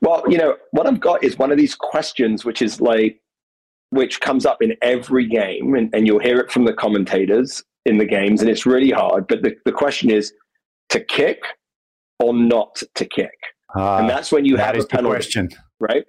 Well, 0.01 0.25
you 0.27 0.37
know, 0.37 0.57
what 0.71 0.85
I've 0.85 0.99
got 0.99 1.23
is 1.23 1.37
one 1.37 1.49
of 1.49 1.57
these 1.57 1.75
questions, 1.75 2.43
which 2.43 2.61
is 2.61 2.81
like, 2.81 3.21
which 3.91 4.19
comes 4.19 4.45
up 4.45 4.61
in 4.61 4.75
every 4.81 5.25
game, 5.27 5.75
and, 5.75 5.95
and 5.95 6.05
you'll 6.05 6.19
hear 6.19 6.37
it 6.41 6.51
from 6.51 6.65
the 6.65 6.73
commentators 6.73 7.63
in 7.85 7.99
the 7.99 8.05
games, 8.05 8.41
and 8.41 8.49
it's 8.49 8.65
really 8.65 8.91
hard. 8.91 9.27
But 9.27 9.43
the, 9.43 9.55
the 9.63 9.71
question 9.71 10.09
is 10.09 10.33
to 10.89 10.99
kick 10.99 11.39
or 12.19 12.33
not 12.33 12.83
to 12.95 13.05
kick. 13.05 13.31
Uh, 13.73 13.95
and 13.99 14.09
that's 14.09 14.29
when 14.29 14.43
you 14.43 14.57
that 14.57 14.75
have 14.75 14.83
a 14.83 14.87
penalty, 14.87 15.15
question. 15.15 15.49
right? 15.79 16.03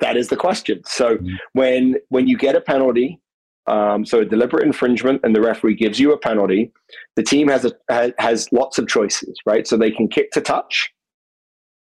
That 0.00 0.16
is 0.16 0.28
the 0.28 0.36
question. 0.36 0.82
So 0.84 1.16
Mhm. 1.16 1.36
when 1.52 1.96
when 2.08 2.26
you 2.26 2.36
get 2.36 2.56
a 2.56 2.60
penalty, 2.60 3.20
um, 3.66 4.04
so 4.04 4.20
a 4.20 4.24
deliberate 4.24 4.64
infringement, 4.66 5.20
and 5.24 5.34
the 5.34 5.40
referee 5.40 5.74
gives 5.74 6.00
you 6.00 6.12
a 6.12 6.18
penalty, 6.18 6.72
the 7.16 7.22
team 7.22 7.48
has 7.48 7.64
a 7.64 7.72
has, 7.88 8.12
has 8.18 8.48
lots 8.52 8.78
of 8.78 8.88
choices, 8.88 9.38
right? 9.46 9.66
So 9.66 9.76
they 9.76 9.90
can 9.90 10.08
kick 10.08 10.30
to 10.32 10.40
touch, 10.40 10.90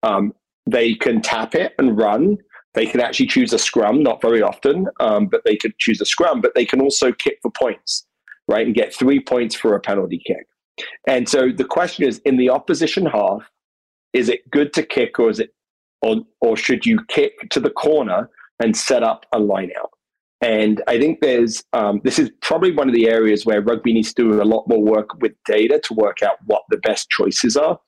um, 0.03 0.33
they 0.65 0.93
can 0.95 1.21
tap 1.21 1.55
it 1.55 1.73
and 1.79 1.97
run. 1.97 2.37
They 2.75 2.85
can 2.85 3.01
actually 3.01 3.25
choose 3.25 3.51
a 3.51 3.57
scrum, 3.57 4.03
not 4.03 4.21
very 4.21 4.43
often, 4.43 4.87
um, 4.99 5.25
but 5.25 5.41
they 5.43 5.55
could 5.55 5.75
choose 5.79 5.99
a 6.01 6.05
scrum. 6.05 6.39
But 6.39 6.53
they 6.53 6.65
can 6.65 6.81
also 6.81 7.11
kick 7.11 7.39
for 7.41 7.49
points, 7.51 8.05
right, 8.47 8.63
and 8.65 8.75
get 8.75 8.93
three 8.93 9.19
points 9.19 9.55
for 9.55 9.73
a 9.75 9.79
penalty 9.79 10.21
kick. 10.25 10.45
And 11.07 11.27
so 11.27 11.51
the 11.51 11.65
question 11.65 12.07
is, 12.07 12.19
in 12.19 12.37
the 12.37 12.49
opposition 12.51 13.07
half, 13.07 13.41
is 14.13 14.29
it 14.29 14.49
good 14.51 14.71
to 14.73 14.83
kick 14.83 15.19
or 15.19 15.29
is 15.31 15.39
it 15.39 15.51
or 16.01 16.17
or 16.41 16.57
should 16.57 16.85
you 16.85 16.99
kick 17.07 17.33
to 17.49 17.59
the 17.59 17.69
corner 17.69 18.29
and 18.61 18.75
set 18.75 19.03
up 19.03 19.25
a 19.33 19.39
line 19.39 19.71
out? 19.79 19.91
And 20.41 20.81
I 20.87 20.97
think 20.97 21.19
there's 21.21 21.63
um, 21.73 22.01
this 22.03 22.17
is 22.17 22.31
probably 22.41 22.71
one 22.71 22.87
of 22.87 22.95
the 22.95 23.09
areas 23.09 23.45
where 23.45 23.61
rugby 23.61 23.93
needs 23.93 24.13
to 24.13 24.23
do 24.23 24.41
a 24.41 24.43
lot 24.43 24.67
more 24.67 24.81
work 24.81 25.19
with 25.21 25.33
data 25.45 25.79
to 25.83 25.93
work 25.93 26.21
out 26.23 26.37
what 26.45 26.63
the 26.69 26.77
best 26.77 27.09
choices 27.09 27.57
are. 27.57 27.79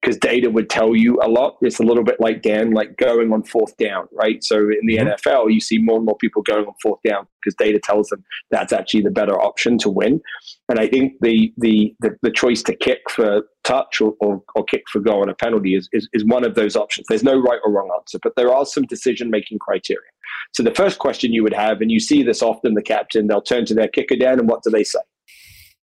Because 0.00 0.16
data 0.16 0.48
would 0.48 0.70
tell 0.70 0.94
you 0.94 1.18
a 1.20 1.28
lot. 1.28 1.56
It's 1.60 1.80
a 1.80 1.82
little 1.82 2.04
bit 2.04 2.20
like 2.20 2.40
Dan, 2.40 2.70
like 2.70 2.96
going 2.98 3.32
on 3.32 3.42
fourth 3.42 3.76
down, 3.78 4.06
right? 4.12 4.42
So 4.44 4.58
in 4.58 4.86
the 4.86 4.96
Mhm. 4.98 5.14
NFL, 5.14 5.50
you 5.52 5.60
see 5.60 5.78
more 5.78 5.96
and 5.96 6.06
more 6.06 6.16
people 6.16 6.40
going 6.42 6.66
on 6.66 6.74
fourth 6.80 7.00
down 7.04 7.26
because 7.42 7.56
data 7.56 7.80
tells 7.82 8.08
them 8.08 8.22
that's 8.52 8.72
actually 8.72 9.02
the 9.02 9.10
better 9.10 9.40
option 9.40 9.76
to 9.78 9.90
win. 9.90 10.20
And 10.68 10.78
I 10.78 10.86
think 10.86 11.14
the 11.20 11.52
the 11.58 11.94
the, 12.00 12.16
the 12.22 12.30
choice 12.30 12.62
to 12.64 12.76
kick 12.76 13.00
for 13.10 13.42
touch 13.64 14.00
or, 14.00 14.14
or, 14.20 14.42
or 14.54 14.64
kick 14.64 14.84
for 14.90 15.00
goal 15.00 15.20
on 15.22 15.28
a 15.28 15.34
penalty 15.34 15.74
is, 15.74 15.88
is 15.92 16.08
is 16.12 16.24
one 16.24 16.44
of 16.44 16.54
those 16.54 16.76
options. 16.76 17.06
There's 17.08 17.24
no 17.24 17.36
right 17.38 17.58
or 17.64 17.72
wrong 17.72 17.90
answer, 17.98 18.18
but 18.22 18.34
there 18.36 18.54
are 18.54 18.64
some 18.64 18.84
decision 18.84 19.30
making 19.30 19.58
criteria. 19.58 20.10
So 20.52 20.62
the 20.62 20.74
first 20.74 21.00
question 21.00 21.32
you 21.32 21.42
would 21.42 21.54
have, 21.54 21.80
and 21.80 21.90
you 21.90 21.98
see 21.98 22.22
this 22.22 22.40
often, 22.40 22.74
the 22.74 22.82
captain 22.82 23.26
they'll 23.26 23.42
turn 23.42 23.66
to 23.66 23.74
their 23.74 23.88
kicker 23.88 24.16
down, 24.16 24.38
and 24.38 24.48
what 24.48 24.62
do 24.62 24.70
they 24.70 24.84
say? 24.84 25.00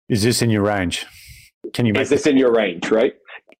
Is 0.09 0.23
this 0.23 0.41
in 0.41 0.49
your 0.49 0.63
range? 0.63 1.05
Can 1.73 1.85
you 1.85 1.93
make 1.93 2.01
Is 2.01 2.09
this 2.09 2.25
in 2.25 2.37
your 2.37 2.51
range? 2.51 2.89
Right? 2.89 3.13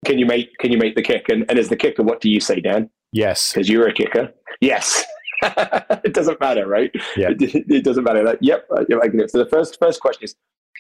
Can 0.05 0.17
you 0.17 0.25
make 0.25 0.57
can 0.59 0.71
you 0.71 0.77
make 0.77 0.95
the 0.95 1.01
kick? 1.01 1.27
And, 1.29 1.45
and 1.49 1.59
as 1.59 1.69
the 1.69 1.75
kicker, 1.75 2.03
what 2.03 2.21
do 2.21 2.29
you 2.29 2.39
say, 2.39 2.59
Dan? 2.59 2.89
Yes. 3.11 3.53
Because 3.53 3.69
you're 3.69 3.87
a 3.87 3.93
kicker. 3.93 4.31
Yes. 4.61 5.05
it 5.43 6.13
doesn't 6.13 6.39
matter, 6.39 6.67
right? 6.67 6.91
Yeah. 7.15 7.29
It, 7.29 7.65
it 7.69 7.83
doesn't 7.83 8.03
matter. 8.03 8.23
Like, 8.23 8.39
yep, 8.41 8.67
I 8.71 8.83
can 8.85 9.17
do 9.17 9.23
it. 9.23 9.31
So 9.31 9.37
the 9.37 9.49
first 9.49 9.77
first 9.79 10.01
question 10.01 10.25
is, 10.25 10.35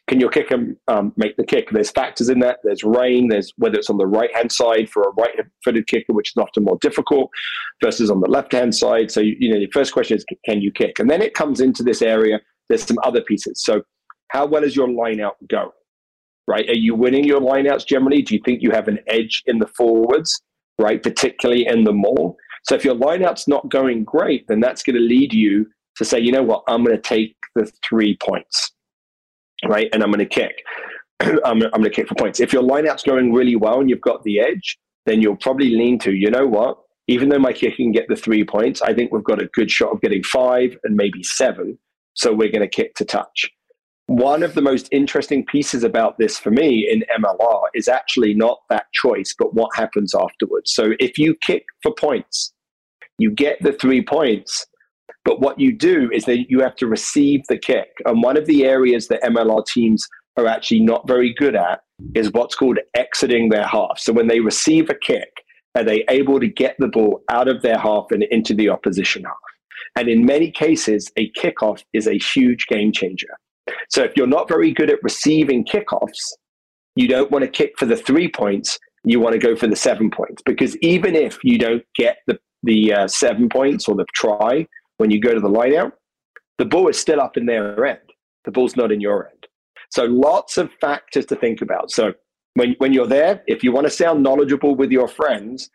can 0.07 0.19
your 0.19 0.29
kicker 0.29 0.75
um, 0.87 1.13
make 1.17 1.37
the 1.37 1.43
kick? 1.43 1.69
There's 1.71 1.91
factors 1.91 2.29
in 2.29 2.39
that. 2.39 2.59
There's 2.63 2.83
rain. 2.83 3.27
There's 3.29 3.53
whether 3.57 3.77
it's 3.77 3.89
on 3.89 3.97
the 3.97 4.07
right 4.07 4.33
hand 4.35 4.51
side 4.51 4.89
for 4.89 5.03
a 5.03 5.11
right 5.11 5.35
footed 5.63 5.87
kicker, 5.87 6.13
which 6.13 6.29
is 6.29 6.37
often 6.37 6.63
more 6.63 6.77
difficult, 6.81 7.29
versus 7.83 8.09
on 8.09 8.19
the 8.21 8.29
left 8.29 8.51
hand 8.51 8.73
side. 8.73 9.11
So 9.11 9.21
you, 9.21 9.35
you 9.39 9.53
know, 9.53 9.59
the 9.59 9.69
first 9.71 9.93
question 9.93 10.17
is, 10.17 10.25
can 10.45 10.61
you 10.61 10.71
kick? 10.71 10.99
And 10.99 11.09
then 11.09 11.21
it 11.21 11.33
comes 11.33 11.61
into 11.61 11.83
this 11.83 12.01
area. 12.01 12.39
There's 12.69 12.83
some 12.83 12.97
other 13.03 13.21
pieces. 13.21 13.63
So 13.63 13.83
how 14.29 14.45
well 14.45 14.63
is 14.63 14.75
your 14.75 14.89
line 14.89 15.19
out 15.19 15.35
going? 15.47 15.69
Right? 16.49 16.67
Are 16.67 16.73
you 16.77 16.95
winning 16.95 17.25
your 17.25 17.39
lineouts 17.39 17.85
generally? 17.85 18.23
Do 18.23 18.33
you 18.33 18.41
think 18.43 18.63
you 18.63 18.71
have 18.71 18.87
an 18.87 18.97
edge 19.05 19.43
in 19.45 19.59
the 19.59 19.67
forwards? 19.67 20.41
Right, 20.79 21.01
particularly 21.01 21.67
in 21.67 21.83
the 21.83 21.93
maul. 21.93 22.37
So 22.63 22.73
if 22.73 22.83
your 22.83 22.95
lineout's 22.95 23.47
not 23.47 23.69
going 23.69 24.03
great, 24.03 24.47
then 24.47 24.59
that's 24.59 24.81
going 24.81 24.95
to 24.95 25.01
lead 25.01 25.31
you 25.31 25.67
to 25.97 26.05
say, 26.05 26.19
you 26.19 26.31
know 26.31 26.41
what, 26.41 26.63
I'm 26.67 26.83
going 26.83 26.95
to 26.95 27.01
take 27.01 27.35
the 27.53 27.71
three 27.87 28.17
points, 28.17 28.71
right? 29.67 29.89
And 29.93 30.01
I'm 30.01 30.09
going 30.09 30.19
to 30.19 30.25
kick. 30.25 30.63
I'm, 31.19 31.61
I'm 31.61 31.69
going 31.69 31.83
to 31.83 31.89
kick 31.91 32.07
for 32.07 32.15
points. 32.15 32.39
If 32.39 32.51
your 32.51 32.63
lineout's 32.63 33.03
going 33.03 33.31
really 33.31 33.55
well 33.55 33.79
and 33.79 33.87
you've 33.87 34.01
got 34.01 34.23
the 34.23 34.39
edge, 34.39 34.79
then 35.05 35.21
you'll 35.21 35.35
probably 35.35 35.69
lean 35.69 35.99
to, 35.99 36.13
you 36.13 36.31
know 36.31 36.47
what, 36.47 36.79
even 37.07 37.29
though 37.29 37.39
my 37.39 37.53
kick 37.53 37.75
can 37.75 37.91
get 37.91 38.07
the 38.07 38.15
three 38.15 38.43
points, 38.43 38.81
I 38.81 38.93
think 38.93 39.11
we've 39.11 39.23
got 39.23 39.41
a 39.41 39.49
good 39.53 39.69
shot 39.69 39.91
of 39.91 40.01
getting 40.01 40.23
five 40.23 40.75
and 40.83 40.95
maybe 40.95 41.21
seven. 41.21 41.77
So 42.15 42.33
we're 42.33 42.51
going 42.51 42.61
to 42.61 42.67
kick 42.67 42.95
to 42.95 43.05
touch. 43.05 43.51
One 44.09 44.41
of 44.41 44.55
the 44.55 44.61
most 44.63 44.89
interesting 44.91 45.45
pieces 45.45 45.83
about 45.83 46.17
this 46.17 46.39
for 46.39 46.49
me 46.49 46.89
in 46.89 47.03
MLR 47.23 47.67
is 47.75 47.87
actually 47.87 48.33
not 48.33 48.57
that 48.71 48.87
choice, 48.91 49.35
but 49.37 49.53
what 49.53 49.69
happens 49.75 50.15
afterwards. 50.15 50.73
So 50.73 50.93
if 50.99 51.19
you 51.19 51.35
kick 51.45 51.63
for 51.83 51.93
points, 51.93 52.51
you 53.19 53.29
get 53.29 53.61
the 53.61 53.71
three 53.71 54.03
points, 54.03 54.65
but 55.25 55.41
what 55.41 55.59
you 55.59 55.71
do 55.71 56.09
is 56.11 56.25
that 56.25 56.49
you 56.49 56.59
have 56.59 56.75
to 56.77 56.87
receive 56.87 57.41
the 57.49 57.57
kick. 57.59 57.89
And 58.05 58.23
one 58.23 58.35
of 58.35 58.47
the 58.47 58.65
areas 58.65 59.09
that 59.09 59.21
MLR 59.21 59.63
teams 59.67 60.07
are 60.37 60.47
actually 60.47 60.79
not 60.79 61.07
very 61.07 61.31
good 61.35 61.55
at 61.55 61.81
is 62.15 62.31
what's 62.31 62.55
called 62.55 62.79
exiting 62.95 63.49
their 63.49 63.67
half. 63.67 63.99
So 63.99 64.11
when 64.11 64.27
they 64.27 64.39
receive 64.39 64.89
a 64.89 64.95
kick, 64.95 65.29
are 65.75 65.83
they 65.83 66.03
able 66.09 66.39
to 66.39 66.47
get 66.47 66.75
the 66.79 66.87
ball 66.87 67.21
out 67.29 67.47
of 67.47 67.61
their 67.61 67.77
half 67.77 68.07
and 68.09 68.23
into 68.23 68.55
the 68.55 68.69
opposition 68.69 69.25
half? 69.25 69.35
And 69.95 70.07
in 70.09 70.25
many 70.25 70.49
cases, 70.49 71.11
a 71.15 71.29
kickoff 71.33 71.83
is 71.93 72.07
a 72.07 72.17
huge 72.17 72.65
game 72.65 72.91
changer. 72.91 73.37
So 73.89 74.03
if 74.03 74.13
you're 74.15 74.27
not 74.27 74.47
very 74.47 74.71
good 74.71 74.89
at 74.89 75.03
receiving 75.03 75.65
kickoffs, 75.65 76.33
you 76.95 77.07
don't 77.07 77.31
want 77.31 77.43
to 77.43 77.49
kick 77.49 77.73
for 77.77 77.85
the 77.85 77.95
three 77.95 78.29
points. 78.29 78.77
You 79.03 79.19
want 79.19 79.33
to 79.33 79.39
go 79.39 79.55
for 79.55 79.67
the 79.67 79.75
seven 79.75 80.09
points 80.11 80.41
because 80.45 80.75
even 80.77 81.15
if 81.15 81.37
you 81.43 81.57
don't 81.57 81.83
get 81.95 82.17
the 82.27 82.39
the 82.63 82.93
uh, 82.93 83.07
seven 83.07 83.47
points 83.47 83.87
or 83.87 83.95
the 83.95 84.05
try 84.13 84.67
when 84.97 85.09
you 85.09 85.21
go 85.21 85.33
to 85.33 85.39
the 85.39 85.47
line 85.47 85.75
out, 85.75 85.93
the 86.57 86.65
ball 86.65 86.89
is 86.89 86.99
still 86.99 87.21
up 87.21 87.37
in 87.37 87.45
their 87.45 87.85
end. 87.85 87.99
The 88.43 88.51
ball's 88.51 88.75
not 88.75 88.91
in 88.91 88.99
your 88.99 89.29
end. 89.29 89.47
So 89.91 90.03
lots 90.03 90.57
of 90.57 90.69
factors 90.81 91.25
to 91.27 91.35
think 91.37 91.61
about. 91.61 91.89
So 91.91 92.13
when 92.55 92.75
when 92.79 92.93
you're 92.93 93.07
there, 93.07 93.43
if 93.47 93.63
you 93.63 93.71
want 93.71 93.87
to 93.87 93.91
sound 93.91 94.23
knowledgeable 94.23 94.75
with 94.75 94.91
your 94.91 95.07
friends, 95.07 95.69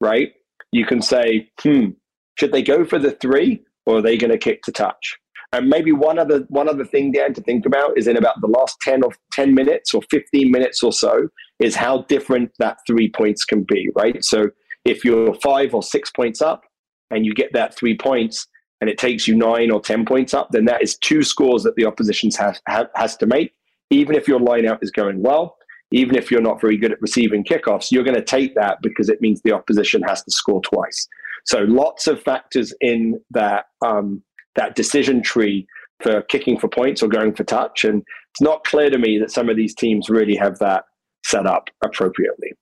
right, 0.00 0.32
you 0.72 0.86
can 0.86 1.02
say, 1.02 1.50
hmm, 1.60 1.90
should 2.38 2.52
they 2.52 2.62
go 2.62 2.84
for 2.84 2.98
the 2.98 3.12
three 3.12 3.62
or 3.86 3.98
are 3.98 4.02
they 4.02 4.16
going 4.16 4.30
to 4.30 4.38
kick 4.38 4.62
to 4.62 4.72
touch? 4.72 5.18
And 5.52 5.68
maybe 5.68 5.90
one 5.90 6.18
other 6.18 6.44
one 6.48 6.68
other 6.68 6.84
thing, 6.84 7.10
Dan, 7.12 7.34
to 7.34 7.40
think 7.40 7.66
about 7.66 7.98
is 7.98 8.06
in 8.06 8.16
about 8.16 8.40
the 8.40 8.46
last 8.46 8.76
ten 8.80 9.02
or 9.02 9.10
ten 9.32 9.52
minutes 9.52 9.92
or 9.92 10.00
fifteen 10.10 10.50
minutes 10.50 10.82
or 10.82 10.92
so 10.92 11.28
is 11.58 11.74
how 11.74 12.02
different 12.02 12.52
that 12.58 12.78
three 12.86 13.10
points 13.10 13.44
can 13.44 13.64
be, 13.64 13.88
right? 13.96 14.24
So 14.24 14.50
if 14.84 15.04
you're 15.04 15.34
five 15.34 15.74
or 15.74 15.82
six 15.82 16.10
points 16.10 16.40
up 16.40 16.62
and 17.10 17.26
you 17.26 17.34
get 17.34 17.52
that 17.52 17.76
three 17.76 17.96
points 17.96 18.46
and 18.80 18.88
it 18.88 18.96
takes 18.96 19.26
you 19.26 19.34
nine 19.36 19.70
or 19.70 19.80
ten 19.80 20.04
points 20.04 20.34
up, 20.34 20.50
then 20.52 20.66
that 20.66 20.82
is 20.82 20.96
two 20.98 21.22
scores 21.22 21.64
that 21.64 21.74
the 21.74 21.84
opposition 21.84 22.30
has 22.38 22.60
ha, 22.68 22.86
has 22.94 23.16
to 23.16 23.26
make. 23.26 23.52
Even 23.90 24.14
if 24.14 24.28
your 24.28 24.38
lineout 24.38 24.78
is 24.82 24.92
going 24.92 25.20
well, 25.20 25.56
even 25.90 26.14
if 26.14 26.30
you're 26.30 26.40
not 26.40 26.60
very 26.60 26.76
good 26.76 26.92
at 26.92 27.02
receiving 27.02 27.42
kickoffs, 27.42 27.90
you're 27.90 28.04
going 28.04 28.14
to 28.14 28.22
take 28.22 28.54
that 28.54 28.78
because 28.82 29.08
it 29.08 29.20
means 29.20 29.42
the 29.42 29.52
opposition 29.52 30.00
has 30.02 30.22
to 30.22 30.30
score 30.30 30.62
twice. 30.62 31.08
So 31.44 31.60
lots 31.60 32.06
of 32.06 32.22
factors 32.22 32.72
in 32.80 33.20
that 33.30 33.64
um, 33.84 34.22
that 34.56 34.74
decision 34.74 35.22
tree 35.22 35.66
for 36.02 36.22
kicking 36.22 36.58
for 36.58 36.68
points 36.68 37.02
or 37.02 37.08
going 37.08 37.34
for 37.34 37.44
touch. 37.44 37.84
And 37.84 38.02
it's 38.32 38.40
not 38.40 38.64
clear 38.64 38.90
to 38.90 38.98
me 38.98 39.18
that 39.18 39.30
some 39.30 39.48
of 39.48 39.56
these 39.56 39.74
teams 39.74 40.08
really 40.08 40.36
have 40.36 40.58
that 40.58 40.84
set 41.24 41.46
up 41.46 41.68
appropriately. 41.84 42.52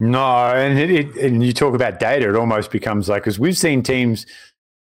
No, 0.00 0.24
and 0.54 0.78
it, 0.78 0.90
it, 0.90 1.16
and 1.16 1.44
you 1.44 1.52
talk 1.52 1.74
about 1.74 2.00
data, 2.00 2.28
it 2.28 2.36
almost 2.36 2.70
becomes 2.70 3.08
like 3.08 3.22
because 3.22 3.38
we've 3.38 3.56
seen 3.56 3.82
teams 3.82 4.24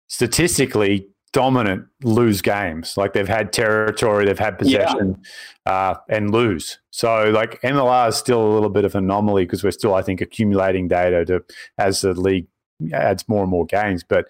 statistically 0.08 1.08
dominant 1.32 1.86
lose 2.04 2.42
games, 2.42 2.96
like 2.98 3.14
they've 3.14 3.28
had 3.28 3.54
territory, 3.54 4.26
they've 4.26 4.40
had 4.40 4.58
possession, 4.58 5.22
uh, 5.66 5.96
and 6.10 6.32
lose. 6.32 6.80
So 6.92 7.30
like 7.30 7.62
MLR 7.62 8.10
is 8.10 8.16
still 8.16 8.42
a 8.42 8.52
little 8.54 8.70
bit 8.70 8.86
of 8.86 8.96
an 8.96 9.04
anomaly 9.04 9.46
because 9.46 9.64
we're 9.64 9.72
still, 9.72 9.94
I 9.94 10.02
think, 10.02 10.22
accumulating 10.22 10.88
data 10.88 11.26
to 11.26 11.44
as 11.78 12.02
the 12.02 12.14
league 12.14 12.48
adds 12.92 13.28
more 13.28 13.42
and 13.42 13.52
more 13.52 13.66
games. 13.66 14.04
But 14.04 14.28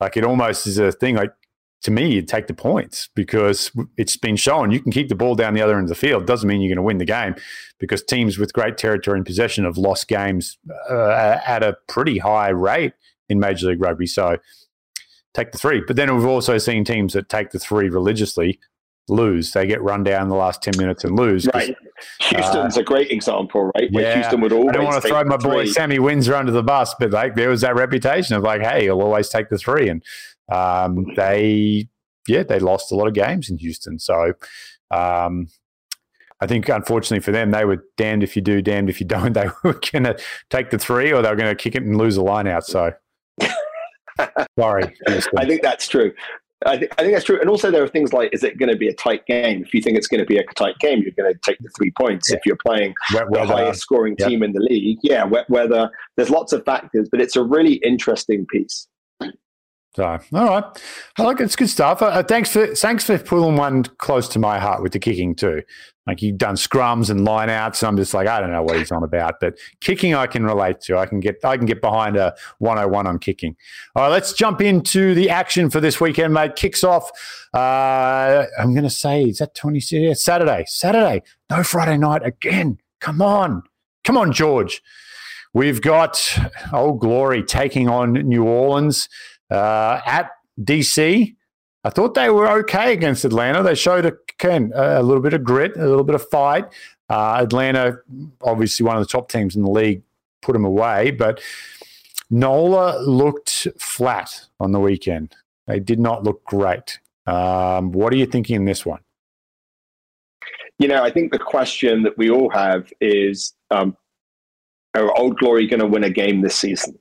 like 0.00 0.16
it 0.16 0.24
almost 0.24 0.66
is 0.66 0.78
a 0.78 0.92
thing 0.92 1.14
like 1.14 1.32
to 1.82 1.90
me, 1.90 2.12
you'd 2.12 2.28
take 2.28 2.48
the 2.48 2.54
points 2.54 3.08
because 3.14 3.70
it's 3.96 4.16
been 4.16 4.36
shown 4.36 4.72
you 4.72 4.80
can 4.80 4.90
keep 4.90 5.08
the 5.08 5.14
ball 5.14 5.34
down 5.34 5.54
the 5.54 5.62
other 5.62 5.74
end 5.74 5.84
of 5.84 5.88
the 5.88 5.94
field. 5.94 6.26
Doesn't 6.26 6.48
mean 6.48 6.60
you're 6.60 6.68
going 6.68 6.76
to 6.76 6.82
win 6.82 6.98
the 6.98 7.04
game 7.04 7.36
because 7.78 8.02
teams 8.02 8.36
with 8.38 8.52
great 8.52 8.76
territory 8.76 9.18
and 9.18 9.26
possession 9.26 9.64
have 9.64 9.78
lost 9.78 10.08
games 10.08 10.58
uh, 10.90 11.38
at 11.46 11.62
a 11.62 11.76
pretty 11.86 12.18
high 12.18 12.48
rate 12.48 12.94
in 13.28 13.38
Major 13.38 13.68
League 13.68 13.80
Rugby. 13.80 14.06
So 14.06 14.38
take 15.34 15.52
the 15.52 15.58
three. 15.58 15.82
But 15.86 15.96
then 15.96 16.14
we've 16.14 16.26
also 16.26 16.58
seen 16.58 16.84
teams 16.84 17.12
that 17.12 17.28
take 17.28 17.50
the 17.50 17.60
three 17.60 17.88
religiously 17.88 18.58
lose. 19.08 19.52
They 19.52 19.66
get 19.66 19.80
run 19.80 20.02
down 20.02 20.24
in 20.24 20.28
the 20.28 20.36
last 20.36 20.62
10 20.62 20.74
minutes 20.78 21.04
and 21.04 21.16
lose. 21.16 21.48
Right. 21.54 21.74
Houston's 22.22 22.76
uh, 22.76 22.80
a 22.80 22.84
great 22.84 23.10
example, 23.10 23.70
right? 23.76 23.90
Where 23.92 24.04
yeah, 24.04 24.14
Houston 24.16 24.40
would 24.40 24.52
always 24.52 24.70
I 24.70 24.72
don't 24.72 24.84
want 24.84 25.02
to 25.02 25.08
throw 25.08 25.24
my 25.24 25.36
boy 25.36 25.64
three. 25.64 25.72
Sammy 25.72 25.98
Windsor 25.98 26.34
under 26.34 26.52
the 26.52 26.62
bus, 26.62 26.94
but 26.98 27.10
like 27.10 27.34
there 27.34 27.48
was 27.48 27.60
that 27.62 27.74
reputation 27.74 28.36
of 28.36 28.42
like, 28.42 28.62
hey, 28.62 28.84
he'll 28.84 29.00
always 29.00 29.28
take 29.28 29.48
the 29.48 29.58
three. 29.58 29.88
And 29.88 30.02
um, 30.52 31.06
they, 31.16 31.88
yeah, 32.26 32.42
they 32.42 32.58
lost 32.58 32.92
a 32.92 32.94
lot 32.94 33.08
of 33.08 33.14
games 33.14 33.50
in 33.50 33.58
Houston. 33.58 33.98
So 33.98 34.32
um, 34.90 35.48
I 36.40 36.46
think 36.46 36.68
unfortunately 36.68 37.20
for 37.20 37.32
them, 37.32 37.50
they 37.50 37.64
were 37.64 37.84
damned 37.96 38.22
if 38.22 38.36
you 38.36 38.42
do, 38.42 38.62
damned 38.62 38.88
if 38.88 39.00
you 39.00 39.06
don't. 39.08 39.32
They 39.32 39.48
were 39.64 39.80
going 39.92 40.04
to 40.04 40.16
take 40.50 40.70
the 40.70 40.78
three 40.78 41.12
or 41.12 41.22
they 41.22 41.30
were 41.30 41.36
going 41.36 41.54
to 41.54 41.60
kick 41.60 41.74
it 41.74 41.82
and 41.82 41.96
lose 41.96 42.16
a 42.16 42.22
line 42.22 42.46
out. 42.46 42.66
So 42.66 42.92
sorry. 44.58 44.96
I 45.36 45.44
think 45.46 45.62
that's 45.62 45.88
true. 45.88 46.12
I, 46.66 46.76
th- 46.76 46.90
I, 46.98 47.02
think 47.02 47.14
that's 47.14 47.24
true. 47.24 47.40
And 47.40 47.48
also, 47.48 47.70
there 47.70 47.84
are 47.84 47.88
things 47.88 48.12
like, 48.12 48.30
is 48.32 48.42
it 48.42 48.58
going 48.58 48.68
to 48.68 48.76
be 48.76 48.88
a 48.88 48.92
tight 48.92 49.24
game? 49.26 49.62
If 49.62 49.72
you 49.72 49.80
think 49.80 49.96
it's 49.96 50.08
going 50.08 50.18
to 50.18 50.26
be 50.26 50.38
a 50.38 50.44
tight 50.56 50.76
game, 50.80 51.02
you're 51.02 51.12
going 51.12 51.32
to 51.32 51.38
take 51.44 51.56
the 51.60 51.70
three 51.76 51.92
points. 51.92 52.28
Yeah. 52.28 52.36
If 52.36 52.46
you're 52.46 52.58
playing 52.66 52.94
wet 53.14 53.26
the 53.30 53.46
highest 53.46 53.80
scoring 53.80 54.16
yep. 54.18 54.28
team 54.28 54.42
in 54.42 54.52
the 54.52 54.60
league, 54.60 54.98
yeah, 55.02 55.22
wet 55.22 55.48
weather. 55.48 55.88
There's 56.16 56.30
lots 56.30 56.52
of 56.52 56.64
factors, 56.64 57.08
but 57.12 57.20
it's 57.20 57.36
a 57.36 57.44
really 57.44 57.74
interesting 57.74 58.44
piece. 58.46 58.87
So, 59.94 60.04
all 60.04 60.18
right, 60.32 60.64
I 61.16 61.22
like 61.22 61.40
it. 61.40 61.44
It's 61.44 61.56
good 61.56 61.68
stuff. 61.68 62.02
Uh, 62.02 62.22
thanks 62.22 62.52
for 62.52 62.68
thanks 62.74 63.04
for 63.04 63.18
pulling 63.18 63.56
one 63.56 63.84
close 63.84 64.28
to 64.28 64.38
my 64.38 64.58
heart 64.58 64.82
with 64.82 64.92
the 64.92 64.98
kicking 64.98 65.34
too. 65.34 65.62
Like 66.06 66.22
you've 66.22 66.38
done 66.38 66.54
scrums 66.54 67.10
and 67.10 67.26
lineouts, 67.26 67.82
and 67.82 67.88
I'm 67.88 67.96
just 67.96 68.14
like 68.14 68.28
I 68.28 68.40
don't 68.40 68.50
know 68.50 68.62
what 68.62 68.76
he's 68.76 68.92
on 68.92 69.02
about, 69.02 69.40
but 69.40 69.58
kicking 69.80 70.14
I 70.14 70.26
can 70.26 70.44
relate 70.44 70.80
to. 70.82 70.96
I 70.96 71.06
can 71.06 71.20
get 71.20 71.44
I 71.44 71.56
can 71.56 71.66
get 71.66 71.80
behind 71.80 72.16
a 72.16 72.34
101 72.58 73.06
on 73.06 73.18
kicking. 73.18 73.56
All 73.94 74.04
right, 74.04 74.08
let's 74.08 74.32
jump 74.32 74.60
into 74.60 75.14
the 75.14 75.30
action 75.30 75.68
for 75.68 75.80
this 75.80 76.00
weekend, 76.00 76.32
mate. 76.32 76.56
Kicks 76.56 76.84
off. 76.84 77.10
Uh, 77.52 78.46
I'm 78.58 78.72
going 78.72 78.84
to 78.84 78.90
say 78.90 79.24
is 79.24 79.38
that 79.38 79.54
20 79.54 79.80
yeah, 79.90 80.14
Saturday. 80.14 80.64
Saturday, 80.66 81.22
no 81.50 81.62
Friday 81.62 81.98
night 81.98 82.24
again. 82.24 82.78
Come 83.00 83.20
on, 83.20 83.62
come 84.04 84.16
on, 84.16 84.32
George. 84.32 84.82
We've 85.52 85.82
got 85.82 86.38
Old 86.72 87.00
Glory 87.00 87.42
taking 87.42 87.88
on 87.88 88.12
New 88.12 88.44
Orleans. 88.44 89.08
Uh, 89.50 90.00
at 90.04 90.30
DC, 90.60 91.34
I 91.84 91.90
thought 91.90 92.14
they 92.14 92.30
were 92.30 92.48
okay 92.60 92.92
against 92.92 93.24
Atlanta. 93.24 93.62
They 93.62 93.74
showed 93.74 94.04
a, 94.04 94.14
a 94.74 95.02
little 95.02 95.22
bit 95.22 95.32
of 95.32 95.44
grit, 95.44 95.76
a 95.76 95.86
little 95.86 96.04
bit 96.04 96.14
of 96.14 96.28
fight. 96.28 96.66
Uh, 97.08 97.38
Atlanta, 97.42 97.98
obviously 98.42 98.84
one 98.84 98.96
of 98.96 99.02
the 99.02 99.08
top 99.08 99.30
teams 99.30 99.56
in 99.56 99.62
the 99.62 99.70
league, 99.70 100.02
put 100.42 100.52
them 100.52 100.64
away, 100.64 101.10
but 101.10 101.40
Nola 102.30 103.00
looked 103.00 103.68
flat 103.78 104.46
on 104.60 104.72
the 104.72 104.80
weekend. 104.80 105.34
They 105.66 105.80
did 105.80 105.98
not 105.98 106.24
look 106.24 106.44
great. 106.44 106.98
Um, 107.26 107.92
what 107.92 108.12
are 108.12 108.16
you 108.16 108.26
thinking 108.26 108.56
in 108.56 108.64
this 108.64 108.84
one? 108.84 109.00
You 110.78 110.88
know, 110.88 111.02
I 111.02 111.10
think 111.10 111.32
the 111.32 111.38
question 111.38 112.02
that 112.04 112.16
we 112.16 112.30
all 112.30 112.50
have 112.50 112.92
is 113.00 113.54
um, 113.70 113.96
are 114.94 115.16
Old 115.16 115.38
Glory 115.38 115.66
going 115.66 115.80
to 115.80 115.86
win 115.86 116.04
a 116.04 116.10
game 116.10 116.40
this 116.40 116.56
season? 116.56 116.98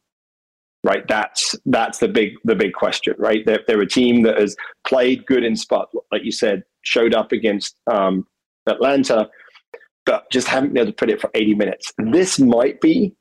Right? 0.88 1.06
That's 1.08 1.54
that's 1.65 2.00
the 2.00 2.08
big 2.08 2.36
the 2.45 2.56
big 2.56 2.73
question, 2.73 3.13
right? 3.17 3.45
They're, 3.45 3.60
they're 3.67 3.82
a 3.82 3.88
team 3.88 4.23
that 4.23 4.39
has 4.39 4.56
played 4.86 5.26
good 5.26 5.43
in 5.43 5.56
spot, 5.58 5.89
like 6.13 6.23
you 6.23 6.32
said, 6.32 6.63
showed 6.82 7.13
up 7.13 7.34
against 7.34 7.76
um, 7.91 8.26
Atlanta, 8.67 9.30
but 10.06 10.32
just 10.32 10.47
haven't 10.47 10.73
been 10.73 10.84
able 10.84 10.93
to 10.93 10.95
put 10.95 11.10
it 11.10 11.19
for 11.19 11.30
80 11.34 11.56
minutes. 11.56 11.93
This 11.97 12.39
might 12.39 12.80
be 12.80 13.13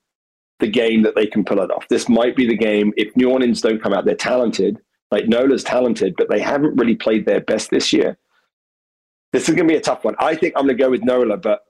the 0.61 0.69
game 0.69 1.03
that 1.03 1.17
they 1.17 1.27
can 1.27 1.45
pull 1.45 1.61
it 1.61 1.71
off. 1.73 1.89
This 1.89 2.09
might 2.09 2.37
be 2.37 2.47
the 2.47 2.57
game 2.57 2.93
if 2.97 3.15
New 3.17 3.31
Orleans 3.31 3.61
don't 3.61 3.83
come 3.83 3.93
out. 3.93 4.05
They're 4.05 4.15
talented, 4.15 4.79
like 5.11 5.27
Nola's 5.27 5.65
talented, 5.65 6.15
but 6.17 6.31
they 6.31 6.41
haven't 6.41 6.77
really 6.77 6.95
played 6.95 7.27
their 7.27 7.41
best 7.41 7.71
this 7.71 7.93
year. 7.93 8.17
This 9.33 9.49
is 9.49 9.57
going 9.57 9.67
to 9.67 9.75
be 9.75 9.79
a 9.79 9.83
tough 9.83 10.05
one. 10.05 10.15
I 10.21 10.37
think 10.37 10.55
I'm 10.57 10.67
going 10.67 10.79
to 10.79 10.83
go 10.83 10.91
with 10.91 11.03
Nola, 11.03 11.37
but 11.37 11.63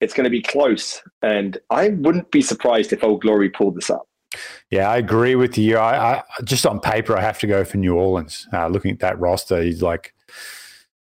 it's 0.00 0.14
going 0.14 0.24
to 0.24 0.30
be 0.30 0.42
close. 0.42 1.02
And 1.20 1.58
I 1.68 1.90
wouldn't 1.90 2.30
be 2.30 2.40
surprised 2.40 2.92
if 2.92 3.04
Old 3.04 3.20
Glory 3.20 3.50
pulled 3.50 3.76
this 3.76 3.90
up. 3.90 4.08
Yeah, 4.70 4.90
I 4.90 4.96
agree 4.96 5.34
with 5.34 5.58
you. 5.58 5.76
I, 5.76 6.18
I 6.18 6.22
just 6.44 6.66
on 6.66 6.80
paper, 6.80 7.16
I 7.16 7.20
have 7.20 7.38
to 7.40 7.46
go 7.46 7.64
for 7.64 7.76
New 7.76 7.94
Orleans. 7.94 8.48
Uh, 8.52 8.68
looking 8.68 8.90
at 8.90 9.00
that 9.00 9.18
roster, 9.18 9.62
he's 9.62 9.82
like, 9.82 10.14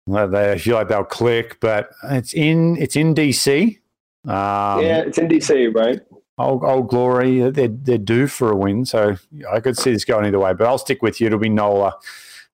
they 0.07 0.51
I 0.53 0.57
feel 0.57 0.75
like 0.75 0.87
they'll 0.87 1.03
click, 1.03 1.59
but 1.59 1.91
it's 2.05 2.33
in 2.33 2.77
it's 2.77 2.95
in 2.95 3.13
DC. 3.13 3.77
Um, 4.25 4.83
yeah, 4.83 5.01
it's 5.01 5.17
in 5.17 5.27
DC, 5.27 5.73
right? 5.73 6.01
Old, 6.37 6.63
old 6.63 6.89
glory, 6.89 7.49
they're 7.51 7.67
they're 7.67 7.97
due 7.97 8.27
for 8.27 8.51
a 8.51 8.55
win, 8.55 8.85
so 8.85 9.15
I 9.51 9.59
could 9.59 9.77
see 9.77 9.91
this 9.91 10.05
going 10.05 10.25
either 10.25 10.39
way. 10.39 10.53
But 10.53 10.67
I'll 10.67 10.77
stick 10.77 11.01
with 11.01 11.21
you. 11.21 11.27
It'll 11.27 11.39
be 11.39 11.49
Nola. 11.49 11.95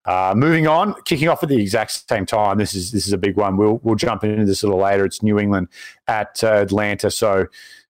Uh, 0.05 0.33
moving 0.35 0.67
on, 0.67 0.95
kicking 1.03 1.27
off 1.27 1.43
at 1.43 1.49
the 1.49 1.61
exact 1.61 2.07
same 2.07 2.25
time. 2.25 2.57
This 2.57 2.73
is 2.73 2.91
this 2.91 3.07
is 3.07 3.13
a 3.13 3.17
big 3.17 3.35
one. 3.35 3.57
We'll 3.57 3.79
we'll 3.83 3.95
jump 3.95 4.23
into 4.23 4.45
this 4.45 4.63
a 4.63 4.67
little 4.67 4.81
later. 4.81 5.05
It's 5.05 5.21
New 5.21 5.37
England 5.37 5.67
at 6.07 6.41
uh, 6.43 6.53
Atlanta, 6.53 7.11
so 7.11 7.45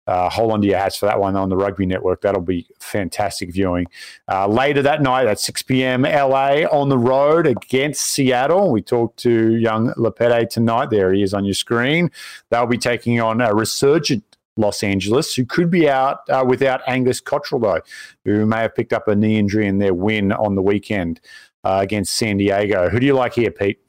uh, 0.08 0.30
hold 0.30 0.52
on 0.52 0.62
to 0.62 0.68
your 0.68 0.78
hats 0.78 0.96
for 0.96 1.08
that 1.08 1.20
one 1.20 1.36
on 1.36 1.50
the 1.50 1.58
Rugby 1.58 1.86
Network. 1.86 2.22
That'll 2.22 2.42
be 2.42 2.68
fantastic 2.80 3.52
viewing. 3.52 3.88
Uh, 4.32 4.48
later 4.48 4.82
that 4.84 5.02
night 5.02 5.28
at 5.28 5.40
6 5.40 5.64
p.m., 5.64 6.04
LA 6.04 6.64
on 6.72 6.90
the 6.90 6.98
road 6.98 7.48
against 7.48 8.04
Seattle. 8.04 8.72
We 8.72 8.82
talked 8.82 9.18
to 9.20 9.56
young 9.56 9.94
Lopeti 9.94 10.48
tonight. 10.48 10.90
There 10.92 11.12
he 11.14 11.24
is 11.24 11.34
on 11.34 11.46
your 11.46 11.56
screen. 11.56 12.12
They'll 12.50 12.68
be 12.68 12.78
taking 12.78 13.20
on 13.20 13.42
a 13.42 13.54
resurgent 13.54 14.24
Los 14.58 14.84
Angeles, 14.84 15.34
who 15.36 15.46
could 15.46 15.70
be 15.70 15.90
out 15.90 16.20
uh, 16.30 16.46
without 16.48 16.82
Angus 16.88 17.20
Cottrell, 17.20 17.60
though, 17.60 17.82
who 18.24 18.46
may 18.46 18.62
have 18.62 18.76
picked 18.76 18.94
up 18.94 19.08
a 19.08 19.16
knee 19.16 19.38
injury 19.38 19.68
in 19.68 19.80
their 19.80 19.94
win 19.94 20.32
on 20.32 20.56
the 20.56 20.62
weekend 20.62 21.20
uh, 21.64 21.80
against 21.82 22.16
San 22.16 22.38
Diego. 22.38 22.90
Who 22.90 23.00
do 23.00 23.06
you 23.06 23.16
like 23.16 23.34
here, 23.34 23.52
Pete? 23.52 23.85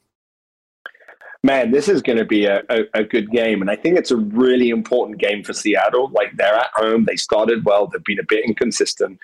Man, 1.43 1.71
this 1.71 1.87
is 1.87 2.01
going 2.01 2.17
to 2.17 2.25
be 2.25 2.45
a, 2.45 2.63
a, 2.69 2.83
a, 2.93 3.03
good 3.03 3.29
game. 3.31 3.61
And 3.61 3.69
I 3.69 3.75
think 3.75 3.97
it's 3.97 4.11
a 4.11 4.17
really 4.17 4.69
important 4.69 5.19
game 5.19 5.43
for 5.43 5.53
Seattle. 5.53 6.09
Like 6.13 6.35
they're 6.35 6.53
at 6.53 6.71
home, 6.75 7.05
they 7.05 7.15
started 7.15 7.65
well, 7.65 7.87
they've 7.87 8.03
been 8.03 8.19
a 8.19 8.25
bit 8.27 8.45
inconsistent. 8.45 9.19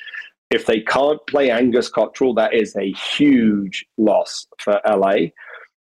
If 0.52 0.66
they 0.66 0.82
can't 0.82 1.20
play 1.28 1.50
Angus 1.50 1.90
Cottrell, 1.90 2.36
that 2.36 2.54
is 2.54 2.76
a 2.76 2.92
huge 2.92 3.86
loss 3.98 4.48
for 4.60 4.80
LA. 4.88 5.30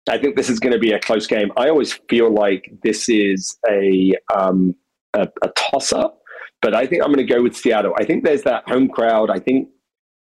I 0.08 0.18
think 0.18 0.36
this 0.36 0.50
is 0.50 0.60
going 0.60 0.74
to 0.74 0.80
be 0.80 0.92
a 0.92 1.00
close 1.00 1.28
game. 1.28 1.52
I 1.58 1.70
always 1.70 1.94
feel 2.10 2.32
like 2.32 2.72
this 2.84 3.10
is 3.10 3.58
a 3.70 4.14
um, 4.36 4.76
a, 5.14 5.28
a 5.42 5.50
toss 5.56 5.92
up, 5.92 6.22
but 6.62 6.76
I 6.76 6.86
think 6.86 7.04
I'm 7.04 7.12
going 7.12 7.26
to 7.26 7.34
go 7.34 7.42
with 7.42 7.56
Seattle. 7.56 7.94
I 7.98 8.06
think 8.06 8.24
there's 8.24 8.44
that 8.44 8.68
home 8.68 8.90
crowd. 8.90 9.30
I 9.30 9.40
think 9.40 9.70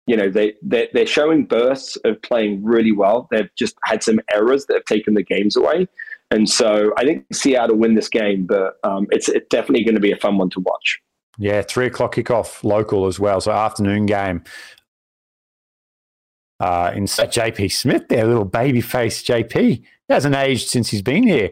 you 0.07 0.17
know 0.17 0.31
they 0.31 0.55
they're, 0.63 0.89
they're 0.93 1.07
showing 1.07 1.45
bursts 1.45 1.97
of 2.05 2.21
playing 2.23 2.65
really 2.65 2.93
well. 2.93 3.29
They've 3.31 3.51
just 3.57 3.77
had 3.85 4.03
some 4.03 4.21
errors 4.33 4.67
that 4.67 4.75
have 4.75 4.85
taken 4.85 5.15
the 5.15 5.23
games 5.23 5.57
away, 5.57 5.89
and 6.31 6.49
so 6.49 6.93
I 6.97 7.05
think 7.05 7.25
Seattle 7.33 7.77
win 7.77 7.95
this 7.95 8.09
game, 8.09 8.47
but 8.47 8.79
um, 8.83 9.07
it's, 9.11 9.29
it's 9.29 9.47
definitely 9.49 9.85
going 9.85 9.95
to 9.95 10.01
be 10.01 10.13
a 10.13 10.17
fun 10.17 10.39
one 10.39 10.51
to 10.51 10.61
watch. 10.61 11.01
Yeah, 11.39 11.63
three 11.63 11.87
o'clock 11.87 12.15
kickoff 12.15 12.65
local 12.65 13.07
as 13.07 13.21
well, 13.21 13.41
so 13.41 13.53
afternoon 13.53 14.07
game. 14.07 14.43
Uh, 16.59 16.91
in 16.95 17.05
JP 17.05 17.71
Smith, 17.71 18.09
there, 18.09 18.27
little 18.27 18.47
baby 18.47 18.81
face 18.81 19.23
JP. 19.23 19.55
He 19.55 19.85
hasn't 20.09 20.35
aged 20.35 20.69
since 20.69 20.89
he's 20.89 21.03
been 21.03 21.27
here. 21.27 21.51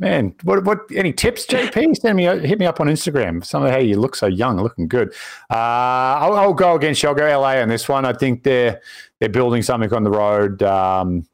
Man, 0.00 0.34
what 0.44 0.64
what 0.64 0.82
any 0.94 1.12
tips, 1.12 1.44
JP? 1.46 1.96
Send 2.00 2.16
me 2.16 2.24
hit 2.24 2.58
me 2.58 2.66
up 2.66 2.80
on 2.80 2.86
Instagram. 2.86 3.44
Some 3.44 3.64
of 3.64 3.72
how 3.72 3.78
you 3.78 3.98
look 3.98 4.14
so 4.14 4.26
young, 4.26 4.56
looking 4.60 4.86
good. 4.86 5.12
Uh, 5.50 5.54
I'll, 6.20 6.34
I'll, 6.34 6.54
go 6.54 6.76
against 6.76 7.02
you. 7.02 7.08
I'll 7.08 7.14
go 7.16 7.26
LA 7.26 7.56
on 7.56 7.68
this 7.68 7.88
one. 7.88 8.04
I 8.04 8.12
think 8.12 8.44
they're 8.44 8.80
they're 9.18 9.28
building 9.28 9.62
something 9.62 9.92
on 9.92 10.04
the 10.04 10.10
road. 10.10 10.62
Um, 10.62 11.26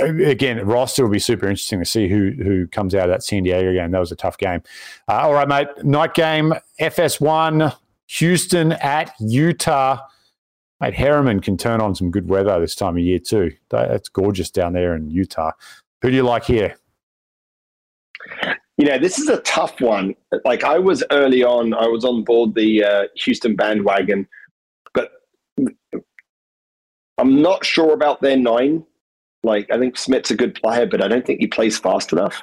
again, 0.00 0.64
roster 0.64 1.02
will 1.02 1.10
be 1.10 1.18
super 1.18 1.46
interesting 1.46 1.80
to 1.80 1.84
see 1.84 2.08
who 2.08 2.30
who 2.30 2.68
comes 2.68 2.94
out 2.94 3.04
of 3.04 3.10
that 3.10 3.24
San 3.24 3.42
Diego 3.42 3.72
game. 3.72 3.90
That 3.90 3.98
was 3.98 4.12
a 4.12 4.16
tough 4.16 4.38
game. 4.38 4.62
Uh, 5.08 5.20
all 5.22 5.32
right, 5.32 5.48
mate. 5.48 5.68
Night 5.82 6.14
game, 6.14 6.54
FS1, 6.80 7.74
Houston 8.06 8.72
at 8.72 9.12
Utah. 9.18 9.98
Mate, 10.80 10.94
Herriman 10.94 11.42
can 11.42 11.56
turn 11.56 11.80
on 11.80 11.96
some 11.96 12.12
good 12.12 12.28
weather 12.28 12.60
this 12.60 12.76
time 12.76 12.96
of 12.96 13.02
year 13.02 13.18
too. 13.18 13.52
That's 13.70 14.08
gorgeous 14.08 14.48
down 14.48 14.74
there 14.74 14.94
in 14.94 15.10
Utah. 15.10 15.50
Who 16.02 16.10
do 16.10 16.14
you 16.16 16.22
like 16.22 16.44
here? 16.44 16.76
You 18.78 18.86
know, 18.86 18.98
this 18.98 19.18
is 19.18 19.28
a 19.28 19.40
tough 19.40 19.80
one. 19.80 20.14
Like 20.44 20.62
I 20.62 20.78
was 20.78 21.02
early 21.10 21.42
on, 21.42 21.74
I 21.74 21.86
was 21.86 22.04
on 22.04 22.22
board 22.22 22.54
the 22.54 22.84
uh, 22.84 23.02
Houston 23.16 23.56
bandwagon, 23.56 24.28
but 24.94 25.10
I'm 27.18 27.42
not 27.42 27.64
sure 27.64 27.92
about 27.92 28.20
their 28.22 28.36
nine. 28.36 28.84
Like 29.42 29.68
I 29.72 29.78
think 29.78 29.98
Smith's 29.98 30.30
a 30.30 30.36
good 30.36 30.54
player, 30.54 30.86
but 30.86 31.02
I 31.02 31.08
don't 31.08 31.26
think 31.26 31.40
he 31.40 31.48
plays 31.48 31.76
fast 31.76 32.12
enough. 32.12 32.40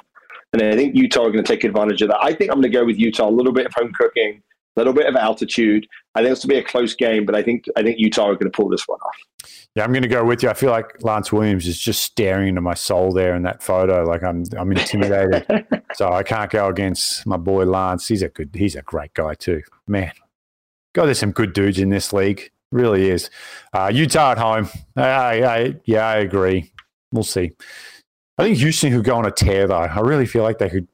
And 0.52 0.62
I 0.62 0.76
think 0.76 0.94
Utah 0.94 1.22
are 1.22 1.30
going 1.30 1.42
to 1.42 1.52
take 1.52 1.64
advantage 1.64 2.02
of 2.02 2.08
that. 2.08 2.22
I 2.22 2.34
think 2.34 2.50
I'm 2.50 2.60
going 2.60 2.70
to 2.70 2.78
go 2.78 2.84
with 2.84 2.98
Utah. 2.98 3.28
A 3.28 3.30
little 3.30 3.52
bit 3.52 3.66
of 3.66 3.72
home 3.74 3.92
cooking. 3.92 4.42
Little 4.76 4.92
bit 4.92 5.06
of 5.06 5.16
altitude. 5.16 5.86
I 6.14 6.20
think 6.20 6.32
it's 6.32 6.40
to 6.42 6.48
be 6.48 6.56
a 6.56 6.62
close 6.62 6.94
game, 6.94 7.24
but 7.24 7.34
I 7.34 7.42
think 7.42 7.66
I 7.76 7.82
think 7.82 7.98
Utah 7.98 8.28
are 8.28 8.34
going 8.34 8.50
to 8.50 8.56
pull 8.56 8.68
this 8.68 8.86
one 8.86 8.98
off. 9.00 9.16
Yeah, 9.74 9.84
I'm 9.84 9.92
going 9.92 10.02
to 10.02 10.08
go 10.08 10.24
with 10.24 10.42
you. 10.42 10.48
I 10.48 10.54
feel 10.54 10.70
like 10.70 11.02
Lance 11.02 11.30
Williams 11.30 11.66
is 11.66 11.78
just 11.78 12.02
staring 12.02 12.48
into 12.48 12.62
my 12.62 12.74
soul 12.74 13.12
there 13.12 13.36
in 13.36 13.42
that 13.42 13.62
photo. 13.62 14.04
Like 14.04 14.22
I'm, 14.22 14.44
I'm 14.56 14.72
intimidated. 14.72 15.46
so 15.94 16.10
I 16.10 16.22
can't 16.22 16.50
go 16.50 16.68
against 16.68 17.26
my 17.26 17.36
boy 17.36 17.64
Lance. 17.64 18.08
He's 18.08 18.22
a 18.22 18.28
good, 18.28 18.50
he's 18.54 18.74
a 18.74 18.82
great 18.82 19.12
guy 19.12 19.34
too. 19.34 19.62
Man, 19.86 20.12
God, 20.94 21.06
there's 21.06 21.18
some 21.18 21.30
good 21.30 21.52
dudes 21.52 21.78
in 21.78 21.90
this 21.90 22.14
league. 22.14 22.50
Really 22.72 23.10
is. 23.10 23.28
Uh, 23.74 23.90
Utah 23.92 24.32
at 24.32 24.38
home. 24.38 24.68
I, 24.96 25.44
I, 25.44 25.74
yeah, 25.84 26.06
I 26.06 26.16
agree. 26.16 26.72
We'll 27.12 27.22
see. 27.22 27.52
I 28.38 28.44
think 28.44 28.58
Houston 28.58 28.92
could 28.92 29.04
go 29.04 29.16
on 29.16 29.26
a 29.26 29.30
tear 29.30 29.66
though. 29.66 29.76
I 29.76 30.00
really 30.00 30.26
feel 30.26 30.42
like 30.42 30.58
they 30.58 30.70
could 30.70 30.88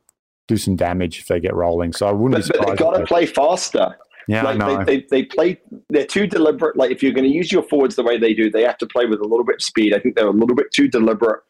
do 0.53 0.57
some 0.57 0.77
damage 0.77 1.19
if 1.19 1.29
they 1.29 1.41
get 1.41 1.55
rolling. 1.55 1.93
So 1.93 2.07
I 2.07 2.13
wouldn't 2.13 2.33
but, 2.33 2.39
be 2.39 2.43
surprised. 2.47 2.67
But 2.67 2.73
they 2.73 2.99
got 2.99 2.99
to 2.99 3.07
play 3.07 3.27
faster. 3.27 3.97
Yeah, 4.29 4.43
like. 4.43 4.87
They, 4.87 4.97
they, 4.97 5.07
they 5.11 5.23
play. 5.25 5.61
They're 5.89 6.07
too 6.07 6.27
deliberate. 6.27 6.77
Like 6.77 6.91
if 6.91 7.03
you're 7.03 7.13
going 7.13 7.29
to 7.29 7.35
use 7.35 7.51
your 7.51 7.63
forwards 7.63 7.97
the 7.97 8.03
way 8.03 8.19
they 8.19 8.35
do, 8.35 8.51
they 8.51 8.63
have 8.63 8.79
to 8.79 8.87
play 8.87 9.07
with 9.07 9.21
a 9.21 9.25
little 9.25 9.45
bit 9.45 9.57
of 9.57 9.63
speed. 9.63 9.95
I 9.95 9.99
think 9.99 10.17
they're 10.17 10.27
a 10.27 10.31
little 10.31 10.55
bit 10.55 10.73
too 10.73 10.89
deliberate. 10.89 11.43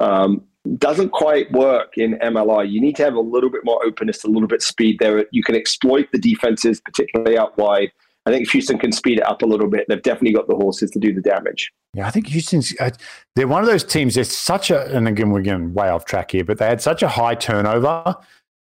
Um, 0.00 0.44
doesn't 0.76 1.10
quite 1.10 1.50
work 1.52 1.96
in 1.96 2.18
MLR. 2.18 2.70
You 2.70 2.80
need 2.80 2.96
to 2.96 3.04
have 3.04 3.14
a 3.14 3.20
little 3.20 3.50
bit 3.50 3.62
more 3.64 3.84
openness, 3.84 4.24
a 4.24 4.28
little 4.28 4.48
bit 4.48 4.62
speed 4.62 4.98
there. 5.00 5.24
You 5.32 5.42
can 5.42 5.54
exploit 5.54 6.08
the 6.12 6.18
defenses, 6.18 6.80
particularly 6.80 7.38
out 7.38 7.56
wide. 7.56 7.90
I 8.26 8.30
think 8.30 8.50
Houston 8.50 8.78
can 8.78 8.92
speed 8.92 9.18
it 9.18 9.26
up 9.26 9.40
a 9.40 9.46
little 9.46 9.68
bit. 9.68 9.86
They've 9.88 10.02
definitely 10.02 10.34
got 10.34 10.46
the 10.46 10.54
horses 10.54 10.90
to 10.90 10.98
do 10.98 11.14
the 11.14 11.22
damage. 11.22 11.72
Yeah, 11.94 12.06
I 12.06 12.10
think 12.10 12.26
Houston's. 12.28 12.74
Uh, 12.78 12.90
they're 13.34 13.48
one 13.48 13.62
of 13.62 13.68
those 13.68 13.82
teams. 13.82 14.14
There's 14.14 14.30
such 14.30 14.70
a, 14.70 14.84
and 14.94 15.08
again 15.08 15.30
we're 15.30 15.40
getting 15.40 15.72
way 15.72 15.88
off 15.88 16.04
track 16.04 16.32
here, 16.32 16.44
but 16.44 16.58
they 16.58 16.66
had 16.66 16.82
such 16.82 17.02
a 17.02 17.08
high 17.08 17.34
turnover 17.34 18.14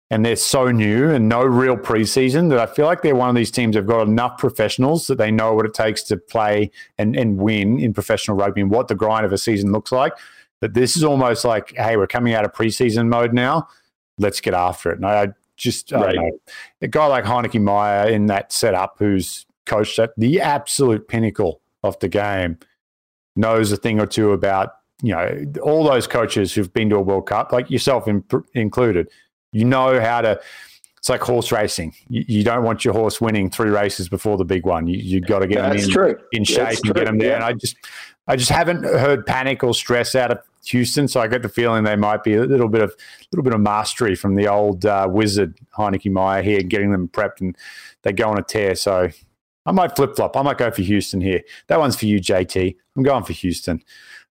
and 0.10 0.26
they're 0.26 0.36
so 0.36 0.70
new 0.70 1.10
and 1.10 1.28
no 1.28 1.44
real 1.44 1.76
preseason 1.76 2.50
that 2.50 2.60
I 2.60 2.66
feel 2.66 2.86
like 2.86 3.02
they're 3.02 3.16
one 3.16 3.30
of 3.30 3.36
these 3.36 3.52
teams 3.52 3.74
that 3.74 3.80
have 3.80 3.88
got 3.88 4.08
enough 4.08 4.38
professionals 4.38 5.08
that 5.08 5.18
they 5.18 5.32
know 5.32 5.54
what 5.54 5.66
it 5.66 5.74
takes 5.74 6.04
to 6.04 6.18
play 6.18 6.72
and, 6.98 7.16
and 7.16 7.38
win 7.38 7.80
in 7.80 7.94
professional 7.94 8.38
rugby 8.38 8.62
and 8.62 8.70
what 8.70 8.88
the 8.88 8.96
grind 8.96 9.26
of 9.26 9.34
a 9.34 9.38
season 9.38 9.72
looks 9.72 9.92
like. 9.92 10.14
That 10.62 10.76
this 10.76 10.96
is 10.96 11.04
almost 11.04 11.44
like, 11.44 11.74
hey, 11.76 11.98
we're 11.98 12.08
coming 12.08 12.34
out 12.34 12.46
of 12.46 12.54
preseason 12.54 13.08
mode 13.08 13.34
now. 13.34 13.68
Let's 14.18 14.40
get 14.40 14.54
after 14.54 14.92
it. 14.92 14.98
And 14.98 15.06
I 15.06 15.30
just, 15.58 15.92
right. 15.92 16.10
I 16.10 16.14
don't 16.14 16.26
know, 16.26 16.40
a 16.82 16.88
guy 16.88 17.06
like 17.08 17.26
Heyneke 17.26 17.62
Meyer 17.62 18.08
in 18.08 18.28
that 18.28 18.54
setup 18.54 18.96
who's 19.00 19.46
coached 19.66 20.00
at 20.00 20.12
the 20.16 20.42
absolute 20.42 21.08
pinnacle 21.08 21.62
of 21.82 21.98
the 22.00 22.08
game 22.08 22.60
knows 23.36 23.72
a 23.72 23.78
thing 23.78 24.00
or 24.00 24.06
two 24.06 24.32
about, 24.32 24.76
you 25.02 25.14
know, 25.14 25.46
all 25.62 25.84
those 25.84 26.08
coaches 26.08 26.54
who've 26.54 26.72
been 26.72 26.90
to 26.92 26.98
a 26.98 27.02
World 27.02 27.28
Cup, 27.28 27.52
like 27.52 27.70
yourself 27.70 28.08
in, 28.08 28.24
included 28.54 29.10
you 29.54 29.66
know 29.66 30.00
how 30.02 30.22
to. 30.22 30.40
It's 30.98 31.10
like 31.10 31.22
horse 31.22 31.52
racing. 31.52 31.94
You, 32.08 32.24
you, 32.30 32.44
don't 32.46 32.64
want 32.64 32.86
your 32.86 32.94
horse 32.94 33.20
winning 33.20 33.50
three 33.50 33.70
races 33.70 34.08
before 34.08 34.38
the 34.38 34.46
big 34.46 34.66
one. 34.66 34.88
You 34.88 34.98
you 34.98 35.20
got 35.20 35.40
to 35.40 35.48
get 35.48 35.62
them 35.62 35.76
in, 35.76 35.90
true. 35.90 36.18
in 36.32 36.46
shape 36.46 36.60
That's 36.60 36.78
and 36.78 36.86
true. 36.86 36.94
get 36.94 37.06
them 37.06 37.18
there. 37.18 37.32
Yeah. 37.32 37.36
And 37.36 37.44
I 37.44 37.54
just 37.54 37.76
I 38.28 38.36
just 38.38 38.50
haven't 38.50 38.84
heard 38.84 39.26
panic 39.26 39.64
or 39.64 39.74
stress 39.74 40.16
out 40.16 40.32
of 40.32 40.40
Houston, 40.66 41.10
so 41.10 41.20
I 41.20 41.28
get 41.28 41.42
the 41.42 41.50
feeling 41.50 41.84
they 41.84 41.98
might 41.98 42.24
be 42.24 42.36
a 42.36 42.44
little 42.44 42.70
bit 42.70 42.82
of 42.82 42.96
little 43.34 43.44
bit 43.44 43.54
of 43.54 43.60
mastery 43.60 44.16
from 44.16 44.36
the 44.36 44.48
old 44.48 44.86
uh, 44.86 45.08
wizard 45.10 45.58
Heyneke 45.78 46.10
Meyer 46.10 46.42
here, 46.42 46.62
getting 46.62 46.92
them 46.92 47.10
prepped, 47.10 47.42
and 47.42 47.58
they 48.04 48.14
go 48.14 48.30
on 48.30 48.40
a 48.40 48.44
tear. 48.44 48.76
So 48.76 49.10
I 49.66 49.72
might 49.72 49.96
flip 49.96 50.16
flop. 50.16 50.38
I 50.38 50.42
might 50.42 50.58
go 50.58 50.72
for 50.72 50.82
Houston 50.82 51.20
here. 51.22 51.42
That 51.68 51.80
one's 51.80 51.98
for 51.98 52.06
you, 52.06 52.20
JT. 52.20 52.76
I'm 52.96 53.04
going 53.04 53.24
for 53.24 53.34
Houston. 53.34 53.84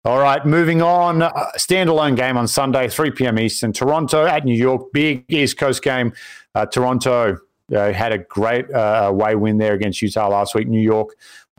All 0.04 0.20
right, 0.20 0.44
moving 0.44 0.82
on. 0.82 1.22
Uh, 1.22 1.32
standalone 1.58 2.16
game 2.16 2.36
on 2.36 2.48
Sunday, 2.48 2.90
3 2.90 3.12
p.m. 3.12 3.38
Eastern. 3.38 3.72
Toronto 3.72 4.26
at 4.26 4.46
New 4.46 4.56
York. 4.56 4.92
Big 4.92 5.26
East 5.30 5.58
Coast 5.58 5.84
game. 5.84 6.12
Uh, 6.56 6.66
Toronto 6.66 7.38
uh, 7.76 7.94
had 7.94 8.12
a 8.12 8.18
great 8.18 8.66
uh, 8.74 9.04
away 9.10 9.36
win 9.36 9.60
there 9.60 9.74
against 9.74 10.02
Utah 10.02 10.28
last 10.28 10.56
week. 10.56 10.68
New 10.68 10.82
York 10.82 11.10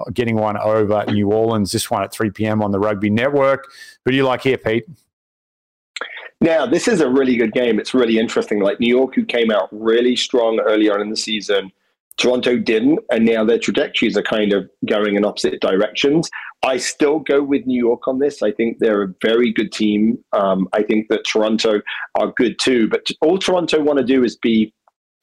uh, 0.01 0.11
getting 0.13 0.35
one 0.35 0.57
over 0.59 1.05
New 1.07 1.31
Orleans. 1.31 1.71
This 1.71 1.89
one 1.89 2.03
at 2.03 2.13
3 2.13 2.31
p.m. 2.31 2.63
on 2.63 2.73
the 2.73 2.81
Rugby 2.81 3.11
Network. 3.11 3.71
Who 4.05 4.11
do 4.11 4.17
you 4.17 4.25
like 4.25 4.43
here, 4.43 4.59
Pete? 4.59 4.87
Now, 6.41 6.67
this 6.67 6.89
is 6.89 7.01
a 7.01 7.09
really 7.09 7.37
good 7.37 7.53
game. 7.53 7.79
It's 7.79 7.95
really 7.95 8.19
interesting. 8.19 8.61
Like 8.61 8.81
New 8.81 8.89
York, 8.89 9.15
who 9.15 9.25
came 9.25 9.53
out 9.53 9.69
really 9.71 10.17
strong 10.17 10.59
early 10.59 10.91
on 10.91 11.01
in 11.01 11.11
the 11.11 11.17
season, 11.17 11.71
Toronto 12.19 12.59
didn't, 12.59 13.01
and 13.11 13.25
now 13.25 13.45
their 13.45 13.59
trajectories 13.59 14.17
are 14.17 14.23
kind 14.23 14.53
of 14.53 14.69
going 14.87 15.17
in 15.17 15.25
opposite 15.25 15.61
directions. 15.61 16.31
I 16.63 16.77
still 16.77 17.19
go 17.19 17.43
with 17.43 17.67
New 17.67 17.79
York 17.79 18.07
on 18.07 18.19
this. 18.19 18.43
I 18.43 18.53
think 18.53 18.79
they're 18.79 19.03
a 19.03 19.15
very 19.23 19.53
good 19.53 19.73
team. 19.73 20.23
Um, 20.33 20.69
I 20.73 20.83
think 20.83 21.09
that 21.09 21.25
Toronto 21.25 21.81
are 22.17 22.33
good 22.37 22.59
too. 22.61 22.89
But 22.89 23.09
all 23.21 23.39
Toronto 23.39 23.83
want 23.83 23.99
to 23.99 24.05
do 24.05 24.23
is 24.23 24.37
be, 24.37 24.73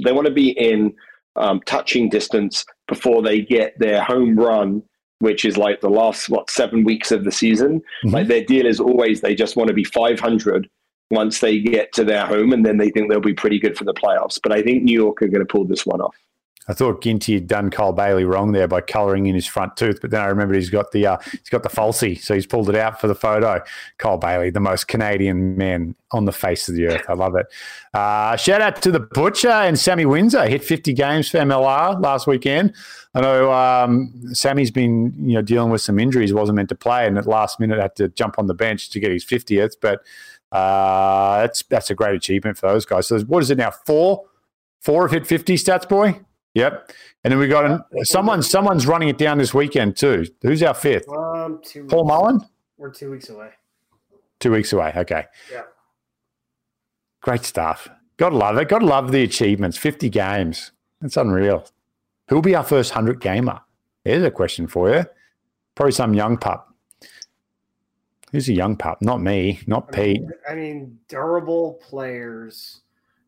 they 0.03 0.11
want 0.11 0.27
to 0.27 0.33
be 0.33 0.49
in 0.49 0.93
um, 1.35 1.61
touching 1.65 2.09
distance 2.09 2.65
before 2.87 3.21
they 3.21 3.41
get 3.41 3.77
their 3.79 4.03
home 4.03 4.37
run, 4.37 4.83
which 5.19 5.45
is 5.45 5.57
like 5.57 5.81
the 5.81 5.89
last, 5.89 6.29
what, 6.29 6.49
seven 6.49 6.83
weeks 6.83 7.11
of 7.11 7.23
the 7.23 7.31
season. 7.31 7.81
Mm-hmm. 8.03 8.09
Like 8.09 8.27
their 8.27 8.43
deal 8.43 8.65
is 8.65 8.79
always 8.79 9.21
they 9.21 9.35
just 9.35 9.55
want 9.55 9.69
to 9.69 9.73
be 9.73 9.83
500 9.85 10.67
once 11.11 11.39
they 11.39 11.59
get 11.59 11.93
to 11.93 12.03
their 12.03 12.25
home, 12.25 12.51
and 12.51 12.65
then 12.65 12.77
they 12.77 12.89
think 12.89 13.09
they'll 13.09 13.19
be 13.19 13.33
pretty 13.33 13.59
good 13.59 13.77
for 13.77 13.83
the 13.83 13.93
playoffs. 13.93 14.39
But 14.41 14.51
I 14.51 14.61
think 14.61 14.83
New 14.83 14.93
York 14.93 15.21
are 15.21 15.27
going 15.27 15.45
to 15.45 15.51
pull 15.51 15.65
this 15.65 15.85
one 15.85 16.01
off. 16.01 16.15
I 16.69 16.73
thought 16.73 17.01
Ginty 17.01 17.33
had 17.33 17.47
done 17.47 17.71
Cole 17.71 17.93
Bailey 17.93 18.23
wrong 18.23 18.51
there 18.51 18.67
by 18.67 18.79
colouring 18.79 19.25
in 19.25 19.33
his 19.33 19.47
front 19.47 19.75
tooth, 19.75 19.99
but 20.01 20.11
then 20.11 20.21
I 20.21 20.27
remembered 20.27 20.55
he's 20.55 20.69
got 20.69 20.91
the 20.91 21.07
uh, 21.07 21.17
he's 21.31 21.49
got 21.49 21.63
the 21.63 21.69
falsie, 21.69 22.21
so 22.21 22.35
he's 22.35 22.45
pulled 22.45 22.69
it 22.69 22.75
out 22.75 23.01
for 23.01 23.07
the 23.07 23.15
photo. 23.15 23.59
Cole 23.97 24.17
Bailey, 24.17 24.51
the 24.51 24.59
most 24.59 24.87
Canadian 24.87 25.57
man 25.57 25.95
on 26.11 26.25
the 26.25 26.31
face 26.31 26.69
of 26.69 26.75
the 26.75 26.85
earth. 26.85 27.05
I 27.09 27.13
love 27.13 27.35
it. 27.35 27.47
Uh, 27.93 28.35
shout 28.35 28.61
out 28.61 28.81
to 28.83 28.91
the 28.91 28.99
butcher 28.99 29.49
and 29.49 29.79
Sammy 29.79 30.05
Windsor. 30.05 30.45
Hit 30.47 30.63
50 30.63 30.93
games 30.93 31.27
for 31.27 31.39
MLR 31.39 32.01
last 32.01 32.27
weekend. 32.27 32.75
I 33.15 33.21
know 33.21 33.51
um, 33.51 34.13
Sammy's 34.33 34.69
been 34.69 35.11
you 35.17 35.33
know 35.33 35.41
dealing 35.41 35.71
with 35.71 35.81
some 35.81 35.97
injuries, 35.97 36.33
wasn't 36.33 36.57
meant 36.57 36.69
to 36.69 36.75
play, 36.75 37.07
and 37.07 37.17
at 37.17 37.25
last 37.25 37.59
minute 37.59 37.79
had 37.79 37.95
to 37.95 38.09
jump 38.09 38.37
on 38.37 38.45
the 38.45 38.53
bench 38.53 38.91
to 38.91 38.99
get 38.99 39.11
his 39.11 39.25
50th. 39.25 39.77
But 39.81 40.01
uh, 40.51 41.41
that's 41.41 41.63
that's 41.63 41.89
a 41.89 41.95
great 41.95 42.13
achievement 42.13 42.59
for 42.59 42.71
those 42.71 42.85
guys. 42.85 43.07
So 43.07 43.19
what 43.21 43.41
is 43.41 43.49
it 43.49 43.57
now? 43.57 43.71
Four, 43.71 44.25
four 44.81 45.07
have 45.07 45.11
hit 45.11 45.25
50 45.25 45.55
stats, 45.55 45.89
boy. 45.89 46.19
Yep. 46.59 46.91
And 47.23 47.31
then 47.31 47.39
we 47.39 47.47
got 47.47 47.65
an, 47.65 47.81
someone. 48.03 48.41
Someone's 48.43 48.85
running 48.87 49.09
it 49.09 49.17
down 49.17 49.37
this 49.37 49.53
weekend 49.53 49.97
too. 49.97 50.25
Who's 50.41 50.61
our 50.63 50.73
fifth? 50.73 51.07
Um, 51.09 51.59
two 51.63 51.85
Paul 51.85 52.05
Mullen. 52.05 52.41
We're 52.77 52.91
two 52.91 53.11
weeks 53.11 53.29
away. 53.29 53.49
Two 54.39 54.51
weeks 54.51 54.71
away. 54.71 54.93
Okay. 54.95 55.25
Yeah. 55.51 55.63
Great 57.21 57.43
stuff. 57.43 57.89
Gotta 58.17 58.37
love 58.37 58.57
it. 58.57 58.69
Gotta 58.69 58.85
love 58.85 59.11
the 59.11 59.23
achievements. 59.23 59.77
Fifty 59.77 60.09
games. 60.09 60.71
That's 61.01 61.17
unreal. 61.17 61.65
Who'll 62.29 62.41
be 62.41 62.55
our 62.55 62.63
first 62.63 62.91
hundred 62.91 63.19
gamer? 63.19 63.59
There's 64.03 64.23
a 64.23 64.31
question 64.31 64.67
for 64.67 64.89
you. 64.89 65.05
Probably 65.75 65.91
some 65.91 66.13
young 66.13 66.37
pup. 66.37 66.73
Who's 68.31 68.47
a 68.47 68.53
young 68.53 68.77
pup? 68.77 69.01
Not 69.01 69.21
me. 69.21 69.59
Not 69.65 69.87
I 69.89 69.91
Pete. 69.91 70.21
mean, 70.21 70.31
I 70.49 70.55
mean, 70.55 70.99
durable 71.07 71.79
players, 71.81 72.81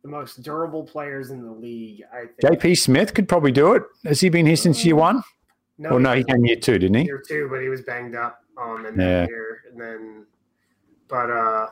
the 0.04 0.08
most 0.10 0.42
durable 0.42 0.84
players 0.84 1.30
in 1.32 1.44
the 1.44 1.52
league. 1.52 2.04
I 2.14 2.26
think. 2.42 2.60
JP 2.62 2.78
Smith 2.78 3.14
could 3.14 3.28
probably 3.28 3.52
do 3.52 3.74
it. 3.74 3.84
Has 4.06 4.20
he 4.20 4.30
been 4.30 4.46
here 4.46 4.56
since 4.56 4.84
year 4.86 4.96
one? 4.96 5.22
No, 5.78 5.92
Or 5.92 6.00
no, 6.00 6.14
he 6.14 6.24
came 6.24 6.46
year 6.46 6.56
two, 6.58 6.78
didn't 6.80 6.96
he? 6.98 7.06
year 7.06 7.22
two, 7.26 7.48
but 7.50 7.62
he 7.62 7.70
was 7.70 7.82
banged 7.82 8.16
up 8.16 8.44
um 8.62 8.86
in 8.86 9.00
Yeah. 9.00 9.22
that 9.22 9.30
year, 9.30 9.62
and 9.72 9.80
then, 9.82 10.26
but 11.08 11.30
uh, 11.30 11.68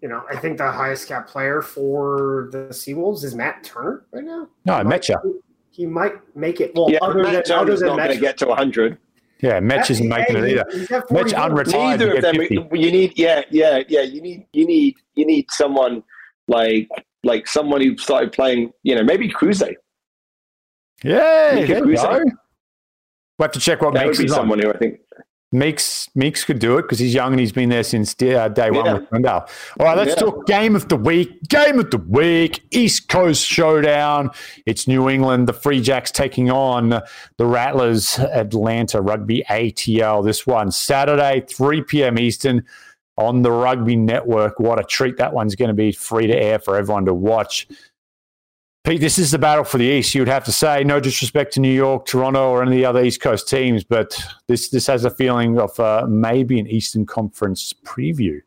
you 0.00 0.08
know, 0.08 0.22
I 0.30 0.36
think 0.36 0.58
the 0.58 0.70
highest 0.70 1.08
cap 1.08 1.26
player 1.28 1.62
for 1.62 2.48
the 2.52 2.68
Seawolves 2.70 3.24
is 3.24 3.34
Matt 3.34 3.64
Turner 3.64 4.04
right 4.12 4.24
now. 4.24 4.48
No, 4.66 4.74
I 4.74 4.78
He 4.82 4.84
met 4.84 5.08
you. 5.08 5.14
might- 5.24 5.34
He 5.70 5.86
might 5.86 6.36
make 6.36 6.60
it. 6.60 6.72
Well, 6.74 6.90
Yeah, 6.90 6.98
other 7.02 7.22
Matt 7.22 7.46
than, 7.46 7.56
other 7.56 7.64
Turner's 7.66 7.80
than 7.80 7.88
not 7.88 7.96
going 7.96 8.10
to 8.10 8.20
get 8.20 8.38
to 8.38 8.46
100. 8.46 8.96
Yeah, 9.40 9.58
Metch 9.60 9.90
isn't 9.90 10.08
making 10.08 10.36
it 10.36 10.44
either. 10.48 10.64
he's 10.72 10.90
at 10.92 11.10
Mitch 11.10 11.32
unretired. 11.32 11.72
Neither 11.72 12.14
of 12.14 12.22
them. 12.22 12.36
50. 12.36 12.54
You 12.54 12.92
need, 12.92 13.18
yeah, 13.18 13.42
yeah, 13.50 13.82
yeah. 13.88 14.02
You 14.02 14.22
need, 14.22 14.46
you 14.52 14.64
need, 14.66 14.94
you 15.16 15.26
need 15.26 15.46
someone 15.50 16.02
like, 16.48 16.88
like 17.22 17.46
someone 17.46 17.80
who 17.80 17.96
started 17.98 18.32
playing. 18.32 18.72
You 18.82 18.94
know, 18.96 19.02
maybe 19.04 19.28
Cruze. 19.28 19.74
Yeah, 21.02 21.52
Mika 21.54 21.66
there 21.66 21.76
you 21.78 21.82
Kruse. 21.84 22.02
go. 22.02 22.10
We'll 23.38 23.46
have 23.46 23.52
to 23.52 23.60
check 23.60 23.82
what 23.82 23.94
That 23.94 24.06
would 24.06 24.16
be 24.16 24.24
is 24.24 24.32
on. 24.32 24.36
someone 24.36 24.58
who 24.60 24.70
I 24.70 24.76
think. 24.78 25.00
Meeks 25.52 26.08
Meeks 26.16 26.44
could 26.44 26.58
do 26.58 26.78
it 26.78 26.82
because 26.82 26.98
he's 26.98 27.14
young 27.14 27.32
and 27.32 27.38
he's 27.38 27.52
been 27.52 27.68
there 27.68 27.84
since 27.84 28.12
day, 28.12 28.34
uh, 28.34 28.48
day 28.48 28.72
one 28.72 28.86
Yeah. 28.86 28.92
with 28.94 29.08
Glendale. 29.10 29.46
All 29.78 29.86
right, 29.86 29.96
let's 29.96 30.10
Yeah. 30.10 30.16
talk 30.16 30.46
game 30.46 30.74
of 30.74 30.88
the 30.88 30.96
week. 30.96 31.30
Game 31.48 31.78
of 31.78 31.92
the 31.92 31.98
week, 31.98 32.62
East 32.72 33.08
Coast 33.08 33.46
Showdown. 33.46 34.30
It's 34.66 34.88
New 34.88 35.08
England, 35.08 35.46
the 35.46 35.52
Free 35.52 35.80
Jacks 35.80 36.10
taking 36.10 36.50
on 36.50 37.00
the 37.36 37.46
Rattlers, 37.46 38.18
Atlanta 38.18 39.00
Rugby 39.00 39.44
ATL. 39.48 40.22
This 40.24 40.44
one 40.44 40.72
Saturday, 40.72 41.44
3 41.48 41.82
p.m. 41.82 42.18
Eastern 42.18 42.64
on 43.16 43.42
the 43.42 43.52
Rugby 43.52 43.96
Network. 43.96 44.58
What 44.58 44.80
a 44.80 44.84
treat 44.84 45.16
that 45.18 45.32
one's 45.32 45.54
going 45.54 45.68
to 45.68 45.74
be 45.74 45.92
free 45.92 46.26
to 46.26 46.36
air 46.36 46.58
for 46.58 46.76
everyone 46.76 47.04
to 47.06 47.14
watch. 47.14 47.68
Pete, 48.84 49.00
this 49.00 49.18
is 49.18 49.30
the 49.30 49.38
battle 49.38 49.64
for 49.64 49.78
the 49.78 49.84
East. 49.84 50.14
You 50.14 50.20
would 50.20 50.28
have 50.28 50.44
to 50.44 50.52
say, 50.52 50.84
no 50.84 51.00
disrespect 51.00 51.54
to 51.54 51.60
New 51.60 51.72
York, 51.72 52.04
Toronto, 52.04 52.50
or 52.50 52.60
any 52.60 52.72
of 52.72 52.76
the 52.76 52.84
other 52.84 53.02
East 53.02 53.22
Coast 53.22 53.48
teams, 53.48 53.82
but 53.82 54.22
this 54.46 54.68
this 54.68 54.86
has 54.86 55.06
a 55.06 55.10
feeling 55.10 55.58
of 55.58 55.78
uh, 55.80 56.06
maybe 56.06 56.60
an 56.60 56.66
Eastern 56.66 57.06
Conference 57.06 57.72
preview. 57.84 58.42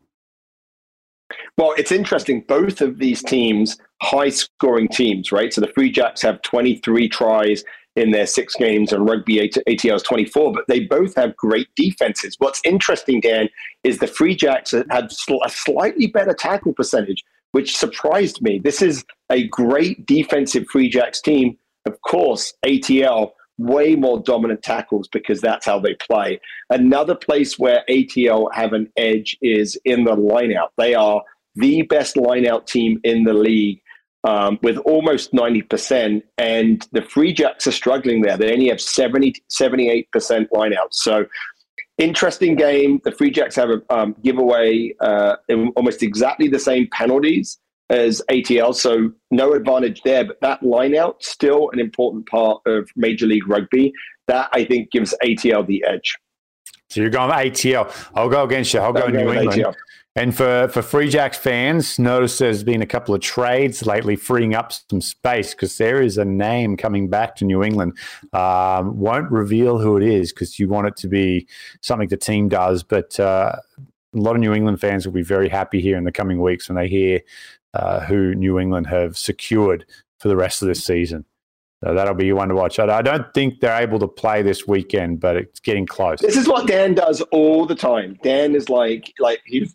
Well, 1.56 1.74
it's 1.76 1.90
interesting. 1.90 2.44
Both 2.46 2.80
of 2.80 2.98
these 2.98 3.20
teams 3.22 3.78
high 4.00 4.28
scoring 4.28 4.86
teams, 4.88 5.32
right? 5.32 5.52
So 5.52 5.60
the 5.60 5.72
Free 5.74 5.90
Jacks 5.90 6.22
have 6.22 6.40
23 6.42 7.08
tries 7.08 7.64
in 7.98 8.12
their 8.12 8.26
six 8.26 8.54
games 8.54 8.92
and 8.92 9.08
rugby 9.08 9.50
ATL's 9.68 10.02
24, 10.02 10.52
but 10.52 10.64
they 10.68 10.80
both 10.80 11.14
have 11.16 11.36
great 11.36 11.68
defenses. 11.76 12.36
What's 12.38 12.60
interesting, 12.64 13.20
Dan, 13.20 13.48
is 13.84 13.98
the 13.98 14.06
Free 14.06 14.34
Jacks 14.34 14.70
had 14.70 15.10
a 15.10 15.50
slightly 15.50 16.06
better 16.06 16.32
tackle 16.32 16.72
percentage, 16.72 17.24
which 17.52 17.76
surprised 17.76 18.40
me. 18.40 18.60
This 18.62 18.80
is 18.80 19.04
a 19.30 19.48
great 19.48 20.06
defensive 20.06 20.66
Free 20.70 20.88
Jacks 20.88 21.20
team. 21.20 21.58
Of 21.86 22.00
course, 22.02 22.54
ATL 22.64 23.32
way 23.58 23.96
more 23.96 24.22
dominant 24.22 24.62
tackles 24.62 25.08
because 25.08 25.40
that's 25.40 25.66
how 25.66 25.80
they 25.80 25.94
play. 25.94 26.40
Another 26.70 27.14
place 27.14 27.58
where 27.58 27.82
ATL 27.90 28.48
have 28.54 28.72
an 28.72 28.90
edge 28.96 29.36
is 29.42 29.76
in 29.84 30.04
the 30.04 30.14
lineout. 30.14 30.68
They 30.76 30.94
are 30.94 31.22
the 31.56 31.82
best 31.82 32.14
lineout 32.14 32.66
team 32.66 33.00
in 33.02 33.24
the 33.24 33.34
league 33.34 33.80
um, 34.28 34.58
with 34.62 34.76
almost 34.78 35.32
90%. 35.32 36.22
And 36.36 36.86
the 36.92 37.00
Free 37.00 37.32
Jacks 37.32 37.66
are 37.66 37.72
struggling 37.72 38.20
there. 38.20 38.36
They 38.36 38.52
only 38.52 38.68
have 38.68 38.80
70, 38.80 39.42
78% 39.50 40.06
lineouts. 40.50 40.92
So 40.92 41.24
interesting 41.96 42.54
game. 42.54 43.00
The 43.04 43.12
Free 43.12 43.30
Jacks 43.30 43.56
have 43.56 43.70
a 43.70 43.82
um, 43.88 44.14
giveaway 44.22 44.94
uh, 45.00 45.36
almost 45.76 46.02
exactly 46.02 46.46
the 46.46 46.58
same 46.58 46.88
penalties 46.92 47.58
as 47.90 48.20
ATL, 48.30 48.74
so 48.74 49.10
no 49.30 49.54
advantage 49.54 50.02
there. 50.02 50.26
But 50.26 50.42
that 50.42 50.60
lineout 50.60 51.22
still 51.22 51.70
an 51.70 51.80
important 51.80 52.28
part 52.28 52.60
of 52.66 52.90
Major 52.96 53.26
League 53.26 53.48
Rugby. 53.48 53.94
That 54.26 54.50
I 54.52 54.66
think 54.66 54.90
gives 54.90 55.14
ATL 55.24 55.66
the 55.66 55.82
edge. 55.88 56.14
So 56.90 57.00
you're 57.00 57.08
going 57.08 57.30
ATL. 57.30 57.90
I'll 58.14 58.28
go 58.28 58.44
against 58.44 58.74
you. 58.74 58.80
I'll 58.80 58.92
go, 58.92 59.02
go 59.02 59.08
New 59.08 59.32
England. 59.32 59.58
ATL. 59.58 59.74
And 60.16 60.36
for, 60.36 60.68
for 60.68 60.82
Free 60.82 61.08
Jacks 61.08 61.38
fans, 61.38 61.98
notice 61.98 62.38
there's 62.38 62.64
been 62.64 62.82
a 62.82 62.86
couple 62.86 63.14
of 63.14 63.20
trades 63.20 63.86
lately 63.86 64.16
freeing 64.16 64.54
up 64.54 64.72
some 64.72 65.00
space 65.00 65.54
because 65.54 65.78
there 65.78 66.02
is 66.02 66.18
a 66.18 66.24
name 66.24 66.76
coming 66.76 67.08
back 67.08 67.36
to 67.36 67.44
New 67.44 67.62
England. 67.62 67.96
Um, 68.32 68.98
won't 68.98 69.30
reveal 69.30 69.78
who 69.78 69.96
it 69.96 70.02
is 70.02 70.32
because 70.32 70.58
you 70.58 70.68
want 70.68 70.88
it 70.88 70.96
to 70.96 71.08
be 71.08 71.46
something 71.82 72.08
the 72.08 72.16
team 72.16 72.48
does. 72.48 72.82
But 72.82 73.20
uh, 73.20 73.56
a 73.78 74.18
lot 74.18 74.34
of 74.34 74.40
New 74.40 74.54
England 74.54 74.80
fans 74.80 75.06
will 75.06 75.12
be 75.12 75.22
very 75.22 75.48
happy 75.48 75.80
here 75.80 75.96
in 75.96 76.04
the 76.04 76.12
coming 76.12 76.42
weeks 76.42 76.68
when 76.68 76.76
they 76.76 76.88
hear 76.88 77.20
uh, 77.74 78.00
who 78.00 78.34
New 78.34 78.58
England 78.58 78.88
have 78.88 79.16
secured 79.16 79.84
for 80.18 80.28
the 80.28 80.36
rest 80.36 80.62
of 80.62 80.68
this 80.68 80.82
season. 80.82 81.24
So 81.84 81.94
that'll 81.94 82.14
be 82.14 82.32
one 82.32 82.48
to 82.48 82.56
watch. 82.56 82.80
I 82.80 83.02
don't 83.02 83.32
think 83.34 83.60
they're 83.60 83.80
able 83.80 84.00
to 84.00 84.08
play 84.08 84.42
this 84.42 84.66
weekend, 84.66 85.20
but 85.20 85.36
it's 85.36 85.60
getting 85.60 85.86
close. 85.86 86.20
This 86.20 86.36
is 86.36 86.48
what 86.48 86.66
Dan 86.66 86.94
does 86.94 87.20
all 87.30 87.66
the 87.66 87.76
time. 87.76 88.18
Dan 88.22 88.56
is 88.56 88.68
like, 88.68 89.12
like 89.20 89.40
he, 89.46 89.70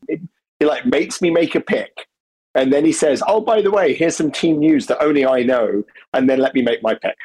he 0.60 0.66
like 0.66 0.86
makes 0.86 1.22
me 1.22 1.30
make 1.30 1.56
a 1.56 1.62
pick, 1.62 2.08
and 2.56 2.74
then 2.74 2.84
he 2.84 2.92
says, 2.92 3.24
"Oh, 3.26 3.40
by 3.40 3.62
the 3.62 3.72
way, 3.72 3.94
here's 3.94 4.18
some 4.18 4.32
team 4.32 4.60
news 4.60 4.88
that 4.88 5.02
only 5.02 5.26
I 5.26 5.44
know," 5.44 5.84
and 6.14 6.30
then 6.30 6.40
let 6.40 6.54
me 6.54 6.62
make 6.62 6.84
my 6.84 6.94
pick. 6.94 7.16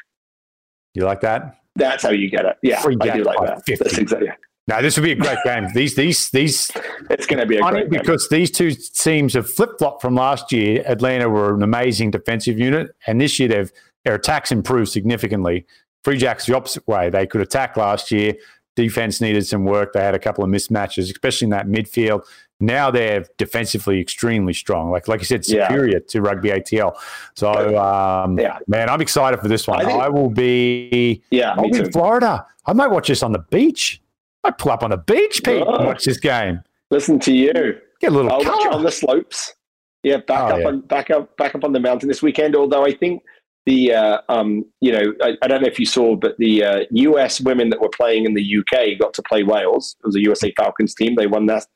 You 0.95 1.05
like 1.05 1.21
that? 1.23 1.59
That's 1.75 2.03
how 2.05 2.11
you 2.11 2.31
get 2.31 2.45
it. 2.45 2.57
Yeah, 2.63 2.81
Free 2.81 2.97
I 3.01 3.17
do 3.17 3.25
like 3.25 3.39
that. 3.41 3.65
50. 3.65 3.85
That's 3.85 3.99
exactly. 3.99 4.29
Now 4.69 4.83
this 4.83 4.97
would 4.97 5.05
be 5.05 5.13
a 5.13 5.17
great 5.17 5.39
game. 5.45 5.67
These, 5.75 5.97
these, 5.97 6.29
these. 6.31 6.71
It's 7.09 7.27
going 7.27 7.41
to 7.41 7.47
be 7.47 7.57
a 7.57 7.63
great 7.63 7.89
because 7.89 8.29
these 8.29 8.51
two 8.51 8.73
teams 8.73 9.33
have 9.33 9.51
flip 9.51 9.71
flopped 9.79 10.03
from 10.03 10.15
last 10.15 10.53
year. 10.53 10.85
Atlanta 10.87 11.29
were 11.29 11.55
an 11.55 11.63
amazing 11.63 12.11
defensive 12.11 12.59
unit, 12.59 12.95
and 13.07 13.19
this 13.19 13.39
year 13.39 13.49
they've 13.49 13.73
their 14.09 14.15
attacks 14.15 14.51
improved 14.51 14.91
significantly. 14.91 15.67
Free 16.03 16.17
Jacks 16.17 16.47
the 16.47 16.57
opposite 16.57 16.87
way. 16.89 17.11
They 17.11 17.27
could 17.27 17.43
attack 17.43 17.77
last 17.77 18.11
year. 18.11 18.35
Defense 18.75 19.21
needed 19.21 19.47
some 19.47 19.67
work. 19.67 19.93
They 19.93 20.01
had 20.01 20.15
a 20.15 20.19
couple 20.19 20.43
of 20.43 20.49
mismatches, 20.49 21.11
especially 21.13 21.45
in 21.45 21.51
that 21.51 21.67
midfield. 21.67 22.25
Now 22.59 22.91
they're 22.91 23.27
defensively 23.37 24.01
extremely 24.01 24.55
strong. 24.55 24.91
Like 24.91 25.09
like 25.09 25.21
you 25.21 25.27
said, 25.27 25.45
superior 25.45 25.99
yeah. 25.99 26.09
to 26.09 26.23
rugby 26.23 26.49
ATL. 26.49 26.95
So 27.37 27.79
um, 27.79 28.39
yeah. 28.39 28.61
man, 28.67 28.89
I'm 28.89 29.03
excited 29.03 29.41
for 29.41 29.49
this 29.49 29.69
one. 29.69 29.83
I, 29.83 29.85
think, 29.85 30.01
I 30.01 30.09
will 30.09 30.31
be 30.31 31.23
yeah, 31.31 31.53
I'll 31.53 31.69
be 31.69 31.79
in 31.79 31.93
Florida. 31.93 32.47
I 32.65 32.73
might 32.73 32.89
watch 32.89 33.09
this 33.09 33.23
on 33.23 33.33
the 33.33 33.45
beach. 33.51 34.01
I 34.43 34.53
pull 34.53 34.73
up 34.73 34.83
on 34.83 34.91
the 34.91 34.97
beach, 34.97 35.43
Pete, 35.45 35.63
oh, 35.67 35.75
and 35.75 35.87
watch 35.87 36.05
this 36.05 36.19
game. 36.19 36.63
Listen 36.91 37.19
to 37.21 37.33
you. 37.33 37.53
Get 38.01 38.13
a 38.13 38.15
little. 38.15 38.33
I'll 38.33 38.39
watch 38.39 38.75
on 38.75 38.83
the 38.85 38.91
slopes. 38.91 39.55
Yeah, 40.03 40.19
back 40.19 40.45
oh, 40.45 40.55
up 40.55 40.61
yeah. 40.61 40.69
on 40.69 40.81
back 40.81 41.11
up 41.11 41.37
back 41.37 41.55
up 41.55 41.65
on 41.65 41.73
the 41.73 41.81
mountain 41.81 42.09
this 42.09 42.23
weekend. 42.23 42.57
Although 42.57 42.87
I 42.87 42.95
think 42.95 43.23
the 43.69 43.93
uh, 43.93 44.19
um, 44.31 44.65
you 44.81 44.91
know 44.91 45.13
I, 45.23 45.37
I, 45.43 45.47
don't 45.47 45.61
know 45.61 45.69
if 45.69 45.79
you 45.79 45.85
saw, 45.85 46.17
but 46.17 46.39
the 46.39 46.65
uh, 46.65 46.85
U.S. 46.91 47.39
women 47.39 47.69
that 47.69 47.81
were 47.81 47.91
playing 47.91 48.25
in 48.25 48.33
the 48.33 48.43
U.K. 48.43 48.97
got 48.97 49.13
to 49.13 49.23
play 49.23 49.43
Wales. 49.43 49.95
It 50.03 50.07
was 50.07 50.17
a 50.17 50.23
USA 50.23 50.51
Falcons 50.57 50.95
team. 50.95 51.15
They 51.17 51.27
won 51.27 51.45
that 51.47 51.67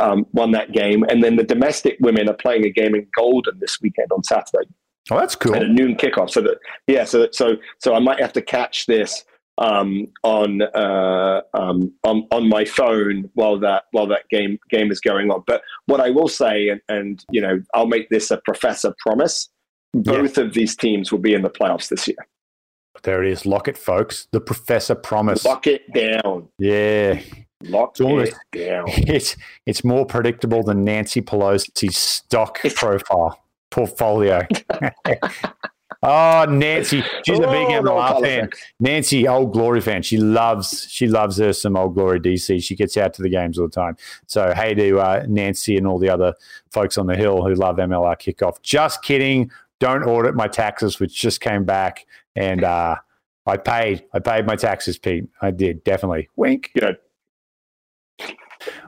um, 0.00 0.26
won 0.32 0.50
that 0.52 0.72
game, 0.72 1.04
and 1.04 1.22
then 1.22 1.36
the 1.36 1.44
domestic 1.44 1.98
women 2.00 2.28
are 2.28 2.34
playing 2.34 2.66
a 2.66 2.70
game 2.70 2.96
in 2.96 3.06
Golden 3.16 3.60
this 3.60 3.80
weekend 3.80 4.08
on 4.12 4.24
Saturday. 4.24 4.68
Oh, 5.08 5.18
that's 5.18 5.36
cool. 5.36 5.54
At 5.54 5.62
a 5.62 5.68
noon 5.68 5.94
kickoff. 5.94 6.30
So 6.30 6.40
that 6.40 6.58
yeah, 6.88 7.04
so 7.04 7.28
so 7.30 7.54
so 7.78 7.94
I 7.94 8.00
might 8.00 8.18
have 8.18 8.32
to 8.32 8.42
catch 8.42 8.86
this 8.86 9.24
um, 9.58 10.08
on 10.24 10.62
uh, 10.62 11.42
um, 11.54 11.92
on 12.02 12.26
on 12.32 12.48
my 12.48 12.64
phone 12.64 13.30
while 13.34 13.60
that 13.60 13.84
while 13.92 14.08
that 14.08 14.28
game 14.30 14.58
game 14.68 14.90
is 14.90 14.98
going 14.98 15.30
on. 15.30 15.44
But 15.46 15.62
what 15.86 16.00
I 16.00 16.10
will 16.10 16.28
say, 16.28 16.70
and, 16.70 16.80
and 16.88 17.24
you 17.30 17.40
know, 17.40 17.62
I'll 17.72 17.86
make 17.86 18.08
this 18.10 18.32
a 18.32 18.38
professor 18.38 18.92
promise 18.98 19.48
both 20.02 20.38
yeah. 20.38 20.44
of 20.44 20.54
these 20.54 20.76
teams 20.76 21.10
will 21.10 21.18
be 21.18 21.34
in 21.34 21.42
the 21.42 21.50
playoffs 21.50 21.88
this 21.88 22.06
year. 22.08 22.18
There 23.02 23.22
it 23.22 23.30
is. 23.30 23.46
Lock 23.46 23.68
it, 23.68 23.78
folks. 23.78 24.28
The 24.32 24.40
professor 24.40 24.94
promised. 24.94 25.44
Lock 25.44 25.66
it 25.66 25.92
down. 25.92 26.48
Yeah. 26.58 27.20
Lock 27.62 27.90
it's 27.90 28.00
almost, 28.00 28.34
it 28.52 28.68
down. 28.68 28.84
It's, 28.88 29.36
it's 29.64 29.84
more 29.84 30.04
predictable 30.04 30.62
than 30.62 30.84
Nancy 30.84 31.22
Pelosi's 31.22 31.96
stock 31.96 32.60
profile 32.74 33.40
portfolio. 33.70 34.46
oh, 36.02 36.46
Nancy. 36.50 37.02
She's 37.26 37.40
oh, 37.40 37.44
a 37.44 37.50
big 37.50 37.68
MLR 37.68 38.14
no 38.14 38.20
fan. 38.20 38.50
Nancy, 38.80 39.26
old 39.26 39.52
Glory 39.52 39.80
fan. 39.80 40.02
She 40.02 40.18
loves 40.18 40.86
she 40.90 41.06
loves 41.06 41.38
her 41.38 41.52
some 41.52 41.76
old 41.76 41.94
Glory 41.94 42.20
DC. 42.20 42.62
She 42.62 42.74
gets 42.74 42.96
out 42.96 43.14
to 43.14 43.22
the 43.22 43.28
games 43.28 43.58
all 43.58 43.66
the 43.66 43.72
time. 43.72 43.96
So 44.26 44.52
hey 44.54 44.74
to 44.74 44.98
uh, 44.98 45.26
Nancy 45.28 45.76
and 45.76 45.86
all 45.86 45.98
the 45.98 46.10
other 46.10 46.34
folks 46.70 46.98
on 46.98 47.06
the 47.06 47.16
hill 47.16 47.42
who 47.42 47.54
love 47.54 47.76
MLR 47.76 48.16
kickoff. 48.16 48.60
Just 48.62 49.02
kidding 49.02 49.50
don't 49.80 50.04
audit 50.04 50.34
my 50.34 50.48
taxes, 50.48 50.98
which 51.00 51.14
just 51.14 51.40
came 51.40 51.64
back, 51.64 52.06
and 52.34 52.64
uh, 52.64 52.96
I 53.46 53.56
paid. 53.56 54.04
I 54.12 54.18
paid 54.18 54.46
my 54.46 54.56
taxes, 54.56 54.98
Pete. 54.98 55.24
I 55.40 55.50
did 55.50 55.84
definitely. 55.84 56.28
Wink. 56.36 56.70
Good. 56.78 56.98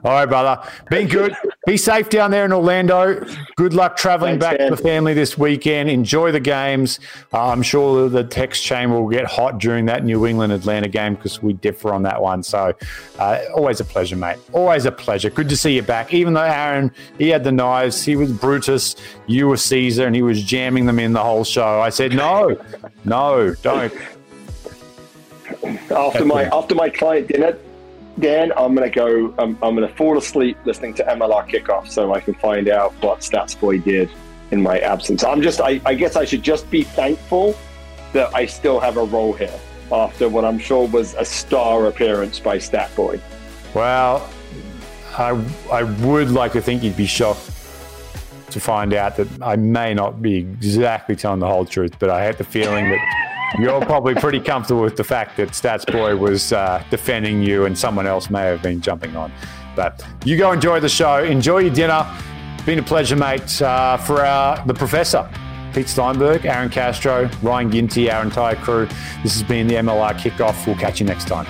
All 0.03 0.11
right, 0.11 0.25
brother. 0.25 0.61
Be 0.89 1.05
good. 1.05 1.35
Be 1.65 1.77
safe 1.77 2.09
down 2.09 2.31
there 2.31 2.45
in 2.45 2.53
Orlando. 2.53 3.23
Good 3.55 3.73
luck 3.73 3.97
traveling 3.97 4.39
Thanks, 4.39 4.45
back 4.45 4.59
man. 4.59 4.69
to 4.69 4.75
the 4.75 4.81
family 4.81 5.13
this 5.13 5.37
weekend. 5.37 5.89
Enjoy 5.89 6.31
the 6.31 6.39
games. 6.39 6.99
Uh, 7.33 7.49
I'm 7.49 7.61
sure 7.61 8.09
the 8.09 8.23
text 8.23 8.63
chain 8.63 8.91
will 8.91 9.07
get 9.07 9.25
hot 9.25 9.59
during 9.59 9.85
that 9.85 10.03
New 10.03 10.25
England 10.25 10.53
Atlanta 10.53 10.87
game 10.87 11.15
because 11.15 11.43
we 11.43 11.53
differ 11.53 11.93
on 11.93 12.03
that 12.03 12.21
one. 12.21 12.43
So, 12.43 12.73
uh, 13.19 13.41
always 13.53 13.79
a 13.79 13.85
pleasure, 13.85 14.15
mate. 14.15 14.37
Always 14.53 14.85
a 14.85 14.91
pleasure. 14.91 15.29
Good 15.29 15.49
to 15.49 15.57
see 15.57 15.75
you 15.75 15.81
back. 15.81 16.13
Even 16.13 16.33
though 16.33 16.41
Aaron, 16.41 16.91
he 17.17 17.29
had 17.29 17.43
the 17.43 17.51
knives, 17.51 18.03
he 18.03 18.15
was 18.15 18.31
Brutus, 18.31 18.95
you 19.27 19.47
were 19.47 19.57
Caesar, 19.57 20.07
and 20.07 20.15
he 20.15 20.21
was 20.21 20.41
jamming 20.43 20.85
them 20.85 20.99
in 20.99 21.13
the 21.13 21.23
whole 21.23 21.43
show. 21.43 21.81
I 21.81 21.89
said, 21.89 22.13
no, 22.13 22.57
no, 23.05 23.53
don't. 23.55 23.93
After 25.91 26.25
my 26.25 26.43
after 26.45 26.75
my 26.75 26.89
client 26.89 27.27
dinner, 27.27 27.57
Dan, 28.19 28.51
I'm 28.57 28.75
going 28.75 28.89
to 28.89 28.95
go, 28.95 29.27
um, 29.27 29.33
I'm, 29.37 29.63
I'm 29.63 29.75
going 29.75 29.87
to 29.87 29.95
fall 29.95 30.17
asleep 30.17 30.57
listening 30.65 30.93
to 30.95 31.03
MLR 31.03 31.47
kickoff 31.49 31.87
so 31.89 32.13
I 32.13 32.19
can 32.19 32.33
find 32.33 32.67
out 32.67 32.93
what 33.01 33.19
Stats 33.19 33.59
Boy 33.59 33.79
did 33.79 34.09
in 34.51 34.61
my 34.61 34.79
absence. 34.79 35.23
I'm 35.23 35.41
just, 35.41 35.61
I, 35.61 35.79
I 35.85 35.93
guess 35.93 36.15
I 36.15 36.25
should 36.25 36.43
just 36.43 36.69
be 36.69 36.83
thankful 36.83 37.55
that 38.13 38.33
I 38.35 38.45
still 38.45 38.79
have 38.79 38.97
a 38.97 39.03
role 39.03 39.33
here 39.33 39.57
after 39.91 40.27
what 40.27 40.43
I'm 40.43 40.59
sure 40.59 40.87
was 40.87 41.13
a 41.15 41.25
star 41.25 41.87
appearance 41.87 42.39
by 42.39 42.57
Stat 42.57 42.93
Boy. 42.95 43.19
Well, 43.73 44.29
I, 45.17 45.41
I 45.71 45.83
would 45.83 46.31
like 46.31 46.53
to 46.53 46.61
think 46.61 46.83
you'd 46.83 46.97
be 46.97 47.05
shocked 47.05 47.45
to 48.51 48.59
find 48.59 48.93
out 48.93 49.15
that 49.17 49.27
I 49.41 49.55
may 49.55 49.93
not 49.93 50.21
be 50.21 50.37
exactly 50.37 51.15
telling 51.15 51.39
the 51.39 51.47
whole 51.47 51.65
truth, 51.65 51.97
but 51.99 52.09
I 52.09 52.23
had 52.23 52.37
the 52.37 52.43
feeling 52.43 52.89
that 52.89 53.28
you're 53.57 53.81
probably 53.81 54.13
pretty 54.15 54.39
comfortable 54.39 54.81
with 54.81 54.95
the 54.95 55.03
fact 55.03 55.37
that 55.37 55.49
Stats 55.49 55.91
Boy 55.91 56.15
was 56.15 56.53
uh, 56.53 56.83
defending 56.89 57.41
you 57.41 57.65
and 57.65 57.77
someone 57.77 58.05
else 58.05 58.29
may 58.29 58.43
have 58.43 58.61
been 58.61 58.81
jumping 58.81 59.15
on. 59.15 59.31
But 59.75 60.05
you 60.25 60.37
go 60.37 60.51
enjoy 60.51 60.79
the 60.79 60.89
show. 60.89 61.23
Enjoy 61.23 61.59
your 61.59 61.73
dinner. 61.73 62.05
Been 62.65 62.79
a 62.79 62.83
pleasure, 62.83 63.15
mate. 63.15 63.61
Uh, 63.61 63.97
for 63.97 64.21
our, 64.21 64.63
the 64.65 64.73
professor, 64.73 65.29
Pete 65.73 65.87
Steinberg, 65.87 66.45
Aaron 66.45 66.69
Castro, 66.69 67.29
Ryan 67.41 67.71
Ginty, 67.71 68.11
our 68.11 68.23
entire 68.23 68.55
crew. 68.55 68.87
This 69.23 69.33
has 69.33 69.43
been 69.43 69.67
the 69.67 69.75
MLR 69.75 70.13
kickoff. 70.13 70.65
We'll 70.67 70.75
catch 70.75 70.99
you 70.99 71.05
next 71.05 71.27
time. 71.27 71.47